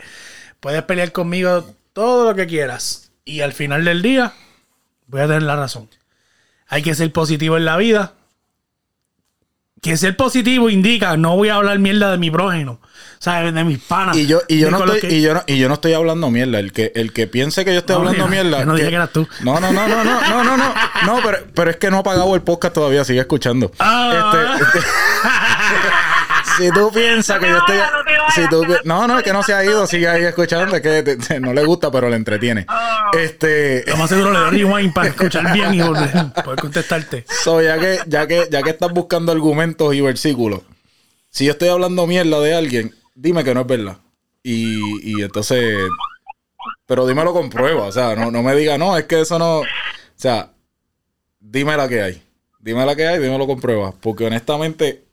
puedes 0.64 0.82
pelear 0.84 1.12
conmigo 1.12 1.62
todo 1.92 2.30
lo 2.30 2.34
que 2.34 2.46
quieras. 2.46 3.10
Y 3.26 3.42
al 3.42 3.52
final 3.52 3.84
del 3.84 4.00
día 4.00 4.32
voy 5.08 5.20
a 5.20 5.26
tener 5.26 5.42
la 5.42 5.56
razón. 5.56 5.90
Hay 6.68 6.80
que 6.82 6.94
ser 6.94 7.12
positivo 7.12 7.58
en 7.58 7.66
la 7.66 7.76
vida. 7.76 8.14
Que 9.82 9.98
ser 9.98 10.16
positivo 10.16 10.70
indica 10.70 11.18
no 11.18 11.36
voy 11.36 11.50
a 11.50 11.56
hablar 11.56 11.78
mierda 11.78 12.10
de 12.10 12.16
mi 12.16 12.30
prójimo, 12.30 12.80
¿sabes? 13.18 13.52
De 13.52 13.62
mis 13.64 13.78
panas. 13.78 14.16
Y 14.16 14.26
yo, 14.26 14.40
y 14.48 14.58
yo 14.58 14.70
no 14.70 14.78
estoy, 14.78 15.00
que- 15.02 15.10
y 15.14 15.20
yo 15.20 15.34
no, 15.34 15.42
y 15.46 15.58
yo 15.58 15.68
no 15.68 15.74
estoy 15.74 15.92
hablando 15.92 16.30
mierda. 16.30 16.58
El 16.60 16.72
que, 16.72 16.92
el 16.94 17.12
que 17.12 17.26
piense 17.26 17.66
que 17.66 17.74
yo 17.74 17.80
estoy 17.80 17.96
No, 17.96 18.00
hablando 18.08 18.26
mierda. 18.28 18.60
yo 18.60 18.64
no 18.64 18.74
dije 18.76 18.88
que 18.88 18.94
eras 18.94 19.12
tú. 19.12 19.28
No, 19.42 19.60
no, 19.60 19.70
no, 19.70 19.86
no, 19.86 20.02
no, 20.02 20.20
no, 20.22 20.44
no, 20.44 20.56
no. 20.56 20.74
No, 21.04 21.20
pero, 21.22 21.44
pero 21.54 21.70
es 21.70 21.76
que 21.76 21.90
no 21.90 21.98
ha 21.98 22.02
pagado 22.02 22.34
el 22.34 22.40
podcast 22.40 22.72
todavía, 22.72 23.04
sigue 23.04 23.20
escuchando. 23.20 23.70
Ah. 23.78 24.56
Este- 24.62 24.64
este- 24.78 24.86
si 26.58 26.70
tú 26.70 26.90
piensas 26.92 27.38
que 27.38 27.48
yo 27.48 27.58
estoy. 27.58 27.76
si 28.34 28.48
tú 28.48 28.64
no, 28.84 29.06
no, 29.06 29.18
es 29.18 29.24
que 29.24 29.32
no 29.32 29.42
se 29.42 29.54
ha 29.54 29.64
ido, 29.64 29.86
sigue 29.86 30.08
ahí 30.08 30.24
escuchando. 30.24 30.74
Es 30.76 30.82
que 30.82 31.02
te- 31.02 31.16
te- 31.16 31.40
no 31.40 31.52
le 31.52 31.64
gusta, 31.64 31.90
pero 31.90 32.08
le 32.08 32.16
entretiene. 32.16 32.64
Ah. 32.68 33.10
Este. 33.18 33.84
Lo 33.86 33.96
más 33.96 34.08
seguro 34.10 34.32
le 34.32 34.38
doy 34.38 34.50
rewind 34.62 34.92
para 34.92 35.08
escuchar 35.08 35.52
bien 35.52 35.74
y 35.74 35.80
volver, 35.82 36.10
poder 36.44 36.60
contestarte. 36.60 37.24
So, 37.42 37.60
ya 37.62 37.78
que, 37.78 37.98
ya 38.06 38.26
que, 38.26 38.48
ya 38.50 38.62
que 38.62 38.70
estás 38.70 38.92
buscando 38.92 39.32
argumentos 39.32 39.94
y 39.94 40.00
versículos, 40.00 40.60
si 41.30 41.46
yo 41.46 41.52
estoy 41.52 41.68
hablando 41.68 42.06
mierda 42.06 42.40
de 42.40 42.54
alguien, 42.54 42.94
dime 43.14 43.44
que 43.44 43.54
no 43.54 43.62
es 43.62 43.66
verdad. 43.66 43.98
Y, 44.42 44.78
y 45.18 45.22
entonces, 45.22 45.78
pero 46.86 47.06
dímelo 47.06 47.32
con 47.32 47.48
prueba, 47.50 47.84
o 47.84 47.92
sea, 47.92 48.14
no, 48.14 48.30
no 48.30 48.42
me 48.42 48.54
diga, 48.54 48.76
no, 48.78 48.96
es 48.98 49.04
que 49.04 49.20
eso 49.22 49.38
no, 49.38 49.60
o 49.60 49.64
sea, 50.16 50.50
dime 51.40 51.76
la 51.76 51.88
que 51.88 52.02
hay, 52.02 52.22
dime 52.60 52.84
la 52.84 52.94
que 52.94 53.06
hay, 53.06 53.18
dímelo 53.20 53.46
con 53.46 53.58
prueba, 53.60 53.92
porque 54.00 54.26
honestamente 54.26 55.04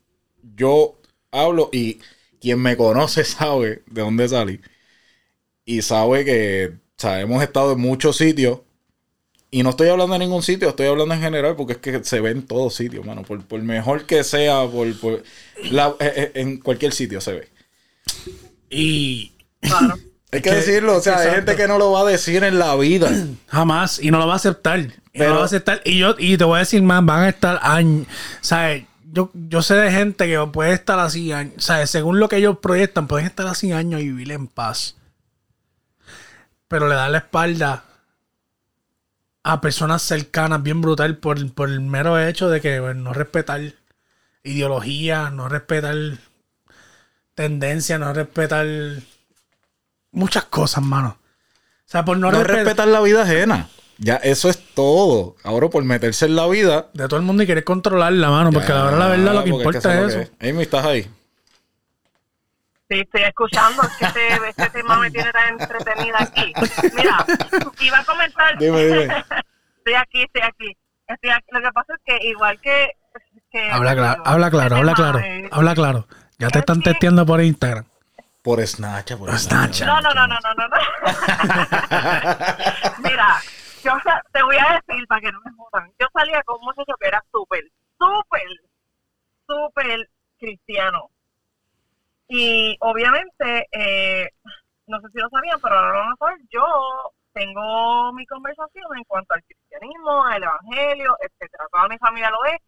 yo 0.54 0.98
hablo 1.32 1.68
y 1.72 1.98
quien 2.40 2.60
me 2.60 2.76
conoce 2.76 3.24
sabe 3.24 3.82
de 3.86 4.00
dónde 4.02 4.28
salí 4.28 4.60
y 5.64 5.82
sabe 5.82 6.24
que, 6.24 6.72
o 6.74 7.00
sea, 7.00 7.20
hemos 7.20 7.42
estado 7.42 7.72
en 7.72 7.80
muchos 7.80 8.16
sitios 8.16 8.60
y 9.50 9.62
no 9.62 9.70
estoy 9.70 9.88
hablando 9.88 10.14
de 10.14 10.18
ningún 10.20 10.42
sitio, 10.42 10.70
estoy 10.70 10.86
hablando 10.86 11.14
en 11.14 11.20
general 11.20 11.54
porque 11.56 11.74
es 11.74 11.78
que 11.78 12.02
se 12.04 12.20
ve 12.20 12.30
en 12.30 12.42
todos 12.46 12.74
sitios, 12.74 13.04
mano. 13.04 13.22
Por, 13.22 13.44
por 13.44 13.60
mejor 13.62 14.06
que 14.06 14.24
sea, 14.24 14.66
por, 14.66 14.98
por 14.98 15.22
la- 15.70 15.94
eh, 16.00 16.12
eh, 16.16 16.32
en 16.36 16.56
cualquier 16.58 16.92
sitio 16.94 17.20
se 17.20 17.32
ve. 17.32 17.48
Y 18.70 19.32
Claro. 19.60 19.94
Hay 20.32 20.40
que, 20.40 20.48
que- 20.48 20.56
decirlo, 20.56 20.96
o 20.96 21.00
sea, 21.02 21.18
hay 21.18 21.30
gente 21.34 21.54
que 21.56 21.68
no 21.68 21.76
lo 21.76 21.92
va 21.92 22.00
a 22.00 22.04
decir 22.10 22.42
en 22.42 22.58
la 22.58 22.74
vida. 22.76 23.10
jamás, 23.48 23.98
y 24.02 24.10
no 24.10 24.18
lo 24.18 24.26
va 24.26 24.32
a 24.32 24.36
aceptar. 24.36 24.78
Y 24.80 24.84
no 24.84 24.90
Pero- 25.12 25.28
lo 25.30 25.36
va 25.36 25.42
a 25.42 25.44
aceptar. 25.46 25.82
Y 25.84 25.98
yo, 25.98 26.14
y 26.18 26.38
te 26.38 26.44
voy 26.44 26.56
a 26.56 26.60
decir 26.60 26.80
más, 26.82 27.04
van 27.04 27.24
a 27.24 27.28
estar 27.28 27.60
años. 27.62 28.06
¿Sabes? 28.40 28.84
Yo, 29.12 29.30
yo 29.34 29.60
sé 29.60 29.74
de 29.74 29.92
gente 29.92 30.26
que 30.26 30.38
puede 30.46 30.72
estar 30.72 30.98
así, 30.98 31.32
años, 31.32 31.62
¿sabes? 31.62 31.90
Según 31.90 32.18
lo 32.18 32.30
que 32.30 32.36
ellos 32.36 32.58
proyectan, 32.58 33.06
pueden 33.06 33.26
estar 33.26 33.46
así 33.46 33.70
años 33.70 34.00
y 34.00 34.04
vivir 34.04 34.32
en 34.32 34.46
paz. 34.48 34.96
Pero 36.66 36.88
le 36.88 36.94
da 36.94 37.10
la 37.10 37.18
espalda 37.18 37.84
a 39.42 39.60
personas 39.60 40.00
cercanas 40.00 40.62
bien 40.62 40.80
brutal 40.80 41.18
por, 41.18 41.52
por 41.52 41.68
el 41.68 41.80
mero 41.80 42.18
hecho 42.18 42.48
de 42.48 42.62
que 42.62 42.80
bueno, 42.80 43.02
no 43.02 43.12
respetar 43.12 43.60
ideología, 44.44 45.28
no 45.28 45.46
respetar 45.46 45.94
tendencia, 47.34 47.98
no 47.98 48.14
respetar 48.14 48.66
muchas 50.10 50.44
cosas, 50.44 50.82
mano. 50.82 51.18
O 51.86 51.90
sea, 51.92 52.02
por 52.02 52.16
no, 52.16 52.32
No 52.32 52.44
respetar 52.44 52.88
la 52.88 53.02
vida 53.02 53.24
ajena. 53.24 53.68
Ya, 53.98 54.16
eso 54.16 54.48
es 54.48 54.58
todo. 54.74 55.36
Ahora, 55.44 55.68
por 55.68 55.84
meterse 55.84 56.26
en 56.26 56.36
la 56.36 56.46
vida. 56.48 56.88
de 56.92 57.06
todo 57.08 57.18
el 57.18 57.24
mundo 57.26 57.42
y 57.42 57.46
querer 57.46 57.64
controlar 57.64 58.12
la 58.12 58.30
mano, 58.30 58.50
porque 58.50 58.72
la 58.72 58.84
verdad, 58.84 58.98
la 58.98 59.08
verdad, 59.08 59.34
lo 59.34 59.44
que 59.44 59.50
importa 59.50 59.78
es 60.06 60.14
eso. 60.14 60.30
Amy, 60.40 60.62
¿estás 60.62 60.84
ahí? 60.84 61.02
Sí, 62.90 63.00
estoy 63.00 63.22
escuchando. 63.22 63.82
Es 63.82 63.88
que 63.98 64.04
este, 64.06 64.48
este 64.50 64.70
tema 64.70 64.98
me 64.98 65.10
tiene 65.10 65.30
tan 65.32 65.58
entretenida 65.58 66.16
aquí. 66.20 66.52
Mira, 66.94 67.24
iba 67.80 67.98
a 67.98 68.04
comentar. 68.04 68.58
Dime, 68.58 68.84
dime. 68.86 69.24
estoy 69.78 69.94
aquí, 69.94 70.22
estoy 70.22 70.42
aquí. 70.42 70.76
Estoy 71.06 71.30
aquí. 71.30 71.46
Lo 71.52 71.60
que 71.62 71.72
pasa 71.72 71.94
es 71.94 72.00
que 72.04 72.28
igual 72.28 72.60
que... 72.60 72.90
que 73.50 73.70
Habla 73.70 73.94
claro, 73.94 74.22
yo, 74.24 74.30
habla 74.30 74.50
claro, 74.50 74.76
este 74.76 74.80
habla 74.80 74.94
claro, 74.94 75.18
es- 75.20 75.52
habla 75.52 75.74
claro. 75.74 76.06
Ya 76.38 76.48
te 76.48 76.58
Es 76.58 76.62
están 76.62 76.80
que- 76.82 76.90
testeando 76.90 77.24
por 77.24 77.40
Instagram. 77.42 77.84
Por 78.42 78.66
Snatch, 78.66 79.12
por 79.14 79.30
Snatch. 79.38 79.82
No, 79.82 80.00
no, 80.00 80.12
no, 80.12 80.26
no, 80.26 80.36
no, 80.40 80.54
no. 80.54 80.68
no. 80.68 80.76
Mira, 83.04 83.40
yo 83.82 83.92
te 84.32 84.42
voy 84.42 84.56
a 84.56 84.80
decir 84.86 85.06
para 85.06 85.20
que 85.20 85.32
no 85.32 85.40
me 85.44 85.52
jodan. 85.56 85.90
Yo 85.98 86.06
salía 86.12 86.42
con 86.44 86.58
un 86.58 86.66
muchacho 86.66 86.94
que 87.00 87.08
era 87.08 87.22
súper, 87.30 87.62
súper, 87.98 88.48
súper 89.46 90.08
cristiano. 90.38 91.10
Y 92.28 92.76
obviamente, 92.80 93.66
eh, 93.72 94.30
no 94.86 95.00
sé 95.00 95.08
si 95.12 95.18
lo 95.18 95.28
sabían, 95.28 95.60
pero 95.60 95.74
ahora 95.74 96.04
lo 96.04 96.12
a 96.12 96.16
saber, 96.16 96.38
yo 96.50 96.64
tengo 97.32 98.12
mi 98.12 98.26
conversación 98.26 98.84
en 98.96 99.04
cuanto 99.04 99.34
al 99.34 99.42
cristianismo, 99.44 100.24
al 100.24 100.42
evangelio, 100.42 101.16
etcétera. 101.20 101.66
Toda 101.70 101.88
mi 101.88 101.98
familia 101.98 102.30
lo 102.30 102.44
es. 102.46 102.60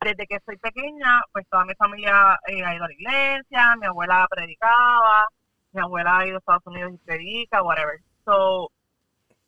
Desde 0.00 0.26
que 0.26 0.40
soy 0.44 0.56
pequeña, 0.58 1.22
pues 1.32 1.46
toda 1.48 1.64
mi 1.64 1.74
familia 1.74 2.38
eh, 2.48 2.64
ha 2.64 2.74
ido 2.74 2.84
a 2.84 2.88
la 2.88 2.94
iglesia, 2.94 3.76
mi 3.76 3.86
abuela 3.86 4.26
predicaba, 4.28 5.28
mi 5.72 5.80
abuela 5.80 6.18
ha 6.18 6.26
ido 6.26 6.36
a 6.36 6.38
Estados 6.40 6.66
Unidos 6.66 6.92
y 6.94 6.98
predica, 6.98 7.62
whatever. 7.62 8.00
So, 8.24 8.70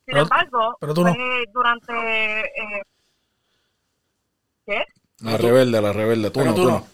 sin 0.05 0.13
Pero- 0.13 0.21
embargo, 0.23 0.77
pero 0.79 0.93
tú 0.93 1.03
no. 1.03 1.13
pues, 1.13 1.53
durante... 1.53 2.39
eh, 2.41 2.81
¿Qué? 4.65 4.85
La 5.19 5.37
rebelde, 5.37 5.81
la 5.81 5.93
rebelde. 5.93 6.29
Tú 6.31 6.39
Pero 6.39 6.51
no, 6.51 6.55
tú 6.55 6.61
tú 6.63 6.69
no. 6.71 6.79
no. 6.79 6.87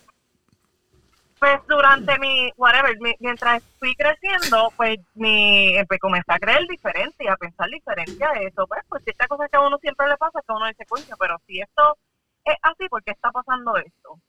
Pues 1.40 1.60
durante 1.68 2.20
mi, 2.20 2.52
whatever, 2.56 2.96
mi- 3.00 3.16
mientras 3.20 3.64
fui 3.80 3.96
creciendo, 3.96 4.72
pues 4.78 5.00
mi, 5.16 5.76
eh, 5.76 5.86
pues 5.88 6.00
comencé 6.00 6.32
a 6.32 6.38
creer 6.40 6.68
diferente 6.68 7.24
y 7.24 7.28
a 7.28 7.36
pensar 7.36 7.68
diferente 7.70 8.24
a 8.24 8.34
eso. 8.34 8.68
Pues, 8.68 8.82
pues 8.88 9.04
ciertas 9.04 9.28
cosas 9.28 9.50
que 9.50 9.58
a 9.58 9.62
uno 9.62 9.78
siempre 9.80 10.08
le 10.08 10.18
pasa, 10.18 10.40
que 10.46 10.54
uno 10.54 10.68
dice, 10.68 10.86
coño, 10.86 11.16
pero 11.20 11.38
si 11.48 11.60
esto 11.60 11.98
es 12.46 12.56
así, 12.62 12.88
¿por 12.90 13.04
qué 13.04 13.12
está 13.12 13.32
pasando 13.32 13.76
esto? 13.78 14.20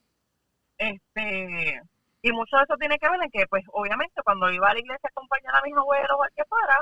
Este, 0.79 1.83
y 2.23 2.33
mucho 2.33 2.57
de 2.57 2.63
eso 2.63 2.77
tiene 2.79 2.99
que 2.99 3.09
ver 3.11 3.23
en 3.23 3.31
que, 3.31 3.47
pues, 3.47 3.65
obviamente, 3.73 4.23
cuando 4.25 4.51
iba 4.51 4.71
a 4.71 4.73
la 4.75 4.81
iglesia 4.81 5.01
a 5.09 5.09
acompañar 5.09 5.55
a 5.57 5.63
mis 5.63 5.77
abuelos 5.77 6.17
o 6.17 6.23
al 6.23 6.31
que 6.35 6.45
fuera, 6.47 6.79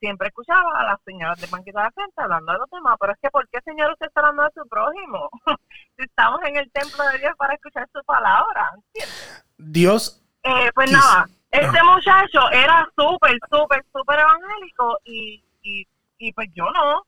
siempre 0.00 0.28
escuchaba 0.28 0.70
a 0.78 0.84
las 0.84 1.00
señoras 1.04 1.38
de 1.38 1.46
banquita 1.48 1.80
de 1.80 1.84
la 1.86 1.90
frente 1.92 2.22
hablando 2.22 2.52
de 2.52 2.58
los 2.58 2.70
temas, 2.70 2.96
pero 3.00 3.12
es 3.12 3.18
que, 3.20 3.30
¿por 3.30 3.48
qué, 3.48 3.60
señor, 3.62 3.92
usted 3.92 4.06
está 4.06 4.20
hablando 4.20 4.44
de 4.44 4.50
su 4.54 4.68
prójimo? 4.68 5.28
si 5.96 6.04
estamos 6.04 6.40
en 6.44 6.56
el 6.56 6.70
templo 6.72 7.04
de 7.12 7.18
Dios 7.18 7.32
para 7.36 7.54
escuchar 7.54 7.88
su 7.92 8.02
palabra, 8.04 8.70
¿entiendes? 8.74 9.44
Dios, 9.58 10.22
Eh, 10.44 10.70
pues 10.74 10.88
Quis- 10.88 10.92
nada, 10.92 11.28
este 11.50 11.82
muchacho 11.82 12.50
era 12.52 12.88
súper, 12.96 13.38
súper, 13.50 13.84
súper 13.92 14.18
evangélico 14.20 14.98
y, 15.04 15.44
y, 15.62 15.86
y 16.18 16.32
pues 16.32 16.48
yo 16.54 16.64
no. 16.70 17.02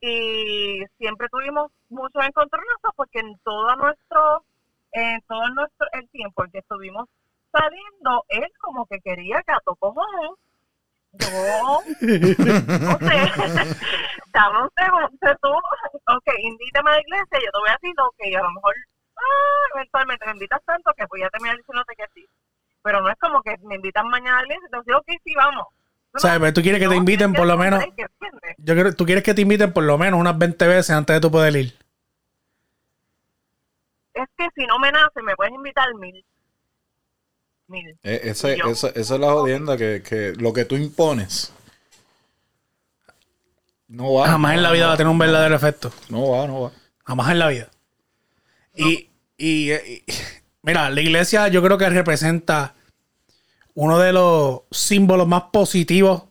Y 0.00 0.84
siempre 0.98 1.28
tuvimos 1.30 1.70
muchos 1.88 2.24
encontronazos 2.24 2.92
porque 2.96 3.20
en 3.20 3.38
todo 3.38 3.74
nuestro 3.76 4.44
en 4.92 5.20
todo 5.22 5.48
nuestro, 5.50 5.86
el 5.92 6.08
tiempo 6.10 6.44
en 6.44 6.50
que 6.52 6.58
estuvimos 6.58 7.08
saliendo, 7.50 8.24
él 8.28 8.46
como 8.60 8.86
que 8.86 9.00
quería 9.00 9.42
que 9.42 9.52
a 9.52 9.60
no 11.20 12.98
sé, 12.98 13.16
dame 14.32 14.62
un 14.62 14.70
segundo, 14.76 15.38
tú, 15.40 15.48
ok, 15.48 16.28
invítame 16.42 16.90
a 16.90 16.94
la 16.94 17.00
iglesia, 17.00 17.38
yo 17.44 17.50
te 17.52 17.58
voy 17.58 17.68
a 17.68 17.78
decir, 17.80 17.94
ok, 17.98 18.20
a 18.36 18.42
lo 18.42 18.50
mejor, 18.52 18.74
ah, 19.16 19.64
eventualmente 19.76 20.26
me 20.26 20.32
invitas 20.32 20.60
tanto 20.64 20.92
que 20.96 21.06
voy 21.06 21.22
a 21.22 21.30
terminar 21.30 21.56
diciéndote 21.56 21.94
que 21.96 22.04
sí. 22.14 22.26
Pero 22.82 23.00
no 23.00 23.08
es 23.08 23.16
como 23.18 23.42
que 23.42 23.56
me 23.62 23.76
invitan 23.76 24.08
mañana 24.08 24.38
a 24.38 24.40
la 24.40 24.46
iglesia, 24.46 24.66
entonces, 24.66 24.94
ok, 24.94 25.06
sí, 25.24 25.34
vamos. 25.34 25.66
O 26.14 26.18
sea, 26.18 26.38
pero 26.38 26.52
tú 26.52 26.62
quieres 26.62 26.80
que 26.80 26.88
te 26.88 26.94
inviten 26.94 27.32
por 27.32 27.46
lo 27.46 27.56
menos. 27.56 27.82
Yo 28.58 28.74
creo, 28.74 28.94
tú 28.94 29.04
quieres 29.04 29.24
que 29.24 29.34
te 29.34 29.42
inviten 29.42 29.72
por 29.72 29.82
lo 29.82 29.98
menos 29.98 30.20
unas 30.20 30.38
20 30.38 30.66
veces 30.68 30.90
antes 30.90 31.16
de 31.16 31.20
tú 31.20 31.30
poder 31.30 31.56
ir. 31.56 31.74
Es 34.14 34.28
que 34.36 34.48
si 34.54 34.64
no 34.66 34.78
me 34.78 34.92
nace, 34.92 35.22
me 35.22 35.34
puedes 35.34 35.52
invitar 35.52 35.92
mil. 35.94 36.24
Mil. 37.66 37.98
Eh, 38.02 38.20
ese, 38.24 38.56
esa, 38.70 38.88
esa 38.88 39.14
es 39.14 39.20
la 39.20 39.32
jodienda 39.32 39.76
que, 39.76 40.02
que 40.02 40.32
lo 40.36 40.52
que 40.52 40.64
tú 40.64 40.76
impones. 40.76 41.52
No 43.88 44.14
va. 44.14 44.28
Jamás 44.28 44.54
en 44.54 44.62
la 44.62 44.72
vida 44.72 44.86
va 44.88 44.94
a 44.94 44.96
tener 44.96 45.10
un 45.10 45.18
verdadero 45.18 45.54
efecto. 45.54 45.92
No 46.08 46.30
va, 46.30 46.46
no 46.46 46.62
va. 46.62 46.72
Jamás 47.04 47.30
en 47.30 47.38
la 47.38 47.48
vida. 47.48 47.68
Y, 48.74 49.08
y, 49.36 49.72
y, 49.72 50.04
mira, 50.62 50.90
la 50.90 51.00
iglesia 51.00 51.48
yo 51.48 51.62
creo 51.62 51.78
que 51.78 51.88
representa 51.88 52.74
uno 53.74 53.98
de 53.98 54.12
los 54.12 54.62
símbolos 54.70 55.28
más 55.28 55.44
positivos 55.52 56.24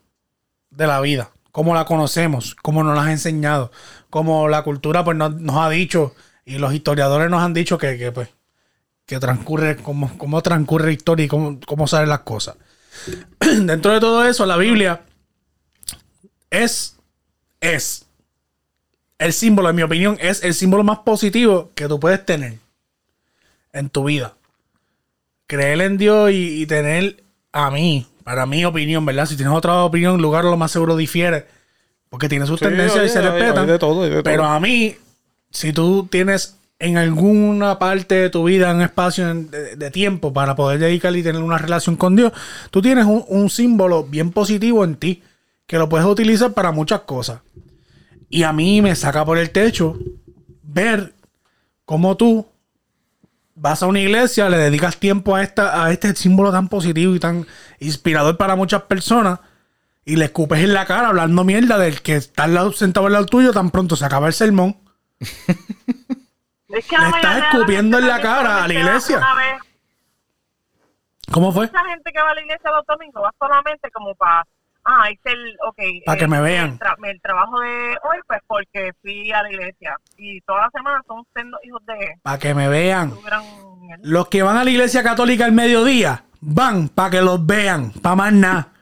de 0.69 0.87
la 0.87 0.99
vida. 1.01 1.31
Como 1.51 1.75
la 1.75 1.85
conocemos, 1.85 2.55
como 2.55 2.83
nos 2.83 2.95
la 2.95 3.03
has 3.03 3.09
enseñado, 3.09 3.71
como 4.09 4.47
la 4.47 4.63
cultura 4.63 5.03
pues 5.03 5.15
nos, 5.15 5.35
nos 5.39 5.57
ha 5.57 5.69
dicho 5.69 6.15
y 6.45 6.57
los 6.57 6.73
historiadores 6.73 7.29
nos 7.29 7.41
han 7.41 7.53
dicho 7.53 7.77
que, 7.77 7.97
que 7.97 8.11
pues 8.11 8.29
que 9.05 9.19
transcurre, 9.19 9.77
cómo, 9.77 10.17
cómo 10.17 10.41
transcurre 10.41 10.85
la 10.87 10.91
historia 10.91 11.25
y 11.25 11.27
cómo, 11.27 11.59
cómo 11.65 11.87
salen 11.87 12.09
las 12.09 12.19
cosas. 12.19 12.55
Dentro 13.39 13.91
de 13.93 13.99
todo 13.99 14.25
eso, 14.25 14.45
la 14.45 14.57
Biblia 14.57 15.01
es, 16.49 16.97
es, 17.59 18.05
el 19.17 19.33
símbolo, 19.33 19.69
en 19.69 19.75
mi 19.75 19.83
opinión, 19.83 20.17
es 20.19 20.43
el 20.43 20.53
símbolo 20.53 20.83
más 20.83 20.99
positivo 20.99 21.71
que 21.75 21.87
tú 21.87 21.99
puedes 21.99 22.25
tener 22.25 22.59
en 23.73 23.89
tu 23.89 24.05
vida. 24.05 24.35
Creer 25.47 25.81
en 25.81 25.97
Dios 25.97 26.31
y, 26.31 26.61
y 26.61 26.65
tener 26.65 27.23
a 27.51 27.69
mí, 27.71 28.07
para 28.23 28.45
mi 28.45 28.65
opinión, 28.65 29.05
¿verdad? 29.05 29.25
Si 29.25 29.35
tienes 29.35 29.53
otra 29.53 29.83
opinión, 29.83 30.21
lugar 30.21 30.45
lo 30.45 30.57
más 30.57 30.71
seguro 30.71 30.95
difiere. 30.95 31.45
Porque 32.09 32.29
tiene 32.29 32.45
sus 32.45 32.59
Sí, 32.59 32.65
tendencias 32.65 33.05
y 33.05 33.09
se 33.09 33.21
respetan. 33.21 33.67
Pero 34.23 34.45
a 34.45 34.59
mí, 34.59 34.95
si 35.49 35.73
tú 35.73 36.07
tienes 36.09 36.57
en 36.83 36.97
alguna 36.97 37.79
parte 37.79 38.15
de 38.15 38.29
tu 38.29 38.43
vida 38.43 38.73
un 38.73 38.81
espacio 38.81 39.29
en- 39.29 39.49
de, 39.49 39.89
tiempo 39.89 40.33
para 40.33 40.53
poder 40.53 40.79
dedicarle 40.79 41.19
y 41.19 41.23
tener 41.23 41.41
una 41.41 41.57
relación 41.57 41.95
con 41.95 42.17
Dios, 42.17 42.33
tú 42.71 42.81
tienes 42.81 43.05
un, 43.05 43.49
símbolo 43.49 44.03
bien 44.03 44.31
positivo 44.31 44.83
en 44.83 44.95
ti 44.95 45.23
que 45.65 45.77
lo 45.77 45.87
puedes 45.87 46.05
utilizar 46.05 46.51
para 46.51 46.73
muchas 46.73 47.01
cosas. 47.01 47.39
Y 48.29 48.43
a 48.43 48.51
mí 48.51 48.81
me 48.81 48.97
saca 48.97 49.23
por 49.23 49.37
el 49.37 49.51
techo 49.51 49.97
ver 50.61 51.13
cómo 51.85 52.17
tú 52.17 52.47
vas 53.55 53.81
a 53.81 53.87
una 53.87 54.01
iglesia, 54.01 54.49
le 54.49 54.57
dedicas 54.57 54.97
tiempo 54.97 55.37
a, 55.37 55.43
esta, 55.43 55.85
a 55.85 55.91
este 55.93 56.13
símbolo 56.17 56.51
tan 56.51 56.67
positivo 56.67 57.15
y 57.15 57.19
tan 57.19 57.47
inspirador 57.79 58.35
para 58.35 58.57
muchas 58.57 58.81
personas 58.83 59.39
y 60.03 60.17
le 60.17 60.25
escupes 60.25 60.59
en 60.59 60.73
la 60.73 60.85
cara 60.85 61.07
hablando 61.07 61.45
mierda 61.45 61.77
del 61.77 62.01
que 62.01 62.17
está 62.17 62.49
sentado 62.73 63.05
al 63.05 63.13
lado 63.13 63.25
tuyo, 63.25 63.53
tan 63.53 63.71
pronto 63.71 63.95
se 63.95 64.03
acaba 64.03 64.27
el 64.27 64.33
sermón. 64.33 64.75
Es 66.73 66.87
que 66.87 66.97
Le 66.97 67.07
estás 67.09 67.37
escupiendo 67.43 67.99
en 67.99 68.07
la 68.07 68.21
cara 68.21 68.63
a 68.63 68.67
la 68.67 68.73
iglesia. 68.73 69.21
¿Cómo 71.31 71.51
fue? 71.51 71.67
Mucha 71.67 71.85
gente 71.85 72.11
que 72.11 72.21
va 72.21 72.29
a 72.31 72.35
la 72.35 72.41
iglesia 72.41 72.69
los 72.71 72.85
domingos 72.85 73.23
va 73.23 73.31
solamente 73.39 73.89
como 73.91 74.13
para, 74.15 74.43
ah, 74.83 75.09
hice 75.11 75.31
el, 75.31 75.55
ok. 75.67 75.77
Pa' 76.05 76.17
que 76.17 76.27
me 76.27 76.41
vean. 76.41 76.71
El, 76.71 76.79
tra- 76.79 76.97
el 77.09 77.21
trabajo 77.21 77.59
de 77.61 77.97
hoy, 78.03 78.17
pues 78.27 78.39
porque 78.45 78.91
fui 79.01 79.31
a 79.31 79.41
la 79.43 79.51
iglesia. 79.51 79.95
Y 80.17 80.41
toda 80.41 80.61
la 80.63 80.69
semana 80.71 81.01
son 81.07 81.23
siendo 81.33 81.57
hijos 81.63 81.81
de 81.85 82.15
Para 82.21 82.37
que 82.39 82.53
me 82.53 82.67
vean. 82.67 83.13
Los 84.01 84.27
que 84.27 84.43
van 84.43 84.57
a 84.57 84.63
la 84.63 84.69
iglesia 84.69 85.01
católica 85.01 85.45
al 85.45 85.53
mediodía, 85.53 86.25
van 86.41 86.89
para 86.89 87.09
que 87.11 87.21
los 87.21 87.43
vean, 87.45 87.91
para 87.91 88.15
más 88.15 88.33
nada. 88.33 88.72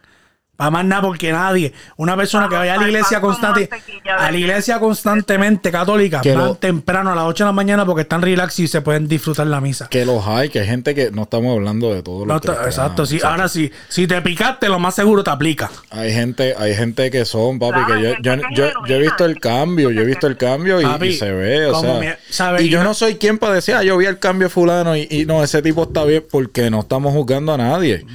Para 0.61 0.69
más 0.71 0.85
nada, 0.85 1.01
porque 1.01 1.31
nadie, 1.31 1.73
una 1.97 2.15
persona 2.15 2.47
que 2.47 2.53
vaya 2.55 2.75
a 2.75 2.77
la 2.77 2.87
iglesia 2.87 3.19
constante, 3.19 3.67
a 4.15 4.31
la 4.31 4.37
iglesia 4.37 4.79
constantemente 4.79 5.71
católica, 5.71 6.21
Que 6.21 6.35
van 6.35 6.45
lo- 6.49 6.55
temprano 6.55 7.11
a 7.11 7.15
las 7.15 7.23
8 7.25 7.45
de 7.45 7.47
la 7.47 7.51
mañana 7.51 7.83
porque 7.83 8.03
están 8.03 8.21
relax 8.21 8.59
y 8.59 8.67
se 8.67 8.81
pueden 8.81 9.07
disfrutar 9.07 9.47
la 9.47 9.59
misa. 9.59 9.87
Que 9.89 10.05
los 10.05 10.25
hay, 10.27 10.49
que 10.49 10.59
hay 10.59 10.67
gente 10.67 10.93
que 10.93 11.09
no 11.09 11.23
estamos 11.23 11.55
hablando 11.57 11.91
de 11.91 12.03
todos 12.03 12.27
No, 12.27 12.33
los 12.35 12.41
ta- 12.43 12.49
cristianos, 12.53 12.75
exacto, 12.75 13.05
sí. 13.07 13.15
exacto. 13.15 13.31
Ahora 13.33 13.49
sí, 13.49 13.71
si 13.89 14.05
te 14.05 14.21
picaste, 14.21 14.69
lo 14.69 14.77
más 14.77 14.93
seguro 14.93 15.23
te 15.23 15.31
aplica. 15.31 15.71
Hay 15.89 16.13
gente, 16.13 16.53
hay 16.55 16.75
gente 16.75 17.09
que 17.09 17.25
son, 17.25 17.57
papi, 17.57 17.79
Claro, 17.83 17.95
que 17.95 18.01
yo, 18.03 18.09
yo, 18.21 18.35
que 18.35 18.55
yo, 18.55 18.65
yo 18.87 18.95
he 18.95 18.99
visto 18.99 19.25
el 19.25 19.39
cambio, 19.39 19.89
yo 19.89 20.01
he 20.01 20.05
visto 20.05 20.27
el 20.27 20.37
cambio 20.37 20.79
y, 20.79 20.83
Papi, 20.83 21.07
y 21.07 21.13
se 21.13 21.31
ve, 21.31 21.65
o 21.65 21.81
sea. 21.81 21.99
mi- 21.99 22.07
¿sabe? 22.29 22.61
Y 22.63 22.69
yo 22.69 22.77
no 22.79 22.89
no- 22.89 22.93
soy 22.93 23.15
quien 23.15 23.39
para 23.39 23.55
decir, 23.55 23.73
ah, 23.73 23.83
yo 23.83 23.97
vi 23.97 24.05
el 24.05 24.19
cambio 24.19 24.47
fulano 24.47 24.95
y, 24.95 25.07
y 25.09 25.25
no, 25.25 25.43
ese 25.43 25.61
tipo 25.63 25.83
está 25.83 26.03
bien 26.03 26.23
porque 26.29 26.69
no 26.69 26.81
estamos 26.81 27.13
juzgando 27.13 27.53
a 27.53 27.57
nadie. 27.57 28.05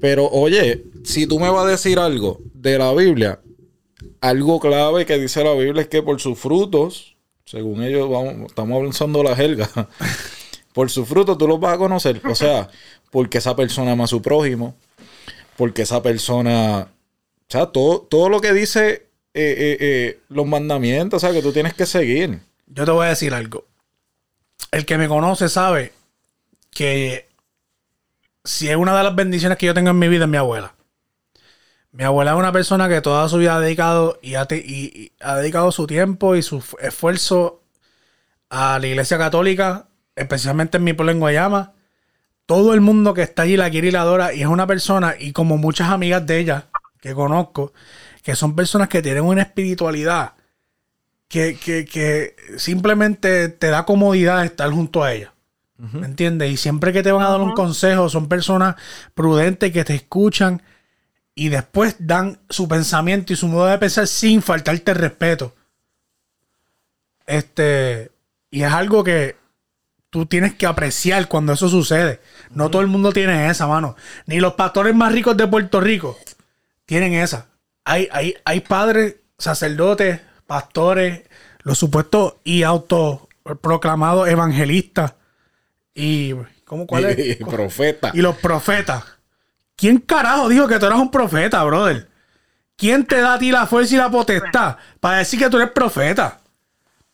Pero 0.00 0.28
oye, 0.28 0.84
si 1.04 1.26
tú 1.26 1.38
me 1.38 1.50
vas 1.50 1.66
a 1.66 1.70
decir 1.70 1.98
algo 1.98 2.40
de 2.54 2.78
la 2.78 2.92
Biblia, 2.92 3.40
algo 4.20 4.60
clave 4.60 5.06
que 5.06 5.18
dice 5.18 5.44
la 5.44 5.54
Biblia 5.54 5.82
es 5.82 5.88
que 5.88 6.02
por 6.02 6.20
sus 6.20 6.38
frutos, 6.38 7.16
según 7.44 7.82
ellos, 7.82 8.08
vamos, 8.10 8.48
estamos 8.48 8.80
avanzando 8.80 9.22
la 9.22 9.36
jerga, 9.36 9.68
por 10.72 10.90
sus 10.90 11.06
frutos 11.06 11.36
tú 11.38 11.46
los 11.46 11.60
vas 11.60 11.74
a 11.74 11.78
conocer. 11.78 12.20
O 12.24 12.34
sea, 12.34 12.68
porque 13.10 13.38
esa 13.38 13.54
persona 13.54 13.92
ama 13.92 14.04
a 14.04 14.08
su 14.08 14.22
prójimo, 14.22 14.74
porque 15.56 15.82
esa 15.82 16.02
persona, 16.02 16.88
o 16.88 17.50
sea, 17.50 17.66
todo, 17.66 18.00
todo 18.00 18.28
lo 18.28 18.40
que 18.40 18.52
dice 18.52 19.06
eh, 19.32 19.54
eh, 19.56 19.76
eh, 19.80 20.20
los 20.28 20.46
mandamientos, 20.46 21.22
o 21.22 21.26
sea, 21.26 21.34
que 21.34 21.42
tú 21.42 21.52
tienes 21.52 21.74
que 21.74 21.86
seguir. 21.86 22.40
Yo 22.66 22.84
te 22.84 22.90
voy 22.90 23.06
a 23.06 23.10
decir 23.10 23.34
algo. 23.34 23.64
El 24.72 24.86
que 24.86 24.98
me 24.98 25.08
conoce 25.08 25.48
sabe 25.48 25.92
que 26.70 27.26
si 28.44 28.68
es 28.68 28.76
una 28.76 28.96
de 28.96 29.04
las 29.04 29.14
bendiciones 29.14 29.58
que 29.58 29.66
yo 29.66 29.74
tengo 29.74 29.90
en 29.90 29.98
mi 29.98 30.08
vida 30.08 30.24
es 30.24 30.30
mi 30.30 30.36
abuela. 30.36 30.74
Mi 31.92 32.04
abuela 32.04 32.32
es 32.32 32.36
una 32.38 32.52
persona 32.52 32.88
que 32.88 33.00
toda 33.00 33.28
su 33.28 33.38
vida 33.38 33.56
ha 33.56 33.60
dedicado 33.60 34.18
y 34.22 34.34
ha, 34.34 34.46
dedicado 34.46 35.72
su 35.72 35.86
tiempo 35.86 36.36
y 36.36 36.42
su 36.42 36.62
esfuerzo 36.80 37.62
a 38.48 38.78
la 38.78 38.86
iglesia 38.86 39.18
católica, 39.18 39.88
especialmente 40.14 40.78
en 40.78 40.84
mi 40.84 40.92
pueblo 40.92 41.12
en 41.12 41.20
Guayama. 41.20 41.74
Todo 42.46 42.74
el 42.74 42.80
mundo 42.80 43.14
que 43.14 43.22
está 43.22 43.42
allí 43.42 43.56
la 43.56 43.70
quiere 43.70 43.88
y 43.88 43.90
la 43.90 44.02
adora 44.02 44.32
y 44.32 44.42
es 44.42 44.46
una 44.46 44.66
persona, 44.66 45.14
y 45.18 45.32
como 45.32 45.56
muchas 45.56 45.88
amigas 45.90 46.24
de 46.26 46.38
ella 46.38 46.68
que 47.00 47.14
conozco, 47.14 47.72
que 48.22 48.36
son 48.36 48.54
personas 48.54 48.88
que 48.88 49.02
tienen 49.02 49.24
una 49.24 49.42
espiritualidad 49.42 50.34
que 51.28 52.34
simplemente 52.56 53.48
te 53.48 53.68
da 53.68 53.84
comodidad 53.84 54.44
estar 54.44 54.70
junto 54.70 55.02
a 55.02 55.12
ella. 55.12 55.32
¿Me 55.80 56.06
entiendes? 56.06 56.50
Y 56.50 56.56
siempre 56.58 56.92
que 56.92 57.02
te 57.02 57.10
van 57.10 57.24
a 57.24 57.30
dar 57.30 57.40
un 57.40 57.52
consejo, 57.52 58.10
son 58.10 58.28
personas 58.28 58.76
prudentes 59.14 59.72
que 59.72 59.82
te 59.82 59.94
escuchan 59.94 60.62
y 61.34 61.48
después 61.48 61.96
dan 61.98 62.38
su 62.50 62.68
pensamiento 62.68 63.32
y 63.32 63.36
su 63.36 63.48
modo 63.48 63.66
de 63.66 63.78
pensar 63.78 64.06
sin 64.06 64.42
faltarte 64.42 64.90
el 64.90 64.98
respeto. 64.98 65.54
Este, 67.26 68.10
y 68.50 68.62
es 68.62 68.72
algo 68.72 69.02
que 69.02 69.36
tú 70.10 70.26
tienes 70.26 70.54
que 70.54 70.66
apreciar 70.66 71.28
cuando 71.28 71.54
eso 71.54 71.68
sucede. 71.68 72.20
No 72.50 72.70
todo 72.70 72.82
el 72.82 72.88
mundo 72.88 73.12
tiene 73.12 73.48
esa, 73.48 73.66
mano. 73.66 73.96
Ni 74.26 74.38
los 74.38 74.54
pastores 74.54 74.94
más 74.94 75.12
ricos 75.12 75.36
de 75.36 75.46
Puerto 75.46 75.80
Rico 75.80 76.18
tienen 76.84 77.14
esa. 77.14 77.46
Hay, 77.84 78.08
hay, 78.12 78.34
hay 78.44 78.60
padres, 78.60 79.16
sacerdotes, 79.38 80.20
pastores, 80.46 81.22
los 81.62 81.78
supuestos 81.78 82.34
y 82.44 82.64
autoproclamados 82.64 84.28
evangelistas. 84.28 85.14
Y, 85.94 86.34
¿cómo 86.64 86.86
cuál 86.86 87.06
es? 87.06 87.36
Profeta. 87.48 88.10
Y 88.14 88.20
los 88.20 88.36
profetas. 88.36 89.04
¿Quién 89.76 89.98
carajo 89.98 90.48
dijo 90.48 90.68
que 90.68 90.78
tú 90.78 90.86
eras 90.86 90.98
un 90.98 91.10
profeta, 91.10 91.64
brother? 91.64 92.08
¿Quién 92.76 93.04
te 93.04 93.20
da 93.20 93.34
a 93.34 93.38
ti 93.38 93.50
la 93.50 93.66
fuerza 93.66 93.94
y 93.94 93.98
la 93.98 94.10
potestad 94.10 94.76
para 95.00 95.18
decir 95.18 95.38
que 95.38 95.50
tú 95.50 95.56
eres 95.56 95.70
profeta? 95.70 96.40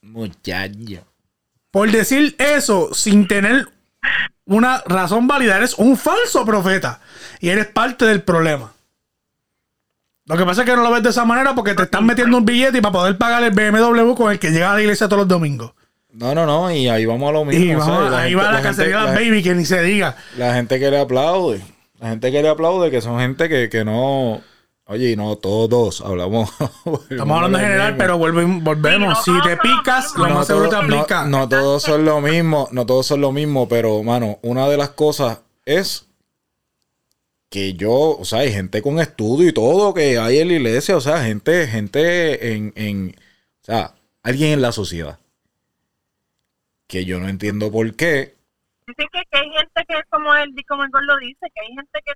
Muchacho. 0.03 1.07
Por 1.71 1.91
decir 1.91 2.35
eso 2.39 2.93
sin 2.95 3.27
tener 3.27 3.69
una 4.45 4.83
razón 4.87 5.27
válida, 5.27 5.57
eres 5.57 5.75
un 5.75 5.97
falso 5.97 6.45
profeta. 6.45 7.01
Y 7.41 7.49
eres 7.49 7.67
parte 7.67 8.05
del 8.05 8.23
problema. 8.23 8.73
Lo 10.27 10.37
que 10.37 10.45
pasa 10.45 10.63
es 10.63 10.69
que 10.69 10.75
no 10.75 10.83
lo 10.83 10.91
ves 10.91 11.03
de 11.03 11.11
esa 11.11 11.25
manera 11.25 11.55
porque 11.55 11.75
te 11.75 11.85
están 11.85 12.05
metiendo 12.05 12.37
un 12.37 12.45
billete 12.45 12.79
y 12.79 12.81
para 12.81 12.93
poder 12.93 13.17
pagar 13.17 13.45
el 13.45 13.53
BMW 13.53 14.15
con 14.15 14.33
el 14.33 14.41
que 14.41 14.51
llega 14.51 14.73
a 14.73 14.75
la 14.75 14.81
iglesia 14.81 15.07
todos 15.07 15.21
los 15.21 15.29
domingos. 15.29 15.73
No, 16.19 16.35
no, 16.35 16.47
no, 16.47 16.71
y 16.73 16.89
ahí 16.89 17.05
vamos 17.07 17.29
a 17.29 17.33
lo 17.33 17.45
mismo. 17.45 17.65
Y 17.65 17.75
o 17.75 17.85
sea, 17.85 17.93
vamos, 17.95 18.09
y 18.09 18.11
la 18.11 18.19
ahí 18.21 18.31
gente- 18.31 18.45
va 18.45 18.53
la, 18.53 18.63
cacería 18.63 18.97
de 18.99 19.05
la- 19.05 19.13
las 19.13 19.15
baby, 19.15 19.43
que 19.43 19.55
ni 19.55 19.65
se 19.65 19.83
diga. 19.83 20.17
La 20.39 20.55
gente 20.55 20.79
que 20.81 20.91
le 20.91 20.99
aplaude. 20.99 21.61
La 22.01 22.09
gente 22.11 22.31
que 22.33 22.43
le 22.43 22.49
aplaude, 22.49 22.91
que 22.91 23.01
son 23.01 23.19
gente 23.21 23.49
que, 23.49 23.69
que 23.69 23.85
no. 23.85 24.41
Oye, 24.89 25.11
y 25.11 25.17
no 25.17 25.35
todos 25.37 26.01
hablamos. 26.01 26.49
Estamos 27.11 27.37
hablando 27.37 27.59
en 27.59 27.65
general, 27.65 27.97
pero 27.97 28.17
vuelve- 28.19 28.61
volvemos. 28.63 29.25
Sí, 29.25 29.31
no 29.33 29.43
si 29.43 29.49
te 29.49 29.57
lo 29.57 29.63
picas, 29.63 30.15
lo 30.17 30.29
más 30.31 30.47
seguro 30.47 30.69
te 30.69 30.77
todo- 30.77 30.83
no- 30.85 30.97
aplica. 30.99 31.25
No, 31.25 31.49
todos 31.49 31.83
son 31.83 32.05
lo 32.05 32.21
mismo, 32.21 32.69
no 32.73 32.87
todos 32.87 33.05
son 33.07 33.21
lo 33.21 33.33
mismo, 33.33 33.69
pero, 33.69 34.03
mano, 34.03 34.39
una 34.43 34.69
de 34.69 34.77
las 34.77 34.91
cosas 34.91 35.41
es 35.65 36.07
que 37.51 37.75
yo, 37.75 37.93
o 38.19 38.25
sea, 38.25 38.41
hay 38.41 38.53
gente 38.53 38.83
con 38.83 39.01
estudio 39.01 39.49
y 39.49 39.53
todo 39.53 39.93
que 39.95 40.19
hay 40.19 40.39
en 40.39 40.49
la 40.49 40.55
iglesia, 40.55 40.97
o 40.97 41.01
sea, 41.01 41.23
gente, 41.23 41.67
gente 41.67 42.53
en, 42.55 42.73
en 42.77 43.17
o 43.63 43.65
sea, 43.65 43.95
alguien 44.23 44.53
en 44.53 44.63
la 44.63 44.73
sociedad. 44.73 45.19
Que 46.89 47.05
yo 47.05 47.19
no 47.19 47.29
entiendo 47.29 47.71
por 47.71 47.95
qué. 47.97 48.37
Dicen 48.87 49.07
que, 49.13 49.23
que 49.31 49.39
hay 49.39 49.51
gente 49.51 49.85
que, 49.89 50.03
como 50.09 50.35
él, 50.37 50.55
como 50.69 50.85
el 50.85 50.91
gordo 50.91 51.17
dice, 51.19 51.47
que 51.55 51.61
hay 51.61 51.69
gente 51.75 52.01
que, 52.05 52.13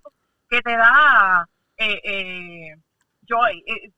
que 0.49 0.63
te 0.63 0.77
da 0.77 1.49
eh, 1.77 2.01
eh, 2.05 2.75
joy, 3.29 3.65
eh, 3.67 3.91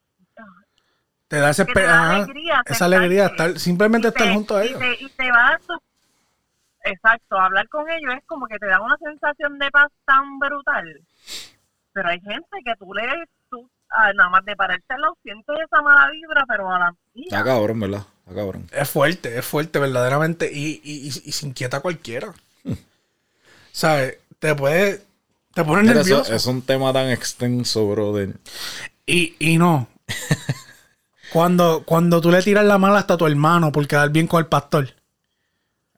Te 1.28 1.36
da 1.38 1.50
ese 1.50 1.64
te 1.66 1.82
da 1.82 2.02
ajá, 2.04 2.16
alegría 2.16 2.62
esa 2.66 2.84
alegría, 2.86 3.26
estar, 3.26 3.58
simplemente 3.58 4.08
estar 4.08 4.26
te- 4.28 4.34
junto 4.34 4.56
a 4.56 4.64
y 4.64 4.68
ellos. 4.68 4.80
te- 4.80 5.04
Y 5.04 5.08
te 5.10 5.30
va 5.30 5.46
a 5.46 5.50
dar 5.50 5.60
su... 5.62 5.78
Exacto, 6.84 7.38
hablar 7.38 7.68
con 7.68 7.88
ellos 7.90 8.14
es 8.14 8.24
como 8.26 8.46
que 8.46 8.58
te 8.58 8.66
da 8.66 8.80
una 8.80 8.96
sensación 8.96 9.58
de 9.58 9.70
paz 9.70 9.88
tan 10.04 10.38
brutal. 10.38 11.00
Pero 11.92 12.08
hay 12.08 12.20
gente 12.20 12.48
que 12.64 12.74
tú 12.76 12.92
le... 12.94 13.02
Tú, 13.50 13.70
ah, 13.90 14.12
nada 14.14 14.30
más 14.30 14.44
de 14.46 14.56
pararte 14.56 14.94
al 14.94 15.00
lado, 15.02 15.16
sientes 15.22 15.56
esa 15.64 15.82
mala 15.82 16.10
vibra, 16.10 16.44
pero 16.48 16.70
a 16.70 16.78
la 16.78 16.94
Está 17.14 17.44
cabrón, 17.44 17.80
¿verdad? 17.80 18.02
Cabrón. 18.26 18.68
Es 18.72 18.88
fuerte, 18.88 19.38
es 19.38 19.44
fuerte, 19.44 19.78
verdaderamente. 19.78 20.50
Y, 20.52 20.80
y, 20.84 21.08
y, 21.08 21.22
y 21.24 21.32
se 21.32 21.46
inquieta 21.46 21.78
a 21.78 21.80
cualquiera. 21.80 22.32
Hmm. 22.64 22.72
¿Sabes? 23.72 24.16
Te 24.38 24.54
puede. 24.54 25.02
Te 25.54 25.64
pone 25.64 25.86
Pero 25.86 26.00
eso- 26.00 26.08
nervioso. 26.10 26.34
es 26.34 26.46
un 26.46 26.62
tema 26.62 26.92
tan 26.92 27.10
extenso, 27.10 27.86
brother. 27.88 28.30
Y, 29.06 29.34
y 29.38 29.58
no. 29.58 29.86
cuando, 31.32 31.82
cuando 31.84 32.20
tú 32.20 32.30
le 32.30 32.42
tiras 32.42 32.64
la 32.64 32.78
mala 32.78 32.98
hasta 33.00 33.14
a 33.14 33.16
tu 33.18 33.26
hermano 33.26 33.70
por 33.72 33.86
quedar 33.86 34.10
bien 34.10 34.26
con 34.26 34.40
el 34.40 34.46
pastor. 34.46 34.94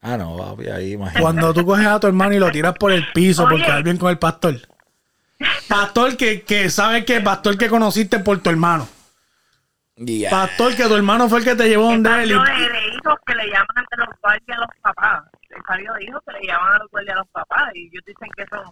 Ah, 0.01 0.17
no, 0.17 0.37
papi, 0.37 0.67
ahí 0.69 0.93
imagínate. 0.93 1.21
Cuando 1.23 1.55
tú 1.55 1.65
coges 1.65 1.87
a 1.87 1.99
tu 1.99 2.07
hermano 2.07 2.35
y 2.35 2.39
lo 2.39 2.51
tiras 2.51 2.75
por 2.79 2.93
el 2.93 3.11
piso 3.13 3.45
por 3.45 3.55
Oye. 3.55 3.65
quedar 3.65 3.83
bien 3.83 3.97
con 3.97 4.11
el 4.11 4.19
pastor. 4.19 4.61
Pastor 5.69 6.17
que, 6.17 6.43
que 6.43 6.69
sabe 6.71 7.05
que 7.05 7.21
pastor 7.21 7.57
que 7.57 7.69
conociste 7.69 8.19
por 8.19 8.41
tu 8.43 8.51
hermano. 8.51 8.87
Pastor 10.31 10.75
que 10.75 10.85
tu 10.89 10.95
hermano 10.97 11.29
fue 11.29 11.39
el 11.39 11.45
que 11.45 11.55
te 11.55 11.69
llevó 11.69 11.85
donde 11.85 12.11
él. 12.25 12.31
y- 12.31 12.35
de, 12.35 12.39
de 12.41 12.89
hijos 12.89 13.15
que 13.27 13.35
le 13.37 13.47
llaman 13.47 13.69
ante 13.77 13.97
los 13.97 14.09
guardias 14.21 14.59
a 14.59 14.61
los 14.61 14.71
papás. 14.83 15.23
Le 15.49 15.57
salió 15.67 15.93
de 15.95 16.05
hijos 16.05 16.21
que 16.27 16.33
le 16.33 16.47
llaman 16.49 16.73
a 16.75 16.79
los 16.79 16.91
guardias 16.91 17.15
a 17.17 17.19
los 17.21 17.29
papás. 17.29 17.71
Y 17.75 17.87
ellos 17.89 18.03
dicen 18.05 18.29
que 18.37 18.45
son 18.47 18.65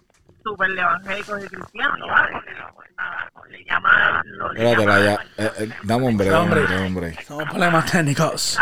súper 0.43 0.71
evangélicos 0.71 1.43
y 1.45 1.47
cristianos. 1.47 2.09
¿vale? 2.09 2.33
Le 3.49 3.63
llaman... 3.65 4.21
lo- 4.37 4.51
le 4.51 4.69
Espérate, 4.71 4.85
la 4.85 4.99
llaman- 4.99 5.27
ya. 5.37 5.43
eh, 5.45 5.51
eh, 5.59 5.69
dame 5.83 6.05
un 6.07 6.17
break, 6.17 6.33
Hombre. 6.33 6.59
hombre, 6.61 6.77
hombre. 6.85 7.17
Somos 7.25 7.43
problemas 7.45 7.91
técnicos. 7.91 8.59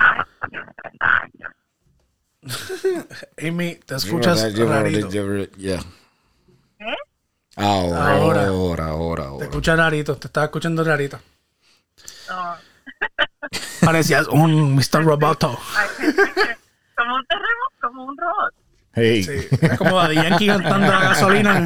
Amy, 3.41 3.76
te 3.86 3.95
escuchas 3.95 4.53
rarito. 4.57 5.09
Ya. 5.57 5.80
¿Qué? 6.78 6.95
Ahora, 7.55 8.12
Ahora. 8.16 8.45
ahora, 8.47 8.86
ahora, 8.88 9.24
Te 9.39 9.43
escuchas 9.45 9.78
rarito, 9.78 10.16
te 10.18 10.28
estaba 10.28 10.45
escuchando 10.45 10.84
rarito. 10.84 11.20
No. 12.32 12.56
Parecías 13.86 14.28
un 14.28 14.76
Mr. 14.76 15.04
Roboto. 15.04 15.60
Como 16.96 17.16
un 17.16 17.26
terremoto, 17.26 17.78
como 17.82 18.06
un 18.06 18.16
robot. 18.16 18.54
Hey. 18.94 19.24
Sí, 19.24 19.48
como 19.78 19.96
Daddy 19.98 20.16
Yankee 20.16 20.46
cantando 20.46 20.88
la 20.88 21.00
gasolina. 21.00 21.66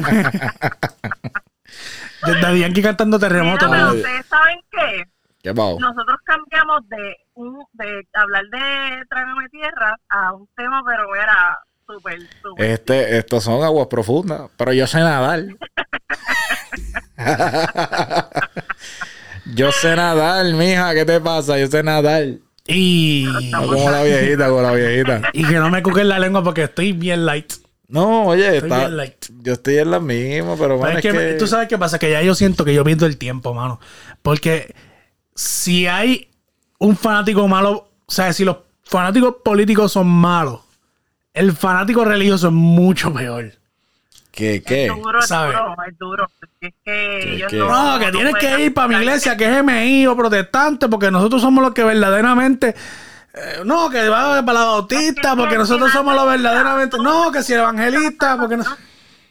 Daddy 2.22 2.60
Yankee 2.60 2.82
cantando 2.82 3.18
terremoto. 3.18 3.68
Mira, 3.68 3.92
ustedes 3.92 4.24
saben 4.26 4.58
qué? 4.70 5.04
¿Qué 5.42 5.52
pasó? 5.52 5.78
Nosotros 5.78 6.16
cambiamos 6.24 6.88
de 6.88 7.16
un 7.34 7.62
de 7.74 8.08
hablar 8.14 8.44
de 8.44 9.04
Trágame 9.10 9.46
Tierra 9.50 9.98
a 10.08 10.32
un 10.32 10.48
tema, 10.56 10.82
pero 10.86 11.14
era 11.14 11.58
súper, 11.86 12.18
súper. 12.40 12.64
Este, 12.64 13.18
estos 13.18 13.44
son 13.44 13.62
aguas 13.62 13.88
profundas, 13.88 14.48
pero 14.56 14.72
yo 14.72 14.86
sé 14.86 15.00
nadar. 15.00 15.44
Yo 19.54 19.72
sé 19.72 19.94
nadar, 19.96 20.44
mija, 20.54 20.94
¿qué 20.94 21.04
te 21.04 21.20
pasa? 21.20 21.58
Yo 21.58 21.66
sé 21.68 21.82
nadar. 21.82 22.24
Y, 22.68 23.26
No 23.52 23.66
como 23.66 23.90
la 23.90 24.02
viejita, 24.02 24.48
como 24.48 24.62
la 24.62 24.72
viejita. 24.72 25.22
y 25.32 25.44
que 25.44 25.54
no 25.54 25.70
me 25.70 25.82
cuquen 25.82 26.08
la 26.08 26.18
lengua 26.18 26.42
porque 26.42 26.64
estoy 26.64 26.92
bien 26.92 27.24
light. 27.24 27.52
No, 27.88 28.26
oye, 28.26 28.56
Estoy 28.56 28.68
está, 28.68 28.78
bien 28.80 28.96
light. 28.96 29.26
yo 29.42 29.52
estoy 29.52 29.78
en 29.78 29.90
la 29.92 30.00
misma, 30.00 30.54
pero 30.56 30.58
Pero 30.58 30.76
bueno, 30.78 30.98
es 30.98 31.02
que, 31.02 31.12
me- 31.12 31.32
tú 31.34 31.46
sabes 31.46 31.68
qué 31.68 31.78
pasa, 31.78 31.98
que 32.00 32.10
ya 32.10 32.20
yo 32.22 32.34
siento 32.34 32.64
que 32.64 32.74
yo 32.74 32.82
pierdo 32.82 33.06
el 33.06 33.16
tiempo, 33.16 33.54
mano. 33.54 33.78
Porque 34.22 34.74
si 35.36 35.86
hay 35.86 36.28
un 36.80 36.96
fanático 36.96 37.46
malo, 37.46 37.88
o 38.06 38.12
sea, 38.12 38.32
si 38.32 38.44
los 38.44 38.56
fanáticos 38.82 39.36
políticos 39.44 39.92
son 39.92 40.08
malos, 40.08 40.60
el 41.32 41.52
fanático 41.52 42.04
religioso 42.04 42.48
es 42.48 42.52
mucho 42.52 43.12
peor. 43.14 43.52
¿Qué, 44.36 44.62
qué? 44.62 44.86
Es 44.86 44.94
duro, 44.94 45.18
es 45.18 45.26
¿Sabe? 45.26 45.52
duro, 45.54 45.74
es 45.88 45.98
duro. 45.98 46.30
Es 46.40 46.48
que 46.60 46.74
¿Qué, 46.84 47.34
ellos 47.36 47.50
qué? 47.50 47.56
no, 47.56 47.68
No, 47.92 47.98
que 47.98 48.06
no 48.06 48.12
tienes 48.12 48.34
que 48.36 48.60
ir 48.66 48.74
para 48.74 48.86
mi 48.88 48.94
iglesia, 48.96 49.36
que- 49.36 49.46
es 49.46 49.62
MI 49.62 50.06
o 50.06 50.16
protestante, 50.16 50.88
porque 50.88 51.10
nosotros 51.10 51.40
somos 51.42 51.64
los 51.64 51.72
que 51.74 51.82
verdaderamente. 51.82 52.74
eh, 53.34 53.60
no, 53.64 53.90
que 53.90 54.08
va 54.08 54.44
para 54.44 54.60
la 54.60 54.64
bautista, 54.66 55.34
porque 55.36 55.56
nosotros 55.56 55.90
somos 55.90 56.14
los 56.14 56.26
verdaderamente. 56.26 56.98
No, 56.98 57.32
que 57.32 57.42
si 57.42 57.54
el 57.54 57.60
evangelista, 57.60 58.36
porque 58.38 58.56
no. 58.58 58.64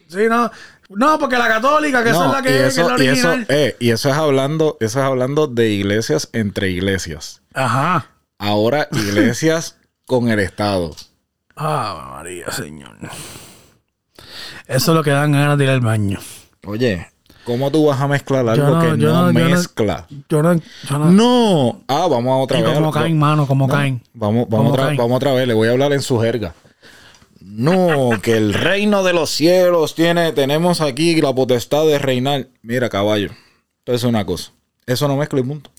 Sí, 0.07 0.27
no. 0.29 0.51
No, 0.89 1.17
porque 1.17 1.37
la 1.37 1.47
católica, 1.47 2.03
que 2.03 2.09
esa 2.11 2.19
es 2.21 2.25
No, 2.27 2.33
la 2.33 2.39
y 2.39 2.43
que, 2.43 2.67
es 2.67 2.77
eso, 2.77 2.89
la 2.97 3.03
y 3.03 3.07
eso, 3.07 3.33
eh, 3.49 3.75
y 3.79 3.89
eso 3.89 4.09
es 4.09 4.15
hablando, 4.15 4.77
eso 4.79 4.99
es 4.99 5.05
hablando 5.05 5.47
de 5.47 5.69
iglesias 5.69 6.29
entre 6.33 6.69
iglesias. 6.69 7.41
Ajá. 7.55 8.05
Ahora 8.37 8.87
iglesias 8.91 9.77
con 10.05 10.29
el 10.29 10.39
Estado. 10.39 10.95
Ah, 11.55 12.11
María, 12.17 12.51
señor. 12.51 12.97
Eso 14.67 14.91
es 14.91 14.95
lo 14.97 15.03
que 15.03 15.11
dan 15.11 15.31
ganas 15.31 15.57
de 15.57 15.63
ir 15.65 15.69
al 15.69 15.81
baño. 15.81 16.19
Oye, 16.65 17.07
¿cómo 17.43 17.71
tú 17.71 17.85
vas 17.85 17.99
a 18.01 18.07
mezclar 18.07 18.47
algo 18.49 18.67
no, 18.69 18.81
que 18.81 18.87
yo 19.01 19.11
no, 19.13 19.31
no, 19.31 19.39
yo 19.39 19.39
no- 19.39 19.49
mezcla? 19.49 20.07
Yo 20.29 20.41
no. 20.43 20.53
Yo 20.55 20.97
no. 20.99 21.81
Ah, 21.87 22.07
vamos 22.09 22.31
a 22.31 22.35
otra 22.37 22.59
y 22.59 22.63
vez. 22.63 22.73
como 22.73 22.91
caen, 22.91 23.17
mano, 23.19 23.45
como 23.47 23.67
caen. 23.67 24.01
Vamos, 24.13 24.45
¿Cómo 24.45 24.57
vamos, 24.57 24.73
otra, 24.73 24.85
caen? 24.85 24.97
vamos 24.97 25.15
otra 25.17 25.33
vez. 25.33 25.47
Le 25.47 25.53
voy 25.53 25.67
a 25.67 25.71
hablar 25.71 25.93
en 25.93 26.01
su 26.01 26.19
jerga. 26.19 26.53
No, 27.41 28.09
que 28.21 28.35
el 28.37 28.53
reino 28.53 29.03
de 29.03 29.13
los 29.13 29.29
cielos 29.29 29.93
tiene, 29.95 30.31
tenemos 30.33 30.81
aquí 30.81 31.21
la 31.21 31.33
potestad 31.33 31.85
de 31.85 31.99
reinar. 31.99 32.47
Mira, 32.63 32.89
caballo. 32.89 33.29
Entonces 33.79 34.03
una 34.03 34.25
cosa. 34.25 34.51
Eso 34.87 35.07
no 35.07 35.15
mezcla 35.15 35.39
el 35.39 35.45
mundo. 35.45 35.69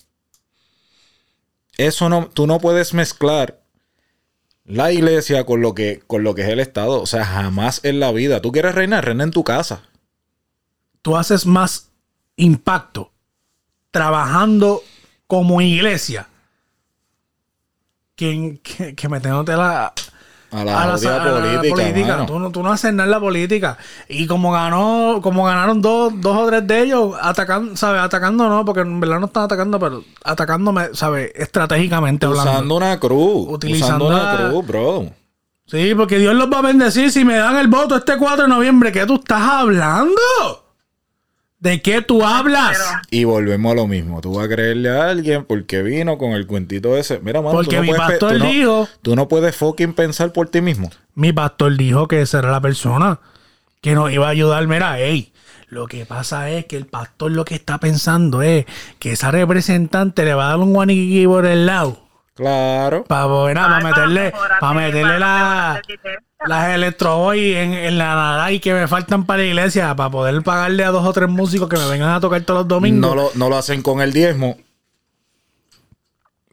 Eso 1.77 2.09
no, 2.09 2.27
tú 2.33 2.47
no 2.47 2.59
puedes 2.59 2.93
mezclar 2.93 3.56
la 4.67 4.91
iglesia 4.91 5.45
con 5.45 5.61
lo 5.61 5.73
que, 5.73 6.03
con 6.05 6.23
lo 6.23 6.35
que 6.35 6.43
es 6.43 6.49
el 6.49 6.59
Estado. 6.59 7.01
O 7.01 7.05
sea, 7.05 7.25
jamás 7.25 7.79
en 7.83 7.99
la 7.99 8.11
vida. 8.11 8.41
Tú 8.41 8.51
quieres 8.51 8.75
reinar, 8.75 9.05
reina 9.05 9.23
en 9.23 9.31
tu 9.31 9.43
casa. 9.43 9.83
Tú 11.01 11.15
haces 11.15 11.45
más 11.45 11.89
impacto 12.35 13.11
trabajando 13.91 14.83
como 15.25 15.61
iglesia 15.61 16.27
que, 18.15 18.59
que, 18.61 18.93
que 18.93 19.09
metiéndote 19.09 19.53
la, 19.53 19.93
A 20.49 20.63
la, 20.63 20.81
a 20.81 20.87
la, 20.87 20.93
jodida 20.93 21.21
a 21.21 21.25
la 21.25 21.61
política. 21.61 22.25
Tú, 22.25 22.39
no, 22.39 22.51
tú 22.51 22.63
no 22.63 22.71
haces 22.71 22.93
nada 22.93 23.05
en 23.05 23.11
la 23.11 23.19
política. 23.19 23.77
Y 24.07 24.27
como 24.27 24.51
ganó, 24.53 25.19
como 25.21 25.43
ganaron 25.43 25.81
dos, 25.81 26.13
dos 26.21 26.37
o 26.37 26.47
tres 26.47 26.65
de 26.65 26.83
ellos, 26.83 27.15
atacando, 27.21 27.75
¿sabes? 27.75 28.01
Atacando 28.01 28.47
no, 28.47 28.63
porque 28.63 28.81
en 28.81 28.99
verdad 28.99 29.19
no 29.19 29.25
están 29.25 29.43
atacando, 29.43 29.77
pero 29.79 30.03
atacándome, 30.23 30.89
¿sabes? 30.93 31.31
Estratégicamente 31.35 32.25
hablando. 32.25 32.51
Usando 32.51 32.75
una 32.77 32.99
cruz. 32.99 33.47
Utilizando 33.49 34.05
usando 34.05 34.23
una 34.23 34.43
la- 34.43 34.49
cruz, 34.49 34.65
bro. 34.67 35.05
Sí, 35.65 35.93
porque 35.95 36.17
Dios 36.17 36.33
los 36.33 36.49
va 36.49 36.59
a 36.59 36.61
bendecir 36.61 37.11
si 37.11 37.25
me 37.25 37.35
dan 37.35 37.57
el 37.57 37.67
voto 37.67 37.97
este 37.97 38.15
4 38.17 38.43
de 38.43 38.47
noviembre. 38.49 38.93
¿Qué 38.93 39.05
tú 39.05 39.15
estás 39.15 39.41
hablando? 39.41 40.15
¿De 41.59 41.81
qué 41.81 42.01
tú 42.03 42.23
hablas? 42.23 42.77
Y 43.09 43.23
volvemos 43.23 43.71
a 43.71 43.75
lo 43.75 43.87
mismo. 43.87 44.21
Tú 44.21 44.35
vas 44.35 44.45
a 44.45 44.49
creerle 44.49 44.89
a 44.91 45.09
alguien 45.09 45.43
porque 45.43 45.81
vino 45.81 46.17
con 46.19 46.31
el 46.33 46.45
cuentito 46.45 46.95
ese. 46.95 47.19
Mira, 47.19 47.41
mano, 47.41 47.55
Porque 47.55 47.71
tú 47.71 47.75
no 47.77 47.81
mi 47.81 47.87
puedes 47.89 48.01
pastor 48.03 48.31
tú 48.33 48.37
no- 48.39 48.45
dijo, 48.45 48.89
Tú 49.01 49.15
no 49.15 49.27
puedes 49.27 49.55
fucking 49.55 49.93
pensar 49.93 50.31
por 50.33 50.49
ti 50.49 50.61
mismo. 50.61 50.91
mi 51.15 51.33
pastor 51.33 51.75
dijo 51.75 52.07
que 52.07 52.21
esa 52.21 52.39
era 52.39 52.51
la 52.51 52.61
persona 52.61 53.19
que 53.81 53.95
nos 53.95 54.11
iba 54.11 54.27
a 54.27 54.29
ayudar. 54.29 54.67
Mira, 54.67 54.99
hey, 54.99 55.33
lo 55.69 55.87
que 55.87 56.05
pasa 56.05 56.49
es 56.51 56.65
que 56.65 56.77
el 56.77 56.85
pastor 56.85 57.31
lo 57.31 57.43
que 57.43 57.55
está 57.55 57.79
pensando 57.79 58.43
es 58.43 58.65
que 58.99 59.13
esa 59.13 59.31
representante 59.31 60.25
le 60.25 60.35
va 60.35 60.45
a 60.45 60.49
dar 60.49 60.59
un 60.59 60.73
guaniqui 60.73 61.25
por 61.25 61.47
el 61.47 61.65
lado. 61.65 62.03
Claro. 62.35 63.03
Para 63.05 63.23
Ay, 63.47 63.53
para 63.55 63.79
meterle, 63.83 64.31
para 64.59 64.73
meterle 64.73 65.19
la. 65.19 65.81
Las 66.45 66.75
electroboy 66.75 67.55
en, 67.55 67.73
en 67.73 67.97
la 67.97 68.15
nada 68.15 68.51
y 68.51 68.59
que 68.59 68.73
me 68.73 68.87
faltan 68.87 69.25
para 69.25 69.41
la 69.41 69.47
iglesia 69.47 69.95
para 69.95 70.09
poder 70.09 70.41
pagarle 70.43 70.83
a 70.83 70.89
dos 70.91 71.05
o 71.05 71.11
tres 71.13 71.29
músicos 71.29 71.67
que 71.67 71.77
me 71.77 71.87
vengan 71.87 72.09
a 72.11 72.19
tocar 72.19 72.41
todos 72.41 72.61
los 72.61 72.67
domingos. 72.67 72.99
No 73.01 73.15
lo, 73.15 73.31
no 73.35 73.49
lo 73.49 73.57
hacen 73.57 73.81
con 73.81 74.01
el 74.01 74.13
diezmo. 74.13 74.57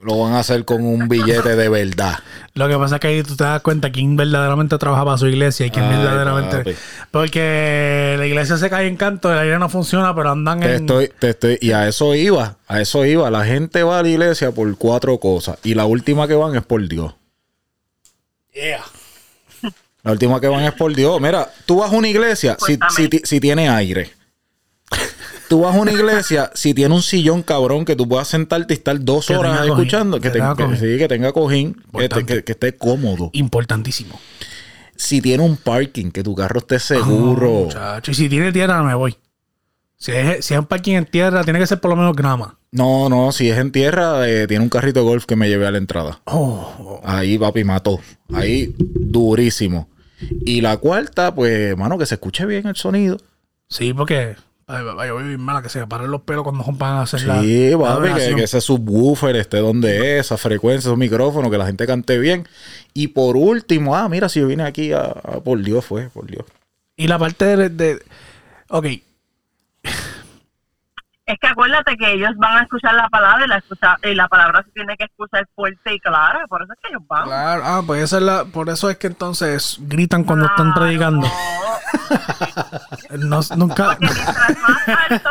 Lo 0.02 0.18
van 0.18 0.34
a 0.34 0.40
hacer 0.40 0.66
con 0.66 0.84
un 0.84 1.08
billete 1.08 1.56
de 1.56 1.68
verdad. 1.70 2.18
Lo 2.52 2.68
que 2.68 2.76
pasa 2.76 2.96
es 2.96 3.00
que 3.00 3.06
ahí 3.08 3.22
tú 3.22 3.36
te 3.36 3.44
das 3.44 3.62
cuenta 3.62 3.90
quién 3.90 4.16
verdaderamente 4.16 4.76
trabaja 4.76 5.02
para 5.02 5.16
su 5.16 5.26
iglesia 5.28 5.64
y 5.64 5.70
quién 5.70 5.86
Ay, 5.86 5.96
verdaderamente. 5.96 6.58
papi. 6.58 6.74
Porque 7.10 8.14
la 8.18 8.26
iglesia 8.26 8.58
se 8.58 8.68
cae 8.68 8.86
en 8.86 8.96
canto, 8.96 9.32
el 9.32 9.38
aire 9.38 9.58
no 9.58 9.70
funciona, 9.70 10.14
pero 10.14 10.30
andan 10.32 10.60
Te 10.60 10.66
en. 10.66 10.82
estoy, 10.82 11.10
te 11.18 11.30
estoy, 11.30 11.58
y 11.62 11.72
a 11.72 11.88
eso 11.88 12.14
iba, 12.14 12.56
a 12.68 12.80
eso 12.82 13.06
iba. 13.06 13.30
La 13.30 13.46
gente 13.46 13.82
va 13.82 13.98
a 13.98 14.02
la 14.02 14.08
iglesia 14.10 14.50
por 14.52 14.76
cuatro 14.76 15.18
cosas. 15.18 15.58
Y 15.64 15.72
la 15.74 15.86
última 15.86 16.28
que 16.28 16.34
van 16.34 16.54
es 16.54 16.62
por 16.66 16.86
Dios. 16.86 17.14
Yeah. 18.52 18.84
La 20.04 20.12
última 20.12 20.40
que 20.40 20.46
van 20.48 20.62
es 20.64 20.72
por 20.72 20.94
Dios. 20.94 21.20
Mira, 21.20 21.50
tú 21.66 21.78
vas 21.78 21.90
a 21.92 21.96
una 21.96 22.08
iglesia 22.08 22.56
si, 22.64 22.78
si, 22.94 23.08
si 23.24 23.40
tiene 23.40 23.68
aire. 23.68 24.10
Tú 25.48 25.60
vas 25.60 25.74
a 25.74 25.78
una 25.78 25.92
iglesia 25.92 26.50
si 26.54 26.72
tiene 26.74 26.94
un 26.94 27.02
sillón 27.02 27.42
cabrón 27.42 27.84
que 27.84 27.96
tú 27.96 28.08
puedas 28.08 28.28
sentarte 28.28 28.74
y 28.74 28.76
estar 28.76 28.98
dos 29.02 29.26
Que 29.26 29.36
horas 29.36 29.58
cojín, 29.58 29.72
escuchando. 29.72 30.20
Que, 30.20 30.28
que 30.30 30.38
tenga 30.38 30.76
sí, 30.76 30.98
que 30.98 31.08
tenga 31.08 31.32
cojín. 31.32 31.74
Que, 31.74 31.80
te- 31.80 31.86
Importante. 32.04 32.34
que- 32.36 32.44
que 32.44 32.52
esté 32.52 32.76
cómodo. 32.76 33.30
Importantísimo. 33.32 34.18
Si 34.96 35.20
tiene 35.20 35.42
un 35.42 35.56
parking, 35.56 36.10
que 36.10 36.22
tu 36.22 36.34
carro 36.34 36.58
esté 36.60 36.78
seguro. 36.78 37.50
Oh, 37.50 37.64
muchacho. 37.64 38.10
Y 38.10 38.14
si 38.14 38.28
tiene 38.28 38.52
tierra, 38.52 38.82
me 38.82 38.94
voy. 38.94 39.16
Si 39.96 40.12
es, 40.12 40.44
si 40.44 40.54
es 40.54 40.60
un 40.60 40.66
parking 40.66 40.94
en 40.96 41.06
tierra, 41.06 41.44
tiene 41.44 41.58
que 41.58 41.66
ser 41.66 41.80
por 41.80 41.90
lo 41.90 41.96
menos 41.96 42.14
grama. 42.14 42.58
no, 42.72 43.08
no, 43.08 43.32
si 43.32 43.48
es 43.48 43.58
en 43.58 43.70
tierra, 43.72 44.28
eh, 44.28 44.46
tiene 44.46 44.62
un 44.62 44.68
carrito 44.68 45.00
de 45.00 45.06
golf 45.06 45.24
que 45.24 45.34
me 45.36 45.48
llevé 45.48 45.66
a 45.66 45.70
la 45.70 45.78
entrada. 45.78 46.20
Oh, 46.24 46.72
oh. 46.78 47.00
Ahí, 47.04 47.38
papi, 47.38 47.64
mató. 47.64 48.00
Ahí, 48.32 48.74
durísimo. 48.78 49.88
Y 50.44 50.60
la 50.60 50.76
cuarta, 50.76 51.34
pues, 51.34 51.76
mano, 51.76 51.98
que 51.98 52.06
se 52.06 52.14
escuche 52.14 52.46
bien 52.46 52.66
el 52.66 52.76
sonido. 52.76 53.18
Sí, 53.68 53.92
porque. 53.92 54.36
Voy 54.66 55.24
bien 55.24 55.40
mala 55.42 55.60
que 55.60 55.68
se 55.68 55.86
paren 55.86 56.10
los 56.10 56.22
pelos 56.22 56.42
cuando 56.42 56.64
van 56.64 56.92
a 56.92 57.02
hacer 57.02 57.22
la. 57.24 57.42
Sí, 57.42 57.70
la 58.10 58.14
que, 58.14 58.24
que 58.36 58.44
ese 58.44 58.60
subwoofer 58.62 59.36
esté 59.36 59.58
donde 59.58 60.18
es, 60.18 60.26
esa 60.26 60.38
frecuencia, 60.38 60.88
esos 60.88 60.96
micrófonos, 60.98 61.50
que 61.50 61.58
la 61.58 61.66
gente 61.66 61.86
cante 61.86 62.18
bien. 62.18 62.48
Y 62.94 63.08
por 63.08 63.36
último, 63.36 63.94
ah, 63.94 64.08
mira, 64.08 64.30
si 64.30 64.40
yo 64.40 64.46
vine 64.46 64.62
aquí 64.62 64.92
a, 64.92 65.02
a- 65.02 65.40
por 65.44 65.60
Dios, 65.62 65.84
fue, 65.84 66.08
por 66.08 66.26
Dios. 66.26 66.44
Y 66.96 67.08
la 67.08 67.18
parte 67.18 67.44
de. 67.56 67.68
de- 67.68 68.02
ok. 68.70 68.86
Es 71.26 71.38
que 71.40 71.46
acuérdate 71.46 71.96
que 71.96 72.12
ellos 72.12 72.32
van 72.36 72.58
a 72.58 72.62
escuchar 72.64 72.94
la 72.94 73.08
palabra 73.08 73.46
y 73.46 73.48
la, 73.48 73.56
escucha, 73.56 73.96
y 74.02 74.14
la 74.14 74.28
palabra 74.28 74.62
se 74.62 74.70
tiene 74.72 74.94
que 74.98 75.04
escuchar 75.04 75.46
fuerte 75.54 75.94
y 75.94 75.98
clara. 76.00 76.46
Por 76.48 76.62
eso 76.62 76.72
es 76.74 76.78
que 76.82 76.88
ellos 76.90 77.02
van. 77.08 77.24
Claro, 77.24 77.62
ah, 77.64 77.82
pues 77.86 78.02
esa 78.02 78.16
es 78.18 78.22
la, 78.24 78.44
por 78.44 78.68
eso 78.68 78.90
es 78.90 78.98
que 78.98 79.06
entonces 79.06 79.78
gritan 79.80 80.24
cuando 80.24 80.44
están 80.46 80.74
predicando. 80.74 81.26
No, 83.18 83.40
nunca. 83.56 83.96
Mientras 84.00 84.58
más 84.60 84.88
alto, 85.10 85.30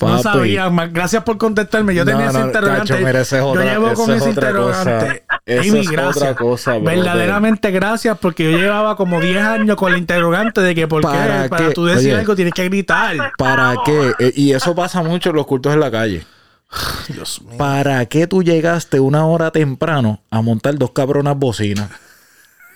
No 0.06 0.18
sabía, 0.22 0.68
gracias 0.90 1.22
por 1.22 1.38
contestarme. 1.38 1.94
Yo 1.94 2.04
tenía 2.04 2.24
No, 2.24 2.30
ese 2.30 2.40
interrogante. 2.40 2.94
otra- 3.40 3.64
yo 3.64 3.70
llevo 3.70 3.94
con 3.94 4.10
es 4.10 4.16
ese 4.22 4.28
interrogante. 4.30 5.21
Esa 5.44 5.68
Amy, 5.70 5.80
es 5.80 5.90
gracias. 5.90 6.16
otra 6.16 6.34
cosa, 6.36 6.78
brother. 6.78 6.96
Verdaderamente 6.98 7.70
gracias, 7.72 8.16
porque 8.18 8.50
yo 8.50 8.56
llevaba 8.58 8.94
como 8.96 9.20
10 9.20 9.42
años 9.44 9.76
con 9.76 9.92
el 9.92 9.98
interrogante 9.98 10.60
de 10.60 10.74
que 10.74 10.86
por 10.86 11.02
¿Para 11.02 11.42
qué 11.44 11.48
para 11.48 11.68
qué? 11.68 11.74
tú 11.74 11.84
decir 11.84 12.10
Oye. 12.12 12.20
algo 12.20 12.36
tienes 12.36 12.54
que 12.54 12.64
gritar. 12.68 13.32
¿Para 13.36 13.74
qué? 13.84 14.12
Eh, 14.20 14.32
y 14.36 14.52
eso 14.52 14.74
pasa 14.74 15.02
mucho 15.02 15.30
en 15.30 15.36
los 15.36 15.46
cultos 15.46 15.74
en 15.74 15.80
la 15.80 15.90
calle. 15.90 16.24
Dios 17.08 17.42
mío. 17.42 17.58
¿Para 17.58 18.06
qué 18.06 18.26
tú 18.28 18.42
llegaste 18.44 19.00
una 19.00 19.26
hora 19.26 19.50
temprano 19.50 20.22
a 20.30 20.42
montar 20.42 20.76
dos 20.76 20.92
cabronas 20.92 21.36
bocinas? 21.36 21.90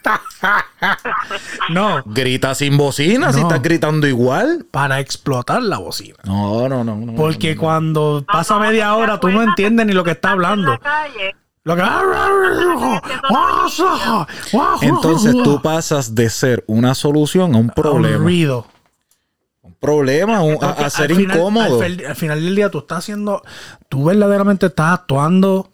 No, 1.71 2.03
Grita 2.07 2.55
sin 2.55 2.77
bocina 2.77 3.33
si 3.33 3.41
No. 3.41 3.49
estás 3.49 3.63
gritando 3.63 4.07
igual. 4.07 4.67
para 4.71 5.01
explotar 5.01 5.63
la 5.63 5.79
bocina. 5.79 6.17
No, 6.25 6.69
no, 6.69 6.85
no. 6.85 6.95
no 6.97 7.15
Porque 7.15 7.55
no. 7.55 7.61
cuando 7.61 8.25
pasa 8.27 8.59
media 8.59 8.95
hora 8.95 9.19
tú 9.19 9.29
no 9.31 9.43
entiendes 9.43 9.87
ni 9.87 9.93
lo 9.93 10.05
que 10.05 10.13
está 10.13 10.29
en 10.29 10.33
hablando. 10.35 10.79
Entonces 14.81 15.35
tú 15.43 15.61
pasas 15.63 16.15
de 16.15 16.31
ser 16.31 16.65
una 16.67 16.95
solución 16.95 17.55
a 17.55 17.59
un 17.59 17.65
Un 17.67 17.71
problema. 17.71 18.17
ruido. 18.19 18.67
Un 19.63 19.75
problema, 19.75 20.43
un- 20.43 20.63
a, 20.63 20.71
a 20.71 20.91
ser 20.91 21.11
al 21.11 21.17
final- 21.17 21.37
incómodo. 21.37 21.81
Al, 21.83 22.15
final 22.17 22.43
del 22.45 22.55
día 22.57 22.71
tú 22.71 22.79
estás 22.79 22.99
haciendo, 22.99 23.43
tú 23.89 24.05
verdaderamente 24.05 24.67
estás 24.67 24.95
actuando 25.01 25.71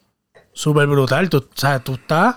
súper 0.52 0.86
brutal. 0.86 1.28
Tú, 1.28 1.46
estás 1.54 2.36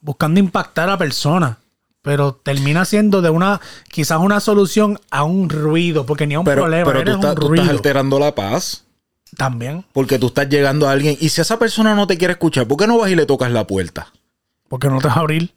buscando 0.00 0.40
impactar 0.40 0.88
a 0.88 0.96
personas, 0.96 1.56
pero 2.02 2.34
termina 2.34 2.84
siendo 2.84 3.20
de 3.20 3.30
una, 3.30 3.60
quizás 3.90 4.18
una 4.20 4.40
solución 4.40 4.98
a 5.10 5.24
un 5.24 5.50
ruido, 5.50 6.06
porque 6.06 6.26
ni 6.26 6.34
a 6.34 6.38
un 6.40 6.44
Pero, 6.44 6.62
problema, 6.62 6.84
pero 6.86 6.98
tú, 6.98 7.02
eres 7.02 7.14
un 7.16 7.20
tú 7.20 7.26
estás 7.28 7.44
ruido 7.48 7.70
alterando 7.70 8.18
la 8.18 8.34
paz. 8.34 8.84
También, 9.36 9.84
Porque 9.92 10.18
tú 10.18 10.26
estás 10.28 10.48
llegando 10.48 10.88
a 10.88 10.92
alguien. 10.92 11.16
Y 11.20 11.28
si 11.30 11.40
esa 11.40 11.58
persona 11.58 11.94
no 11.94 12.06
te 12.06 12.18
quiere 12.18 12.32
escuchar, 12.32 12.66
¿por 12.68 12.76
qué 12.78 12.86
no 12.86 12.98
vas 12.98 13.10
y 13.10 13.16
le 13.16 13.26
tocas 13.26 13.50
la 13.50 13.66
puerta? 13.66 14.08
porque 14.68 14.88
no 14.88 14.98
te 15.00 15.08
vas 15.08 15.16
a 15.16 15.20
abrir. 15.20 15.52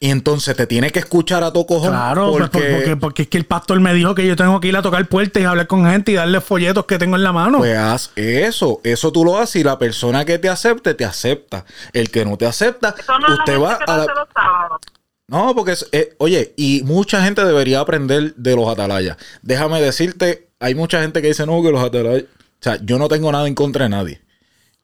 Y 0.00 0.10
entonces 0.10 0.54
te 0.54 0.66
tiene 0.66 0.90
que 0.90 0.98
escuchar 0.98 1.42
a 1.44 1.50
tu 1.50 1.64
cojón. 1.64 1.92
Claro, 1.92 2.30
pues, 2.30 2.50
porque, 2.50 2.58
por- 2.68 2.76
porque, 2.76 2.96
porque 2.96 3.22
es 3.22 3.28
que 3.28 3.38
el 3.38 3.46
pastor 3.46 3.80
me 3.80 3.94
dijo 3.94 4.14
que 4.14 4.26
yo 4.26 4.36
tengo 4.36 4.60
que 4.60 4.68
ir 4.68 4.76
a 4.76 4.82
tocar 4.82 5.06
puertas 5.08 5.42
y 5.42 5.46
hablar 5.46 5.66
con 5.66 5.86
gente 5.86 6.12
y 6.12 6.16
darle 6.16 6.42
folletos 6.42 6.84
que 6.84 6.98
tengo 6.98 7.16
en 7.16 7.22
la 7.22 7.32
mano. 7.32 7.58
Pues 7.58 7.74
haz 7.78 8.10
eso. 8.16 8.82
Eso 8.84 9.10
tú 9.12 9.24
lo 9.24 9.38
haces 9.38 9.56
y 9.56 9.64
la 9.64 9.78
persona 9.78 10.26
que 10.26 10.38
te 10.38 10.50
acepte, 10.50 10.92
te 10.92 11.06
acepta. 11.06 11.64
El 11.94 12.10
que 12.10 12.26
no 12.26 12.36
te 12.36 12.44
acepta, 12.44 12.94
no 13.08 13.34
usted 13.34 13.58
va 13.58 13.78
a 13.86 13.96
la... 13.96 14.06
No, 15.26 15.54
porque, 15.54 15.72
es- 15.72 15.88
eh, 15.92 16.14
oye, 16.18 16.52
y 16.56 16.82
mucha 16.84 17.24
gente 17.24 17.42
debería 17.42 17.80
aprender 17.80 18.34
de 18.34 18.56
los 18.56 18.68
atalayas. 18.68 19.16
Déjame 19.40 19.80
decirte, 19.80 20.48
hay 20.60 20.74
mucha 20.74 21.00
gente 21.00 21.22
que 21.22 21.28
dice, 21.28 21.46
no, 21.46 21.62
que 21.62 21.70
los 21.70 21.82
atalayas... 21.82 22.24
O 22.64 22.70
sea, 22.70 22.78
yo 22.82 22.98
no 22.98 23.08
tengo 23.08 23.30
nada 23.30 23.46
en 23.46 23.54
contra 23.54 23.82
de 23.82 23.90
nadie. 23.90 24.22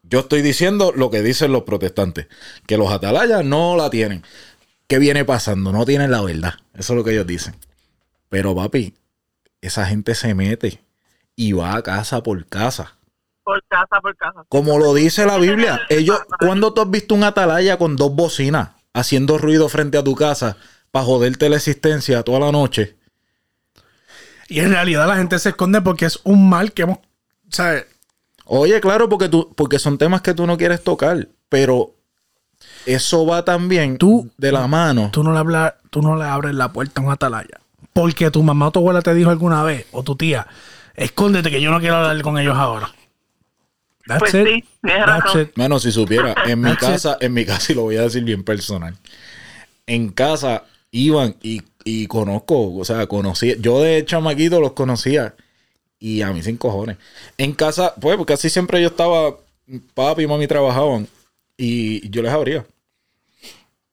Yo 0.03 0.21
estoy 0.21 0.43
diciendo 0.43 0.93
lo 0.95 1.11
que 1.11 1.23
dicen 1.23 1.51
los 1.51 1.63
protestantes, 1.63 2.27
que 2.67 2.77
los 2.77 2.93
atalayas 2.93 3.43
no 3.43 3.75
la 3.75 3.89
tienen. 3.89 4.23
¿Qué 4.87 4.99
viene 4.99 5.25
pasando? 5.25 5.73
No 5.73 5.87
tienen 5.87 6.11
la 6.11 6.21
verdad. 6.21 6.57
Eso 6.75 6.93
es 6.93 6.97
lo 6.99 7.05
que 7.05 7.13
ellos 7.13 7.27
dicen. 7.27 7.57
Pero, 8.29 8.55
papi, 8.55 8.93
esa 9.63 9.87
gente 9.87 10.15
se 10.15 10.35
mete 10.35 10.83
y 11.35 11.53
va 11.53 11.75
a 11.75 11.83
casa 11.83 12.23
por 12.23 12.45
casa. 12.45 12.99
Por 13.45 13.65
casa, 13.67 13.99
por 14.03 14.15
casa. 14.15 14.45
Como 14.51 14.79
lo 14.79 14.93
dice 14.93 15.25
la 15.25 15.39
Biblia, 15.39 15.81
ellos, 15.89 16.21
¿cuándo 16.39 16.75
tú 16.75 16.83
has 16.83 16.91
visto 16.91 17.15
un 17.15 17.25
atalaya 17.25 17.79
con 17.79 17.97
dos 17.97 18.15
bocinas 18.15 18.73
haciendo 18.93 19.39
ruido 19.39 19.71
frente 19.71 19.97
a 19.97 20.05
tu 20.05 20.15
casa 20.15 20.59
para 20.91 21.07
joderte 21.07 21.49
la 21.49 21.57
existencia 21.57 22.23
toda 22.25 22.41
la 22.41 22.53
noche? 22.53 22.99
Y 24.49 24.61
en 24.61 24.69
realidad 24.69 25.09
la 25.09 25.17
gente 25.17 25.39
se 25.39 25.49
esconde 25.49 25.81
porque 25.81 26.05
es 26.05 26.21
un 26.25 26.47
mal 26.47 26.73
que 26.73 26.83
hemos, 26.83 26.99
¿sabes? 27.51 27.87
Oye, 28.45 28.81
claro, 28.81 29.09
porque 29.09 29.29
tú, 29.29 29.53
porque 29.55 29.79
son 29.79 29.97
temas 29.99 30.23
que 30.23 30.35
tú 30.35 30.47
no 30.47 30.57
quieres 30.59 30.83
tocar, 30.83 31.29
pero 31.49 31.95
eso 32.87 33.25
va 33.27 33.45
también 33.45 33.97
Tú- 33.99 34.31
de 34.37 34.51
la 34.53 34.67
mano. 34.67 35.11
Tú 35.13 35.23
no 35.23 35.33
le 35.33 35.39
hablas, 35.39 35.75
tú 35.91 36.03
no 36.03 36.17
le 36.17 36.25
abres 36.25 36.55
la 36.55 36.73
puerta 36.73 37.01
a 37.01 37.05
un 37.05 37.13
atalaya. 37.13 37.61
Porque 37.93 38.31
tu 38.31 38.43
mamá 38.43 38.69
o 38.69 38.71
tu 38.71 38.79
abuela 38.81 39.03
te 39.03 39.15
dijo 39.15 39.31
alguna 39.31 39.63
vez, 39.63 39.87
o 39.93 40.03
tu 40.03 40.17
tía, 40.17 40.47
escóndete 40.95 41.51
que 41.51 41.61
yo 41.61 41.71
no 41.71 41.81
quiero 41.81 41.97
hablar 41.97 42.21
con 42.23 42.39
ellos 42.39 42.57
ahora. 42.57 42.93
That's 44.07 44.19
Pues 44.19 44.35
it. 44.35 44.47
sí, 44.47 44.65
tienes 44.83 45.07
That's 45.07 45.25
razón. 45.25 45.41
it. 45.43 45.49
Menos 45.57 45.83
si 45.83 45.93
supiera, 45.93 46.35
en 46.47 46.61
mi 46.61 46.71
it. 46.73 46.79
casa, 46.79 47.19
en 47.21 47.33
mi 47.33 47.45
casa, 47.45 47.73
y 47.73 47.75
lo 47.77 47.83
voy 47.83 47.97
a 47.97 48.03
decir 48.03 48.25
bien 48.25 48.43
personal. 48.45 48.97
En 49.87 50.11
casa 50.11 50.65
iban 50.91 51.37
y, 51.43 51.63
y 51.85 52.07
conozco, 52.07 52.75
o 52.75 52.85
sea, 52.85 53.07
conocía, 53.07 53.55
yo 53.59 53.81
de 53.83 54.05
chamaquito 54.05 54.61
los 54.61 54.73
conocía 54.73 55.35
y 56.01 56.23
a 56.23 56.33
mí 56.33 56.43
sin 56.43 56.57
cojones. 56.57 56.97
En 57.39 57.53
casa, 57.53 57.95
pues, 58.01 58.17
porque 58.17 58.33
así 58.33 58.51
siempre 58.51 58.81
yo 58.81 58.89
estaba, 58.89 59.37
papi 59.95 60.23
y 60.23 60.27
mami 60.27 60.49
trabajaban 60.49 61.07
y 61.57 62.09
yo 62.09 62.23
les 62.23 62.33
abría. 62.33 62.67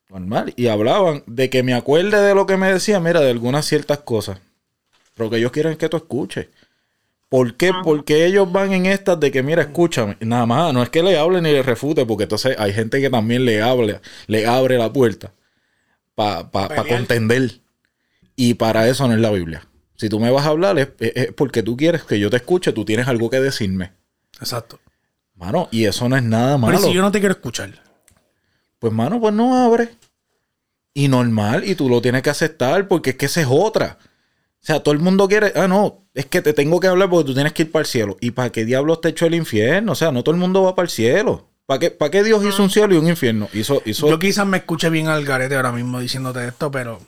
Normal. 0.09 0.53
Y 0.55 0.67
hablaban 0.67 1.21
de 1.27 1.49
que 1.49 1.63
me 1.63 1.73
acuerde 1.73 2.21
de 2.21 2.33
lo 2.33 2.45
que 2.45 2.55
me 2.55 2.71
decían, 2.71 3.03
mira, 3.03 3.19
de 3.19 3.29
algunas 3.29 3.65
ciertas 3.65 3.99
cosas. 3.99 4.39
Pero 5.13 5.29
que 5.29 5.37
ellos 5.37 5.51
quieren 5.51 5.75
que 5.75 5.89
tú 5.89 5.97
escuches. 5.97 6.47
¿Por 7.27 7.55
qué? 7.55 7.73
Porque 7.83 8.25
ellos 8.25 8.49
van 8.49 8.71
en 8.71 8.85
estas 8.85 9.19
de 9.19 9.31
que, 9.31 9.43
mira, 9.43 9.63
escúchame. 9.63 10.15
Nada 10.21 10.45
más, 10.45 10.73
no 10.73 10.81
es 10.81 10.89
que 10.89 11.03
le 11.03 11.17
hable 11.17 11.41
ni 11.41 11.51
le 11.51 11.61
refute, 11.61 12.05
porque 12.05 12.23
entonces 12.23 12.55
hay 12.57 12.71
gente 12.71 13.01
que 13.01 13.09
también 13.09 13.43
le 13.43 13.61
habla, 13.61 14.01
le 14.27 14.47
abre 14.47 14.77
la 14.77 14.93
puerta 14.93 15.33
para 16.15 16.49
Pelear. 16.49 16.87
contender. 16.87 17.59
Y 18.37 18.53
para 18.53 18.87
eso 18.87 19.05
no 19.07 19.13
es 19.13 19.19
la 19.19 19.31
Biblia. 19.31 19.67
Si 19.97 20.09
tú 20.09 20.19
me 20.19 20.31
vas 20.31 20.45
a 20.45 20.49
hablar, 20.49 20.79
es, 20.79 20.89
es- 20.99 21.11
es 21.15 21.33
porque 21.33 21.61
tú 21.63 21.75
quieres 21.75 22.03
que 22.03 22.19
yo 22.19 22.29
te 22.29 22.37
escuche, 22.37 22.71
tú 22.71 22.85
tienes 22.85 23.07
algo 23.07 23.29
que 23.29 23.39
decirme. 23.41 23.91
Exacto. 24.39 24.79
Mano, 25.35 25.67
y 25.71 25.85
eso 25.85 26.07
no 26.07 26.15
es 26.17 26.23
nada 26.23 26.55
Pero 26.55 26.59
malo. 26.59 26.79
¿y 26.79 26.83
si 26.83 26.93
yo 26.93 27.01
no 27.01 27.11
te 27.11 27.19
quiero 27.19 27.33
escuchar. 27.33 27.71
Pues, 28.79 28.93
mano, 28.93 29.19
pues 29.19 29.33
no 29.33 29.65
abre. 29.65 29.89
Y 30.93 31.07
normal, 31.09 31.63
y 31.67 31.75
tú 31.75 31.89
lo 31.89 32.01
tienes 32.01 32.23
que 32.23 32.29
aceptar 32.31 32.87
porque 32.87 33.11
es 33.11 33.15
que 33.17 33.27
esa 33.27 33.41
es 33.41 33.47
otra. 33.49 33.97
O 34.01 34.65
sea, 34.67 34.81
todo 34.81 34.93
el 34.93 34.99
mundo 34.99 35.27
quiere, 35.27 35.53
ah, 35.55 35.67
no, 35.67 36.05
es 36.15 36.25
que 36.25 36.41
te 36.41 36.53
tengo 36.53 36.79
que 36.79 36.87
hablar 36.87 37.09
porque 37.09 37.27
tú 37.27 37.33
tienes 37.35 37.53
que 37.53 37.63
ir 37.63 37.71
para 37.71 37.81
el 37.81 37.87
cielo. 37.87 38.17
¿Y 38.19 38.31
para 38.31 38.51
qué 38.51 38.65
diablos 38.65 39.01
te 39.01 39.09
echó 39.09 39.27
el 39.27 39.35
infierno? 39.35 39.91
O 39.91 39.95
sea, 39.95 40.11
no 40.11 40.23
todo 40.23 40.33
el 40.33 40.41
mundo 40.41 40.63
va 40.63 40.75
para 40.75 40.85
el 40.85 40.89
cielo. 40.89 41.47
¿Para 41.67 41.79
qué, 41.79 41.91
para 41.91 42.09
qué 42.11 42.23
Dios 42.23 42.43
hizo 42.45 42.63
un 42.63 42.69
cielo 42.69 42.95
y 42.95 42.97
un 42.97 43.07
infierno? 43.07 43.47
Hizo, 43.53 43.81
hizo... 43.85 44.09
Yo 44.09 44.17
quizás 44.17 44.47
me 44.47 44.57
escuche 44.57 44.89
bien 44.89 45.07
al 45.07 45.23
garete 45.25 45.55
ahora 45.55 45.71
mismo 45.71 45.99
diciéndote 45.99 46.47
esto, 46.47 46.71
pero 46.71 46.99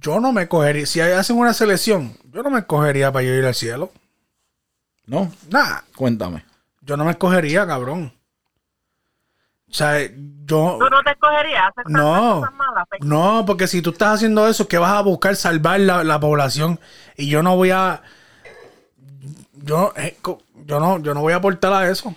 yo 0.00 0.20
no 0.20 0.32
me 0.32 0.48
cogería. 0.48 0.86
Si 0.86 1.00
hacen 1.00 1.36
una 1.38 1.54
selección, 1.54 2.16
yo 2.30 2.42
no 2.42 2.50
me 2.50 2.60
escogería 2.60 3.12
para 3.12 3.24
yo 3.24 3.34
ir 3.34 3.44
al 3.44 3.54
cielo. 3.54 3.90
No, 5.06 5.32
Nada. 5.50 5.84
cuéntame. 5.96 6.44
Yo 6.80 6.96
no 6.96 7.04
me 7.04 7.10
escogería, 7.12 7.66
cabrón. 7.66 8.12
O 9.68 9.74
sea, 9.74 10.00
yo... 10.44 10.76
¿Tú 10.78 10.90
no 10.90 11.02
te 11.02 11.10
escogerías 11.12 11.70
No, 11.86 12.40
malas? 12.42 12.86
No, 13.00 13.44
porque 13.46 13.66
si 13.66 13.80
tú 13.80 13.90
estás 13.90 14.16
haciendo 14.16 14.46
eso, 14.46 14.68
que 14.68 14.78
vas 14.78 14.92
a 14.92 15.00
buscar 15.00 15.34
salvar 15.34 15.80
la, 15.80 16.04
la 16.04 16.20
población 16.20 16.78
y 17.16 17.28
yo 17.28 17.42
no 17.42 17.56
voy 17.56 17.70
a, 17.70 18.02
yo, 19.54 19.92
eh, 19.96 20.16
yo 20.66 20.78
no, 20.80 20.98
yo 20.98 21.14
no 21.14 21.20
voy 21.20 21.32
a 21.32 21.36
aportar 21.36 21.72
a 21.72 21.88
eso. 21.88 22.14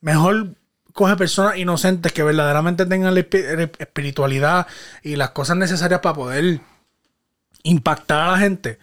Mejor 0.00 0.48
coge 0.92 1.16
personas 1.16 1.56
inocentes 1.56 2.12
que 2.12 2.22
verdaderamente 2.22 2.84
tengan 2.84 3.14
la 3.14 3.20
espiritualidad 3.20 4.66
y 5.02 5.16
las 5.16 5.30
cosas 5.30 5.56
necesarias 5.56 6.00
para 6.00 6.14
poder 6.14 6.60
impactar 7.68 8.28
a 8.28 8.32
la 8.32 8.38
gente. 8.38 8.78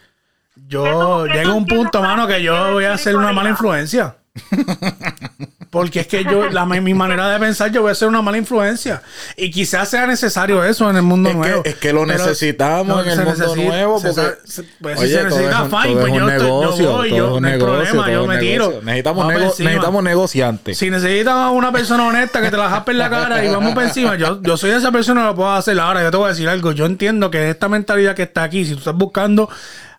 ¿Qué 0.53 0.61
Yo 0.67 1.25
llego 1.25 1.51
a 1.51 1.55
un 1.55 1.65
punto, 1.65 2.01
mano, 2.01 2.27
que 2.27 2.41
yo 2.41 2.73
voy 2.73 2.85
a 2.85 2.97
ser 2.97 3.15
una 3.15 3.31
mala 3.33 3.49
influencia. 3.49 4.15
Porque 5.75 5.99
es 5.99 6.07
que 6.07 6.23
yo, 6.23 6.49
la, 6.51 6.65
mi 6.65 6.93
manera 6.93 7.29
de 7.29 7.37
pensar, 7.37 7.69
yo 7.69 7.81
voy 7.81 7.91
a 7.91 7.95
ser 7.95 8.07
una 8.07 8.21
mala 8.21 8.37
influencia. 8.37 9.01
Y 9.35 9.51
quizás 9.51 9.89
sea 9.89 10.07
necesario 10.07 10.63
eso 10.63 10.89
en 10.89 10.95
el 10.95 11.01
mundo 11.01 11.27
Es 11.27 11.35
que- 11.35 11.39
nuevo. 11.41 11.61
es 11.65 11.75
que 11.75 11.91
lo 11.91 12.05
necesitamos 12.05 13.03
en 13.05 13.11
el 13.11 13.17
se 13.17 13.23
mundo 13.25 13.39
necesita- 13.45 13.67
nuevo, 13.67 13.99
se 13.99 14.07
porque- 14.13 14.37
se- 14.45 14.63
pues, 14.79 14.99
si 14.99 15.03
Oye, 15.05 15.11
se 15.11 15.17
todo 15.17 15.25
necesita, 15.25 15.57
es 15.57 15.61
un- 15.63 15.69
fine, 15.81 15.93
pues 15.99 16.05
es 16.13 16.13
yo, 16.17 16.29
estoy- 16.29 16.47
yo 16.47 16.61
negocio, 16.61 16.91
voy, 16.93 17.09
yo, 17.09 17.27
no 17.27 17.35
hay 17.35 17.41
negocio, 17.41 17.65
problema, 17.65 18.09
yo 18.09 18.25
me 18.25 18.37
tiro. 18.37 18.63
negocio. 18.69 18.81
Necesitamos, 18.85 19.27
nego- 19.27 19.43
encima. 19.43 19.69
necesitamos 19.69 20.03
negociantes. 20.05 20.77
Si 20.77 20.89
necesitas 20.89 21.51
una 21.51 21.71
persona 21.73 22.07
honesta 22.07 22.41
que 22.41 22.51
te 22.51 22.55
la 22.55 22.69
jaspe 22.69 22.91
en 22.93 22.97
la 22.99 23.09
cara 23.09 23.43
y 23.43 23.49
vamos 23.49 23.73
por 23.73 23.83
encima, 23.83 24.15
yo, 24.15 24.41
yo 24.41 24.55
soy 24.55 24.71
esa 24.71 24.93
persona, 24.93 25.25
lo 25.25 25.35
puedo 25.35 25.51
hacer. 25.51 25.77
Ahora, 25.77 26.01
yo 26.03 26.09
te 26.09 26.15
voy 26.15 26.27
a 26.27 26.29
decir 26.29 26.47
algo. 26.47 26.71
Yo 26.71 26.85
entiendo 26.85 27.29
que 27.29 27.49
esta 27.49 27.67
mentalidad 27.67 28.15
que 28.15 28.23
está 28.23 28.43
aquí, 28.43 28.63
si 28.63 28.71
tú 28.71 28.77
estás 28.79 28.95
buscando 28.95 29.49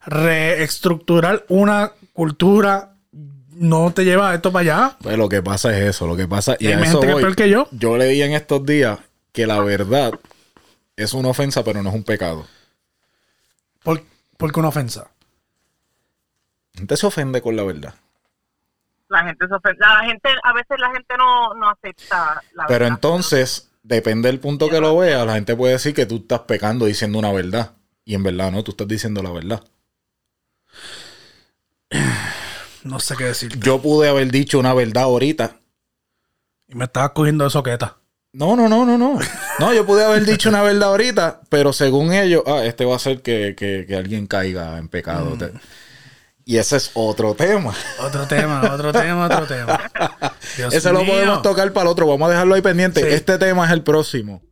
reestructurar 0.06 1.44
una 1.48 1.92
cultura, 2.14 2.92
no 3.58 3.92
te 3.92 4.04
lleva 4.04 4.34
esto 4.34 4.52
para 4.52 4.60
allá. 4.62 4.96
Pues 5.02 5.16
lo 5.18 5.28
que 5.28 5.42
pasa 5.42 5.76
es 5.76 5.84
eso, 5.84 6.06
lo 6.06 6.16
que 6.16 6.28
pasa 6.28 6.56
y 6.58 6.66
Hay 6.68 6.74
a 6.74 6.78
gente 6.78 6.88
eso 6.90 7.00
que 7.00 7.06
es 7.06 7.12
voy. 7.14 7.22
peor 7.22 7.36
que 7.36 7.50
yo. 7.50 7.68
Yo 7.72 7.96
leí 7.96 8.22
en 8.22 8.32
estos 8.32 8.64
días 8.64 8.98
que 9.32 9.46
la 9.46 9.60
verdad 9.60 10.12
es 10.96 11.12
una 11.14 11.28
ofensa, 11.28 11.62
pero 11.64 11.82
no 11.82 11.90
es 11.90 11.94
un 11.94 12.04
pecado. 12.04 12.46
Por, 13.82 14.02
porque 14.36 14.58
una 14.60 14.68
ofensa. 14.68 15.10
La 16.74 16.78
gente 16.80 16.96
se 16.96 17.06
ofende 17.06 17.40
con 17.42 17.56
la 17.56 17.62
verdad. 17.64 17.94
La 19.08 19.24
gente 19.24 19.46
se 19.46 19.54
ofende. 19.54 19.78
La 19.80 20.04
gente, 20.04 20.28
a 20.42 20.52
veces 20.52 20.78
la 20.78 20.90
gente 20.92 21.16
no, 21.16 21.54
no 21.54 21.70
acepta 21.70 22.42
la 22.54 22.66
Pero 22.66 22.84
verdad. 22.84 22.94
entonces, 22.96 23.70
depende 23.82 24.28
del 24.28 24.40
punto 24.40 24.68
que 24.68 24.80
lo 24.80 24.96
vea, 24.96 25.24
la 25.24 25.34
gente 25.34 25.54
puede 25.56 25.74
decir 25.74 25.94
que 25.94 26.06
tú 26.06 26.16
estás 26.16 26.40
pecando 26.40 26.86
diciendo 26.86 27.18
una 27.18 27.32
verdad. 27.32 27.72
Y 28.04 28.14
en 28.14 28.22
verdad 28.22 28.50
no, 28.52 28.62
tú 28.64 28.72
estás 28.72 28.88
diciendo 28.88 29.22
la 29.22 29.30
verdad. 29.30 29.62
No 32.86 33.00
sé 33.00 33.16
qué 33.16 33.24
decir. 33.24 33.58
Yo 33.58 33.80
pude 33.82 34.08
haber 34.08 34.30
dicho 34.30 34.58
una 34.58 34.72
verdad 34.74 35.04
ahorita. 35.04 35.56
Y 36.68 36.74
me 36.74 36.84
estabas 36.84 37.10
cogiendo 37.10 37.44
de 37.44 37.50
soqueta. 37.50 37.98
No, 38.32 38.54
no, 38.54 38.68
no, 38.68 38.84
no, 38.84 38.98
no. 38.98 39.18
No, 39.58 39.72
yo 39.72 39.86
pude 39.86 40.04
haber 40.04 40.24
dicho 40.26 40.48
una 40.50 40.62
verdad 40.62 40.90
ahorita, 40.90 41.40
pero 41.48 41.72
según 41.72 42.12
ellos, 42.12 42.42
ah, 42.46 42.64
este 42.64 42.84
va 42.84 42.92
a 42.92 42.96
hacer 42.96 43.22
que, 43.22 43.54
que- 43.56 43.86
que 43.88 43.96
alguien 43.96 44.26
caiga 44.26 44.76
en 44.78 44.88
pecado. 44.88 45.36
Mm. 45.36 45.58
Y 46.44 46.58
ese 46.58 46.76
es 46.76 46.90
otro 46.94 47.34
tema. 47.34 47.74
Otro 48.00 48.26
tema, 48.26 48.70
otro 48.72 48.92
tema, 48.92 49.26
otro 49.26 49.46
tema. 49.46 49.80
Dios 50.56 50.72
Ese 50.74 50.92
lo 50.92 51.04
podemos 51.04 51.42
tocar 51.42 51.72
para 51.72 51.84
el 51.84 51.88
otro. 51.88 52.06
Vamos 52.06 52.28
a 52.28 52.30
dejarlo 52.32 52.54
ahí 52.54 52.62
pendiente. 52.62 53.00
Sí. 53.00 53.06
Este 53.08 53.38
tema 53.38 53.64
es 53.66 53.72
el 53.72 53.82
próximo. 53.82 54.42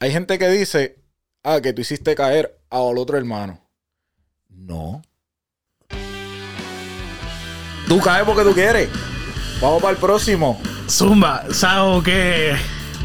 Hay 0.00 0.10
gente 0.10 0.38
que 0.38 0.48
dice, 0.48 0.98
ah, 1.44 1.60
que 1.62 1.72
tú 1.72 1.80
hiciste 1.82 2.14
caer 2.14 2.58
al 2.68 2.98
otro 2.98 3.16
hermano. 3.16 3.60
No. 4.48 5.02
Tú 7.88 8.00
caes 8.00 8.24
porque 8.24 8.42
tú 8.42 8.52
quieres. 8.54 8.88
Vamos 9.60 9.80
para 9.82 9.92
el 9.92 9.98
próximo. 9.98 10.60
Zumba, 10.88 11.44
Sao, 11.52 12.02
que 12.02 12.54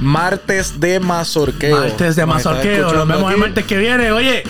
Martes 0.01 0.79
de 0.79 0.99
mazorqueo. 0.99 1.79
martes 1.79 2.15
de 2.15 2.25
mazorqueo. 2.25 2.93
Nos 2.93 3.07
vemos 3.07 3.31
el 3.31 3.37
martes 3.37 3.65
que 3.65 3.77
viene. 3.77 4.11
Oye, 4.11 4.43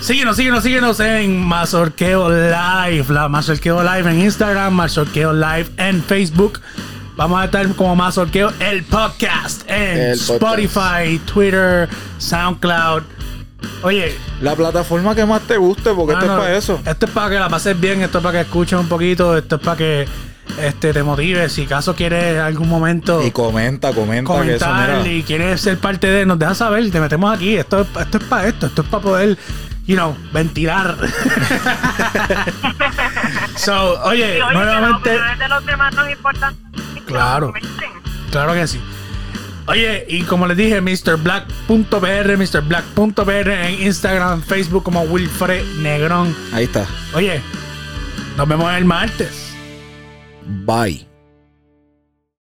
síguenos, 0.00 0.36
síguenos, 0.36 0.62
síguenos 0.64 0.98
en 1.00 1.40
Mazorqueo 1.44 2.28
Live. 2.28 3.06
La 3.12 3.28
Mazorqueo 3.28 3.82
Live 3.82 4.10
en 4.10 4.20
Instagram, 4.20 4.74
Mazorqueo 4.74 5.32
Live 5.32 5.68
en 5.76 6.02
Facebook. 6.02 6.60
Vamos 7.16 7.40
a 7.40 7.44
estar 7.46 7.66
como 7.74 7.96
Mazorqueo 7.96 8.52
el 8.60 8.84
podcast 8.84 9.62
en 9.68 9.98
El 9.98 10.18
podcast. 10.18 10.30
Spotify, 10.30 11.18
Twitter, 11.32 11.88
SoundCloud. 12.18 13.02
Oye, 13.82 14.16
La 14.40 14.54
plataforma 14.54 15.14
que 15.14 15.24
más 15.26 15.42
te 15.42 15.56
guste, 15.56 15.90
porque 15.94 16.12
esto 16.14 16.24
es 16.26 16.30
para 16.32 16.56
eso. 16.56 16.80
Esto 16.84 17.06
es 17.06 17.12
para 17.12 17.30
que 17.30 17.38
la 17.38 17.48
pases 17.48 17.78
bien, 17.78 18.02
esto 18.02 18.18
es 18.18 18.24
para 18.24 18.38
que 18.38 18.48
escuches 18.48 18.78
un 18.78 18.88
poquito, 18.88 19.36
esto 19.36 19.56
es 19.56 19.62
para 19.62 19.76
que 19.76 20.08
este, 20.60 20.92
te 20.92 21.02
motives. 21.02 21.52
Si 21.52 21.64
acaso 21.64 21.94
quieres 21.94 22.38
algún 22.40 22.68
momento 22.68 23.22
Y 23.24 23.30
comenta, 23.30 23.92
comenta 23.92 24.32
que 24.42 24.54
eso, 24.56 24.64
comentar 24.66 24.98
mira. 25.02 25.08
y 25.12 25.22
quieres 25.22 25.60
ser 25.60 25.78
parte 25.78 26.06
de, 26.08 26.24
nos 26.26 26.38
dejas 26.38 26.58
saber, 26.58 26.90
te 26.90 27.00
metemos 27.00 27.34
aquí. 27.34 27.56
Esto, 27.56 27.80
es- 27.82 27.88
esto 28.00 28.18
es 28.18 28.24
para 28.24 28.46
esto, 28.48 28.66
esto 28.66 28.82
es 28.82 28.88
para 28.88 29.02
poder, 29.02 29.36
you 29.86 29.96
know, 29.96 30.16
ventilar. 30.32 30.96
so, 33.56 34.00
oye, 34.04 34.18
Y 34.18 34.22
oye, 34.22 34.34
que 34.34 34.38
las 34.40 34.52
nuevamente, 34.52 35.10
de 35.10 35.48
los 35.48 35.66
demás 35.66 35.94
no 35.94 36.10
importan. 36.10 36.56
Claro. 37.06 37.52
claro 38.30 38.52
que 38.54 38.66
sí. 38.66 38.80
Oye, 39.68 40.06
y 40.08 40.22
como 40.22 40.46
les 40.46 40.56
dije, 40.56 40.80
MrBlack.br, 40.80 42.36
MrBlack.br 42.36 43.50
en 43.50 43.82
Instagram, 43.82 44.42
Facebook 44.42 44.82
como 44.82 45.02
Wilfred 45.02 45.62
Negrón. 45.80 46.34
Ahí 46.52 46.64
está. 46.64 46.86
Oye, 47.12 47.42
nos 48.38 48.48
vemos 48.48 48.72
el 48.74 48.86
martes. 48.86 49.52
Bye. 50.64 51.07